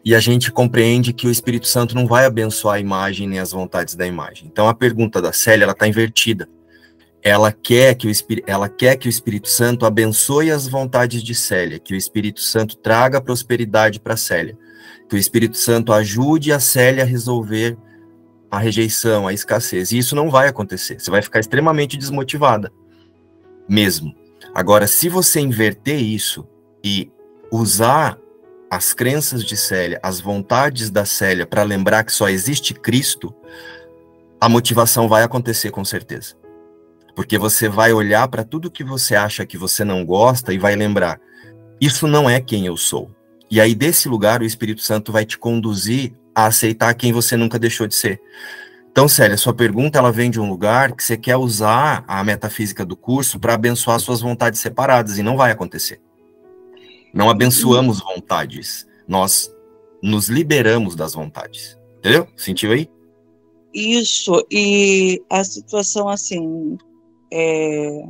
e 0.05 0.15
a 0.15 0.21
gente 0.21 0.49
compreende 0.49 1.11
que 1.11 1.27
o 1.27 1.31
Espírito 1.31 1.67
Santo 1.67 1.95
não 1.95 2.07
vai 2.07 2.23
abençoar 2.23 2.75
a 2.75 2.79
imagem 2.79 3.27
nem 3.27 3.39
as 3.39 3.51
vontades 3.51 3.93
da 3.93 4.07
imagem. 4.07 4.47
Então, 4.47 4.69
a 4.69 4.73
pergunta 4.73 5.21
da 5.21 5.33
Célia, 5.33 5.65
ela 5.65 5.73
está 5.73 5.85
invertida 5.85 6.47
ela 7.23 7.53
quer 7.53 7.95
que 7.95 8.05
o 8.05 8.11
ela 8.45 8.67
quer 8.67 8.97
que 8.97 9.07
o 9.07 9.09
Espírito 9.09 9.47
Santo 9.47 9.85
abençoe 9.85 10.51
as 10.51 10.67
vontades 10.67 11.23
de 11.23 11.33
Célia, 11.33 11.79
que 11.79 11.93
o 11.93 11.97
Espírito 11.97 12.41
Santo 12.41 12.75
traga 12.75 13.21
prosperidade 13.21 13.99
para 13.99 14.17
Célia, 14.17 14.57
que 15.07 15.15
o 15.15 15.17
Espírito 15.17 15.55
Santo 15.55 15.93
ajude 15.93 16.51
a 16.51 16.59
Célia 16.59 17.03
a 17.03 17.07
resolver 17.07 17.77
a 18.51 18.59
rejeição, 18.59 19.25
a 19.25 19.33
escassez. 19.33 19.93
E 19.93 19.97
isso 19.97 20.15
não 20.15 20.29
vai 20.29 20.49
acontecer. 20.49 20.99
Você 20.99 21.09
vai 21.09 21.21
ficar 21.21 21.39
extremamente 21.39 21.97
desmotivada, 21.97 22.71
mesmo. 23.69 24.13
Agora, 24.53 24.85
se 24.85 25.07
você 25.07 25.39
inverter 25.39 26.01
isso 26.01 26.45
e 26.83 27.09
usar 27.49 28.17
as 28.69 28.93
crenças 28.93 29.45
de 29.45 29.55
Célia, 29.55 29.99
as 30.03 30.19
vontades 30.19 30.89
da 30.89 31.05
Célia 31.05 31.47
para 31.47 31.63
lembrar 31.63 32.03
que 32.03 32.11
só 32.11 32.27
existe 32.27 32.73
Cristo, 32.73 33.33
a 34.41 34.49
motivação 34.49 35.07
vai 35.07 35.23
acontecer 35.23 35.71
com 35.71 35.85
certeza. 35.85 36.42
Porque 37.15 37.37
você 37.37 37.69
vai 37.69 37.93
olhar 37.93 38.27
para 38.27 38.43
tudo 38.43 38.71
que 38.71 38.83
você 38.83 39.15
acha 39.15 39.45
que 39.45 39.57
você 39.57 39.83
não 39.83 40.05
gosta 40.05 40.53
e 40.53 40.57
vai 40.57 40.75
lembrar: 40.75 41.19
isso 41.79 42.07
não 42.07 42.29
é 42.29 42.39
quem 42.39 42.65
eu 42.65 42.77
sou. 42.77 43.11
E 43.49 43.61
aí, 43.61 43.75
desse 43.75 44.09
lugar, 44.09 44.41
o 44.41 44.45
Espírito 44.45 44.81
Santo 44.81 45.11
vai 45.11 45.25
te 45.25 45.37
conduzir 45.37 46.13
a 46.33 46.45
aceitar 46.45 46.93
quem 46.95 47.11
você 47.13 47.37
nunca 47.37 47.59
deixou 47.59 47.85
de 47.85 47.93
ser. 47.93 48.19
Então, 48.91 49.07
Célia, 49.07 49.37
sua 49.37 49.53
pergunta 49.53 49.97
ela 49.97 50.11
vem 50.11 50.29
de 50.29 50.39
um 50.39 50.49
lugar 50.49 50.93
que 50.93 51.03
você 51.03 51.17
quer 51.17 51.35
usar 51.35 52.03
a 52.07 52.23
metafísica 52.23 52.85
do 52.85 52.95
curso 52.95 53.39
para 53.39 53.53
abençoar 53.53 53.99
suas 53.99 54.21
vontades 54.21 54.59
separadas, 54.59 55.17
e 55.17 55.23
não 55.23 55.37
vai 55.37 55.51
acontecer. 55.51 55.99
Não 57.13 57.29
abençoamos 57.29 57.99
vontades, 57.99 58.87
nós 59.07 59.51
nos 60.01 60.29
liberamos 60.29 60.95
das 60.95 61.13
vontades. 61.13 61.77
Entendeu? 61.99 62.27
Sentiu 62.35 62.71
aí? 62.71 62.89
Isso, 63.73 64.45
e 64.51 65.23
a 65.29 65.43
situação 65.43 66.07
assim, 66.07 66.77
é, 67.35 68.05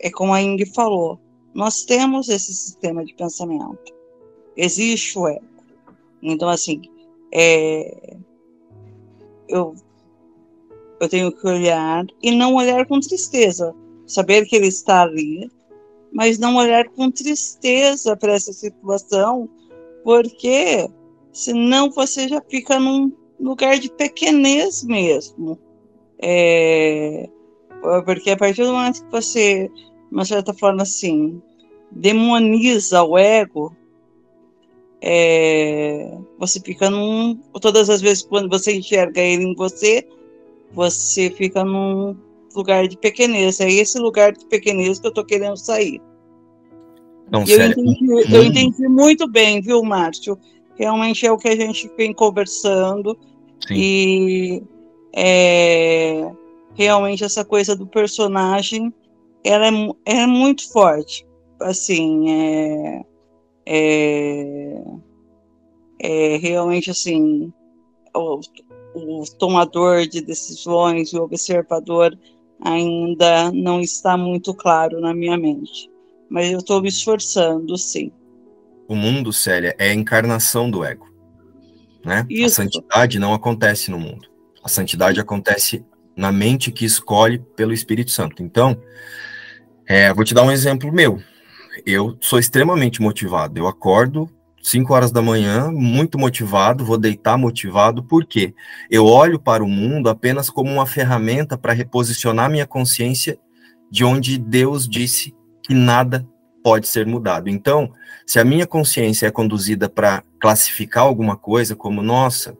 é 0.00 0.10
como 0.10 0.34
a 0.34 0.42
Ing 0.42 0.62
falou, 0.74 1.18
nós 1.54 1.82
temos 1.82 2.28
esse 2.28 2.52
sistema 2.52 3.02
de 3.02 3.14
pensamento. 3.14 3.94
Existe 4.54 5.18
o 5.18 5.26
ego. 5.26 5.44
Então, 6.22 6.50
assim, 6.50 6.82
é, 7.32 8.16
eu, 9.48 9.74
eu 11.00 11.08
tenho 11.08 11.32
que 11.32 11.46
olhar 11.46 12.04
e 12.22 12.30
não 12.32 12.54
olhar 12.54 12.86
com 12.86 13.00
tristeza. 13.00 13.74
Saber 14.06 14.44
que 14.44 14.56
ele 14.56 14.66
está 14.66 15.02
ali, 15.02 15.50
mas 16.12 16.38
não 16.38 16.56
olhar 16.56 16.86
com 16.90 17.10
tristeza 17.10 18.14
para 18.14 18.34
essa 18.34 18.52
situação, 18.52 19.48
porque 20.04 20.86
senão 21.32 21.90
você 21.90 22.28
já 22.28 22.42
fica 22.42 22.78
num 22.78 23.10
lugar 23.40 23.78
de 23.78 23.90
pequenez 23.90 24.84
mesmo. 24.84 25.58
É, 26.22 27.30
porque 28.04 28.30
a 28.30 28.36
partir 28.36 28.64
do 28.64 28.72
momento 28.72 29.04
que 29.04 29.10
você, 29.10 29.68
de 29.68 30.12
uma 30.14 30.24
certa 30.24 30.52
forma, 30.52 30.82
assim, 30.82 31.40
demoniza 31.90 33.02
o 33.02 33.18
ego, 33.18 33.74
é, 35.02 36.12
você 36.38 36.60
fica 36.60 36.90
num. 36.90 37.36
Todas 37.60 37.88
as 37.88 38.00
vezes 38.00 38.22
quando 38.22 38.48
você 38.48 38.76
enxerga 38.76 39.20
ele 39.20 39.44
em 39.44 39.54
você, 39.54 40.06
você 40.72 41.30
fica 41.30 41.64
num 41.64 42.16
lugar 42.54 42.86
de 42.86 42.96
pequenez. 42.98 43.60
É 43.60 43.70
esse 43.70 43.98
lugar 43.98 44.32
de 44.32 44.44
pequenez 44.46 45.00
que 45.00 45.06
eu 45.06 45.12
tô 45.12 45.24
querendo 45.24 45.56
sair. 45.56 46.00
Não, 47.30 47.44
eu, 47.44 47.66
entendi, 47.66 48.34
eu 48.34 48.44
entendi 48.44 48.88
muito 48.88 49.28
bem, 49.28 49.60
viu, 49.60 49.82
Márcio? 49.82 50.36
Realmente 50.74 51.24
é 51.24 51.32
o 51.32 51.38
que 51.38 51.48
a 51.48 51.56
gente 51.56 51.90
vem 51.96 52.12
conversando. 52.12 53.16
Sim. 53.66 53.74
E 53.74 54.62
é, 55.14 56.30
realmente 56.80 57.22
essa 57.22 57.44
coisa 57.44 57.76
do 57.76 57.86
personagem 57.86 58.90
ela 59.44 59.66
é, 59.66 59.70
é 60.06 60.26
muito 60.26 60.70
forte. 60.72 61.26
Assim 61.60 62.30
é, 62.30 63.02
é, 63.66 64.82
é 65.98 66.36
realmente 66.38 66.90
assim 66.90 67.52
o, 68.14 68.40
o 68.94 69.24
tomador 69.38 70.06
de 70.06 70.22
decisões 70.22 71.12
o 71.12 71.22
observador 71.22 72.18
ainda 72.62 73.52
não 73.52 73.80
está 73.80 74.16
muito 74.16 74.54
claro 74.54 75.00
na 75.00 75.12
minha 75.12 75.36
mente. 75.36 75.90
Mas 76.30 76.50
eu 76.50 76.58
estou 76.58 76.80
me 76.80 76.88
esforçando 76.88 77.76
sim. 77.76 78.10
O 78.88 78.94
mundo 78.94 79.34
Célia 79.34 79.74
é 79.78 79.90
a 79.90 79.94
encarnação 79.94 80.70
do 80.70 80.82
ego 80.82 81.10
né? 82.04 82.26
Isso. 82.28 82.60
a 82.60 82.64
santidade 82.64 83.18
não 83.18 83.34
acontece 83.34 83.90
no 83.90 83.98
mundo. 83.98 84.28
A 84.62 84.68
santidade 84.68 85.20
acontece 85.20 85.84
na 86.20 86.30
mente 86.30 86.70
que 86.70 86.84
escolhe 86.84 87.38
pelo 87.56 87.72
Espírito 87.72 88.10
Santo. 88.10 88.42
Então, 88.42 88.76
é, 89.86 90.12
vou 90.12 90.22
te 90.22 90.34
dar 90.34 90.42
um 90.42 90.52
exemplo 90.52 90.92
meu. 90.92 91.18
Eu 91.86 92.14
sou 92.20 92.38
extremamente 92.38 93.00
motivado. 93.00 93.58
Eu 93.58 93.66
acordo 93.66 94.28
5 94.62 94.92
horas 94.92 95.10
da 95.10 95.22
manhã, 95.22 95.72
muito 95.72 96.18
motivado, 96.18 96.84
vou 96.84 96.98
deitar 96.98 97.38
motivado, 97.38 98.02
porque 98.02 98.54
eu 98.90 99.06
olho 99.06 99.40
para 99.40 99.64
o 99.64 99.68
mundo 99.68 100.10
apenas 100.10 100.50
como 100.50 100.70
uma 100.70 100.84
ferramenta 100.84 101.56
para 101.56 101.72
reposicionar 101.72 102.50
minha 102.50 102.66
consciência 102.66 103.38
de 103.90 104.04
onde 104.04 104.36
Deus 104.36 104.86
disse 104.86 105.34
que 105.62 105.72
nada 105.72 106.28
pode 106.62 106.86
ser 106.86 107.06
mudado. 107.06 107.48
Então, 107.48 107.90
se 108.26 108.38
a 108.38 108.44
minha 108.44 108.66
consciência 108.66 109.26
é 109.26 109.30
conduzida 109.30 109.88
para 109.88 110.22
classificar 110.38 111.04
alguma 111.04 111.34
coisa 111.34 111.74
como, 111.74 112.02
nossa, 112.02 112.54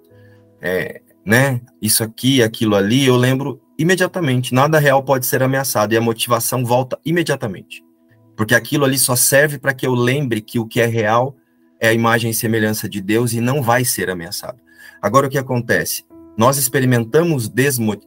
é, 0.63 1.03
né? 1.25 1.61
Isso 1.81 2.03
aqui, 2.03 2.43
aquilo 2.43 2.75
ali, 2.75 3.07
eu 3.07 3.17
lembro 3.17 3.61
imediatamente. 3.79 4.55
Nada 4.55 4.79
real 4.79 5.03
pode 5.03 5.27
ser 5.27 5.43
ameaçado 5.43 5.93
e 5.93 5.97
a 5.97 6.01
motivação 6.01 6.65
volta 6.65 6.99
imediatamente. 7.05 7.85
Porque 8.37 8.55
aquilo 8.55 8.85
ali 8.85 8.99
só 8.99 9.17
serve 9.17 9.59
para 9.59 9.75
que 9.75 9.87
eu 9.87 9.95
lembre 9.95 10.41
que 10.41 10.59
o 10.59 10.67
que 10.67 10.81
é 10.81 10.87
real 10.87 11.37
é 11.79 11.89
a 11.89 11.93
imagem 11.93 12.31
e 12.31 12.35
semelhança 12.35 12.89
de 12.89 13.01
Deus 13.01 13.33
e 13.33 13.41
não 13.41 13.63
vai 13.63 13.85
ser 13.85 14.11
ameaçado. 14.11 14.59
Agora, 15.01 15.27
o 15.27 15.31
que 15.31 15.39
acontece? 15.39 16.05
Nós 16.37 16.57
experimentamos 16.59 17.51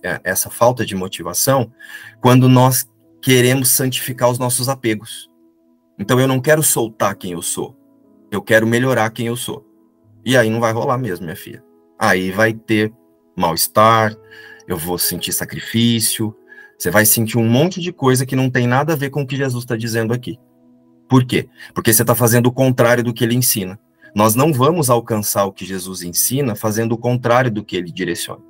é, 0.04 0.20
essa 0.24 0.50
falta 0.50 0.86
de 0.86 0.96
motivação 0.96 1.72
quando 2.22 2.48
nós 2.48 2.88
queremos 3.22 3.70
santificar 3.70 4.30
os 4.30 4.40
nossos 4.40 4.70
apegos. 4.70 5.30
Então, 6.00 6.20
eu 6.20 6.28
não 6.28 6.40
quero 6.40 6.64
soltar 6.64 7.16
quem 7.16 7.34
eu 7.34 7.42
sou, 7.42 7.76
eu 8.32 8.42
quero 8.42 8.66
melhorar 8.66 9.10
quem 9.12 9.28
eu 9.28 9.36
sou. 9.36 9.66
E 10.26 10.38
aí 10.38 10.50
não 10.50 10.60
vai 10.60 10.72
rolar 10.72 10.98
mesmo, 10.98 11.26
minha 11.26 11.36
filha. 11.36 11.64
Aí 12.00 12.32
vai 12.32 12.54
ter 12.54 12.94
mal-estar, 13.36 14.16
eu 14.68 14.78
vou 14.78 14.98
sentir 14.98 15.34
sacrifício, 15.34 16.36
você 16.78 16.90
vai 16.90 17.06
sentir 17.06 17.38
um 17.38 17.48
monte 17.48 17.80
de 17.80 17.92
coisa 17.92 18.26
que 18.26 18.36
não 18.36 18.50
tem 18.50 18.68
nada 18.68 18.94
a 18.94 18.96
ver 18.96 19.10
com 19.10 19.22
o 19.22 19.28
que 19.28 19.36
Jesus 19.36 19.64
está 19.64 19.76
dizendo 19.76 20.14
aqui. 20.14 20.38
Por 21.08 21.26
quê? 21.26 21.48
Porque 21.74 21.94
você 21.94 22.02
está 22.02 22.16
fazendo 22.16 22.48
o 22.48 22.52
contrário 22.52 23.04
do 23.04 23.14
que 23.14 23.24
ele 23.24 23.36
ensina. 23.36 23.80
Nós 24.16 24.36
não 24.36 24.54
vamos 24.54 24.90
alcançar 24.90 25.46
o 25.46 25.52
que 25.52 25.66
Jesus 25.66 26.04
ensina 26.04 26.56
fazendo 26.56 26.94
o 26.94 26.98
contrário 26.98 27.52
do 27.52 27.64
que 27.64 27.76
ele 27.76 27.92
direciona. 27.92 28.42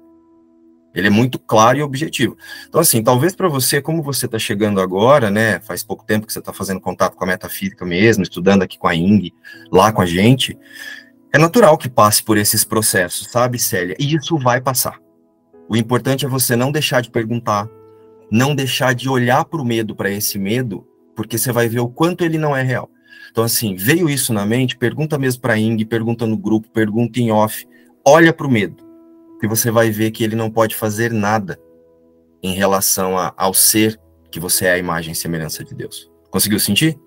Ele 0.93 1.07
é 1.07 1.09
muito 1.09 1.39
claro 1.39 1.77
e 1.77 1.81
objetivo. 1.81 2.37
Então, 2.67 2.79
assim, 2.79 3.01
talvez 3.01 3.35
para 3.35 3.47
você, 3.47 3.81
como 3.81 4.03
você 4.03 4.27
está 4.27 4.37
chegando 4.37 4.79
agora, 4.79 5.31
né? 5.31 5.59
Faz 5.61 5.83
pouco 5.83 6.05
tempo 6.05 6.27
que 6.27 6.33
você 6.33 6.39
está 6.39 6.53
fazendo 6.53 6.79
contato 6.79 7.15
com 7.15 7.23
a 7.23 7.27
metafísica 7.27 7.83
mesmo, 7.83 8.21
estudando 8.21 8.61
aqui 8.61 8.77
com 8.77 8.87
a 8.87 8.95
Ing, 8.95 9.33
lá 9.71 9.91
com 9.91 10.01
a 10.01 10.05
gente, 10.05 10.55
é 11.33 11.37
natural 11.39 11.79
que 11.79 11.89
passe 11.89 12.21
por 12.21 12.37
esses 12.37 12.63
processos, 12.63 13.31
sabe, 13.31 13.57
Célia? 13.57 13.95
E 13.99 14.15
isso 14.15 14.37
vai 14.37 14.61
passar. 14.61 14.99
O 15.67 15.75
importante 15.75 16.25
é 16.25 16.29
você 16.29 16.55
não 16.55 16.71
deixar 16.71 17.01
de 17.01 17.09
perguntar, 17.09 17.67
não 18.29 18.53
deixar 18.53 18.93
de 18.93 19.09
olhar 19.09 19.43
para 19.43 19.59
o 19.59 19.65
medo, 19.65 19.95
para 19.95 20.11
esse 20.11 20.37
medo, 20.37 20.87
porque 21.15 21.39
você 21.39 21.51
vai 21.51 21.67
ver 21.67 21.79
o 21.79 21.89
quanto 21.89 22.23
ele 22.23 22.37
não 22.37 22.55
é 22.55 22.61
real. 22.61 22.87
Então, 23.31 23.43
assim, 23.43 23.75
veio 23.75 24.07
isso 24.07 24.31
na 24.31 24.45
mente, 24.45 24.77
pergunta 24.77 25.17
mesmo 25.17 25.41
para 25.41 25.53
a 25.53 25.57
Ing, 25.57 25.83
pergunta 25.85 26.27
no 26.27 26.37
grupo, 26.37 26.69
pergunta 26.69 27.19
em 27.19 27.31
off, 27.31 27.67
olha 28.05 28.31
para 28.31 28.45
o 28.45 28.51
medo, 28.51 28.83
que 29.39 29.47
você 29.47 29.71
vai 29.71 29.89
ver 29.89 30.11
que 30.11 30.23
ele 30.23 30.35
não 30.35 30.51
pode 30.51 30.75
fazer 30.75 31.11
nada 31.11 31.59
em 32.43 32.53
relação 32.53 33.17
a, 33.17 33.33
ao 33.35 33.55
ser 33.55 33.99
que 34.29 34.39
você 34.39 34.65
é 34.65 34.73
a 34.73 34.77
imagem 34.77 35.13
e 35.13 35.15
semelhança 35.15 35.63
de 35.63 35.73
Deus. 35.73 36.11
Conseguiu 36.29 36.59
sentir? 36.59 36.99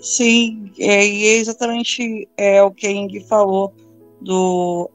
Sim, 0.00 0.72
é, 0.78 1.06
e 1.06 1.26
é 1.26 1.36
exatamente 1.36 2.26
é, 2.34 2.62
o 2.62 2.70
que 2.70 2.86
a 2.86 2.90
Ing 2.90 3.20
falou 3.20 3.70
do 4.18 4.90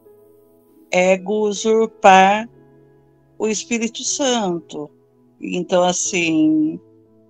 ego 0.92 1.48
usurpar 1.48 2.50
o 3.38 3.48
Espírito 3.48 4.04
Santo. 4.04 4.90
Então, 5.40 5.84
assim, 5.84 6.80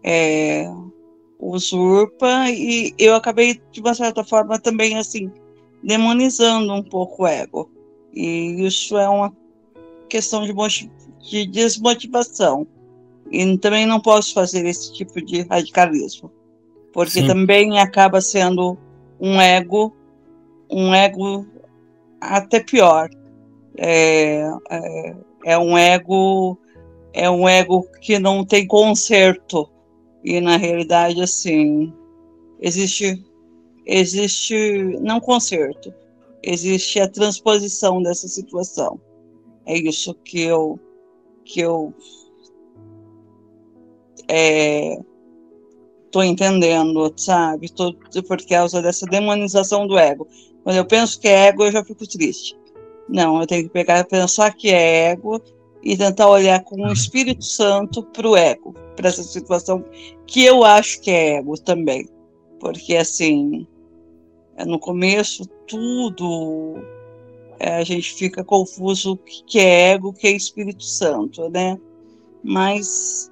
é, 0.02 0.72
usurpa 1.38 2.50
e 2.50 2.94
eu 2.98 3.14
acabei, 3.14 3.62
de 3.72 3.82
uma 3.82 3.94
certa 3.94 4.24
forma, 4.24 4.58
também, 4.58 4.98
assim, 4.98 5.30
demonizando 5.84 6.72
um 6.74 6.84
pouco 6.84 7.24
o 7.24 7.28
ego. 7.28 7.70
E 8.14 8.66
isso 8.66 8.98
é 8.98 9.10
uma 9.10 9.36
questão 10.08 10.46
de, 10.46 10.54
de 11.30 11.46
desmotivação. 11.46 12.66
E 13.30 13.58
também 13.58 13.86
não 13.86 14.00
posso 14.00 14.34
fazer 14.34 14.66
esse 14.66 14.94
tipo 14.94 15.22
de 15.22 15.42
radicalismo 15.42 16.32
porque 16.96 17.20
Sim. 17.20 17.28
também 17.28 17.78
acaba 17.78 18.22
sendo 18.22 18.78
um 19.20 19.42
ego, 19.42 19.94
um 20.72 20.94
ego 20.94 21.46
até 22.22 22.62
pior. 22.62 23.10
É, 23.78 24.50
é, 24.70 25.16
é, 25.44 25.58
um 25.58 25.78
ego, 25.78 26.58
é 27.12 27.30
um 27.30 27.50
ego 27.50 27.86
que 28.00 28.18
não 28.18 28.46
tem 28.46 28.66
conserto 28.66 29.70
e 30.24 30.40
na 30.40 30.56
realidade 30.56 31.22
assim 31.22 31.94
existe 32.62 33.22
existe 33.86 34.98
não 35.02 35.20
conserto, 35.20 35.94
existe 36.42 37.02
a 37.02 37.10
transposição 37.10 38.02
dessa 38.02 38.30
situação. 38.30 39.02
É 39.66 39.78
isso 39.78 40.14
que 40.24 40.44
eu 40.44 40.80
que 41.44 41.60
eu 41.60 41.94
é, 44.30 44.98
tô 46.16 46.24
entendendo, 46.24 47.12
sabe? 47.18 47.70
Tô, 47.70 47.94
por 48.26 48.42
causa 48.48 48.82
dessa 48.82 49.06
demonização 49.06 49.86
do 49.86 49.98
ego. 49.98 50.26
Quando 50.64 50.78
eu 50.78 50.86
penso 50.86 51.20
que 51.20 51.28
é 51.28 51.48
ego, 51.48 51.66
eu 51.66 51.74
já 51.74 51.84
fico 51.84 52.08
triste. 52.08 52.58
Não, 53.10 53.42
eu 53.42 53.46
tenho 53.46 53.64
que 53.64 53.70
pegar, 53.70 54.02
pensar 54.06 54.56
que 54.56 54.70
é 54.70 55.10
ego 55.10 55.42
e 55.84 55.98
tentar 55.98 56.30
olhar 56.30 56.64
com 56.64 56.82
o 56.82 56.94
Espírito 56.94 57.44
Santo 57.44 58.02
para 58.02 58.30
o 58.30 58.38
ego, 58.38 58.74
para 58.96 59.10
essa 59.10 59.24
situação 59.24 59.84
que 60.26 60.46
eu 60.46 60.64
acho 60.64 61.02
que 61.02 61.12
é 61.12 61.36
ego 61.36 61.60
também. 61.60 62.08
Porque, 62.62 62.96
assim, 62.96 63.68
é 64.56 64.64
no 64.64 64.80
começo, 64.80 65.46
tudo 65.68 66.76
é, 67.60 67.76
a 67.76 67.84
gente 67.84 68.14
fica 68.14 68.42
confuso 68.42 69.16
o 69.16 69.18
que 69.18 69.60
é 69.60 69.92
ego, 69.92 70.08
o 70.08 70.14
que 70.14 70.28
é 70.28 70.32
Espírito 70.32 70.86
Santo, 70.86 71.50
né? 71.50 71.78
Mas 72.42 73.30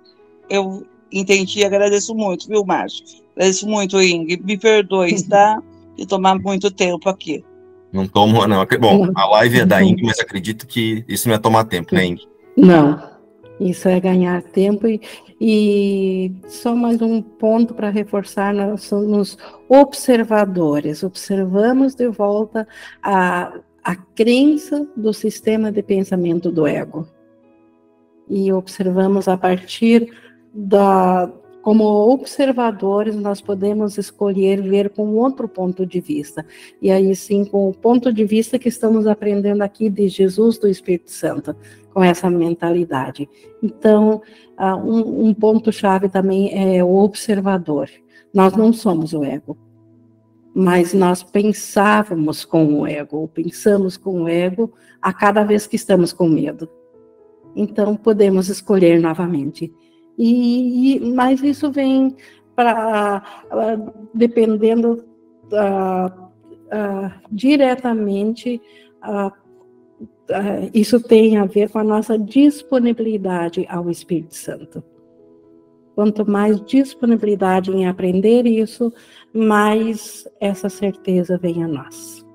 eu, 0.49 0.85
entendi 1.19 1.59
e 1.59 1.65
agradeço 1.65 2.15
muito, 2.15 2.47
viu, 2.47 2.65
Márcio? 2.65 3.05
Agradeço 3.35 3.67
muito, 3.67 4.01
Ing. 4.01 4.37
Me 4.43 4.57
perdoe, 4.57 5.21
tá? 5.23 5.61
De 5.95 6.07
tomar 6.07 6.39
muito 6.39 6.71
tempo 6.71 7.07
aqui. 7.07 7.45
Não 7.91 8.07
tomo, 8.07 8.47
não. 8.47 8.65
Bom, 8.79 9.07
a 9.15 9.25
live 9.27 9.59
é 9.59 9.65
da 9.65 9.83
Ing, 9.83 10.01
mas 10.01 10.19
acredito 10.19 10.65
que 10.65 11.05
isso 11.07 11.27
não 11.27 11.35
é 11.35 11.37
tomar 11.37 11.65
tempo, 11.65 11.93
né, 11.93 12.05
Ing? 12.05 12.21
Não. 12.57 13.13
Isso 13.59 13.87
é 13.87 13.99
ganhar 13.99 14.41
tempo 14.41 14.87
e, 14.87 14.99
e 15.39 16.33
só 16.47 16.75
mais 16.75 17.01
um 17.01 17.21
ponto 17.21 17.73
para 17.75 17.89
reforçar, 17.89 18.53
nós 18.53 18.83
somos 18.83 19.37
observadores, 19.69 21.03
observamos 21.03 21.93
de 21.93 22.09
volta 22.09 22.67
a, 23.01 23.53
a 23.83 23.95
crença 23.95 24.87
do 24.97 25.13
sistema 25.13 25.71
de 25.71 25.83
pensamento 25.83 26.51
do 26.51 26.65
ego. 26.65 27.07
E 28.27 28.51
observamos 28.51 29.27
a 29.27 29.37
partir 29.37 30.11
da, 30.53 31.31
como 31.63 31.85
observadores, 32.11 33.15
nós 33.15 33.41
podemos 33.41 33.97
escolher 33.97 34.61
ver 34.61 34.89
com 34.89 35.15
outro 35.15 35.47
ponto 35.47 35.85
de 35.85 35.99
vista. 35.99 36.45
E 36.81 36.91
aí 36.91 37.15
sim, 37.15 37.45
com 37.45 37.69
o 37.69 37.73
ponto 37.73 38.11
de 38.13 38.25
vista 38.25 38.59
que 38.59 38.67
estamos 38.67 39.07
aprendendo 39.07 39.61
aqui 39.61 39.89
de 39.89 40.07
Jesus, 40.07 40.57
do 40.57 40.67
Espírito 40.67 41.09
Santo, 41.09 41.55
com 41.93 42.03
essa 42.03 42.29
mentalidade. 42.29 43.29
Então, 43.61 44.21
uh, 44.59 44.75
um, 44.75 45.27
um 45.27 45.33
ponto-chave 45.33 46.09
também 46.09 46.51
é 46.53 46.83
o 46.83 46.95
observador. 46.95 47.89
Nós 48.33 48.53
não 48.53 48.73
somos 48.73 49.13
o 49.13 49.23
ego, 49.23 49.57
mas 50.53 50.93
nós 50.93 51.23
pensávamos 51.23 52.43
com 52.43 52.81
o 52.81 52.85
ego, 52.85 53.17
ou 53.17 53.27
pensamos 53.27 53.95
com 53.95 54.23
o 54.23 54.27
ego 54.27 54.73
a 55.01 55.13
cada 55.13 55.43
vez 55.43 55.65
que 55.65 55.75
estamos 55.75 56.11
com 56.11 56.27
medo. 56.27 56.67
Então, 57.55 57.95
podemos 57.95 58.49
escolher 58.49 58.99
novamente 58.99 59.71
e, 60.17 60.95
e 60.95 61.13
mas 61.13 61.41
isso 61.41 61.71
vem 61.71 62.15
para 62.55 63.23
dependendo 64.13 65.03
uh, 65.51 66.23
uh, 66.25 67.11
diretamente 67.31 68.61
uh, 69.03 69.31
isso 70.73 70.99
tem 70.99 71.37
a 71.37 71.45
ver 71.45 71.69
com 71.69 71.79
a 71.79 71.83
nossa 71.83 72.17
disponibilidade 72.17 73.65
ao 73.69 73.89
Espírito 73.89 74.35
Santo. 74.35 74.83
Quanto 75.95 76.29
mais 76.29 76.59
disponibilidade 76.61 77.71
em 77.71 77.87
aprender 77.87 78.47
isso, 78.47 78.91
mais 79.33 80.27
essa 80.39 80.69
certeza 80.69 81.37
vem 81.37 81.63
a 81.63 81.67
nós. 81.67 82.25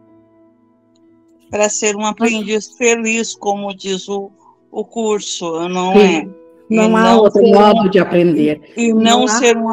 Para 1.51 1.69
ser 1.69 1.97
um 1.97 2.05
aprendiz 2.05 2.71
feliz, 2.77 3.35
como 3.35 3.75
diz 3.75 4.09
o, 4.09 4.31
o 4.71 4.85
curso, 4.85 5.69
não 5.69 5.93
Sim. 5.95 5.99
é? 5.99 6.29
Não 6.71 6.97
há 6.97 7.03
não 7.03 7.19
outro 7.19 7.43
modo 7.43 7.83
um, 7.83 7.89
de 7.89 7.99
aprender. 7.99 8.61
E 8.77 8.93
não, 8.93 9.21
não 9.21 9.29
ser 9.29 9.57
um 9.57 9.69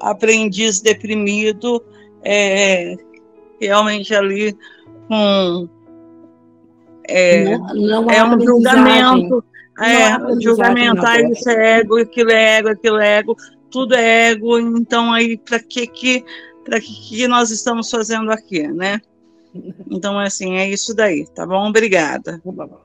aprendiz 0.00 0.80
deprimido, 0.80 1.82
é, 2.22 2.96
realmente 3.60 4.14
ali 4.14 4.56
com. 5.08 5.68
É, 7.08 7.56
não, 7.58 7.74
não 7.74 8.10
é 8.10 8.24
um 8.24 8.40
julgamento. 8.40 9.44
É, 9.78 10.40
julgamentar 10.40 11.20
isso 11.20 11.50
é 11.50 11.80
ego, 11.80 11.98
aquilo 11.98 12.30
é 12.30 12.58
ego, 12.58 12.68
aquilo 12.70 12.98
é 12.98 13.18
ego, 13.18 13.36
tudo 13.70 13.94
é 13.94 14.30
ego, 14.30 14.58
então 14.58 15.12
aí 15.12 15.36
para 15.36 15.58
que 15.58 15.86
que 15.86 16.24
para 16.64 16.80
que, 16.80 17.08
que 17.08 17.28
nós 17.28 17.50
estamos 17.50 17.90
fazendo 17.90 18.32
aqui, 18.32 18.66
né? 18.66 19.00
Então 19.90 20.18
assim, 20.18 20.54
é 20.56 20.68
isso 20.68 20.94
daí, 20.94 21.26
tá 21.26 21.46
bom? 21.46 21.68
Obrigada. 21.68 22.40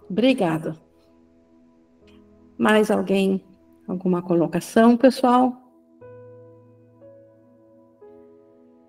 Obrigada. 0.10 0.76
Mais 2.58 2.92
alguém 2.92 3.42
Alguma 3.92 4.22
colocação, 4.22 4.96
pessoal? 4.96 5.54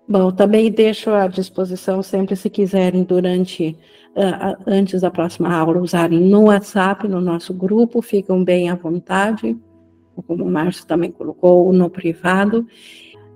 Bom, 0.07 0.31
também 0.31 0.71
deixo 0.71 1.09
à 1.09 1.27
disposição 1.27 2.01
sempre 2.01 2.37
se 2.37 2.49
quiserem 2.49 3.03
durante 3.03 3.77
uh, 4.15 4.63
antes 4.65 5.01
da 5.01 5.11
próxima 5.11 5.53
aula 5.53 5.81
usarem 5.81 6.21
no 6.21 6.45
WhatsApp, 6.45 7.05
no 7.05 7.19
nosso 7.19 7.53
grupo, 7.53 8.01
ficam 8.01 8.45
bem 8.45 8.69
à 8.69 8.75
vontade, 8.75 9.59
como 10.25 10.45
o 10.45 10.49
Márcio 10.49 10.85
também 10.85 11.11
colocou, 11.11 11.73
no 11.73 11.89
privado. 11.89 12.65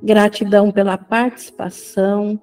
Gratidão 0.02 0.72
pela 0.72 0.98
participação, 0.98 2.40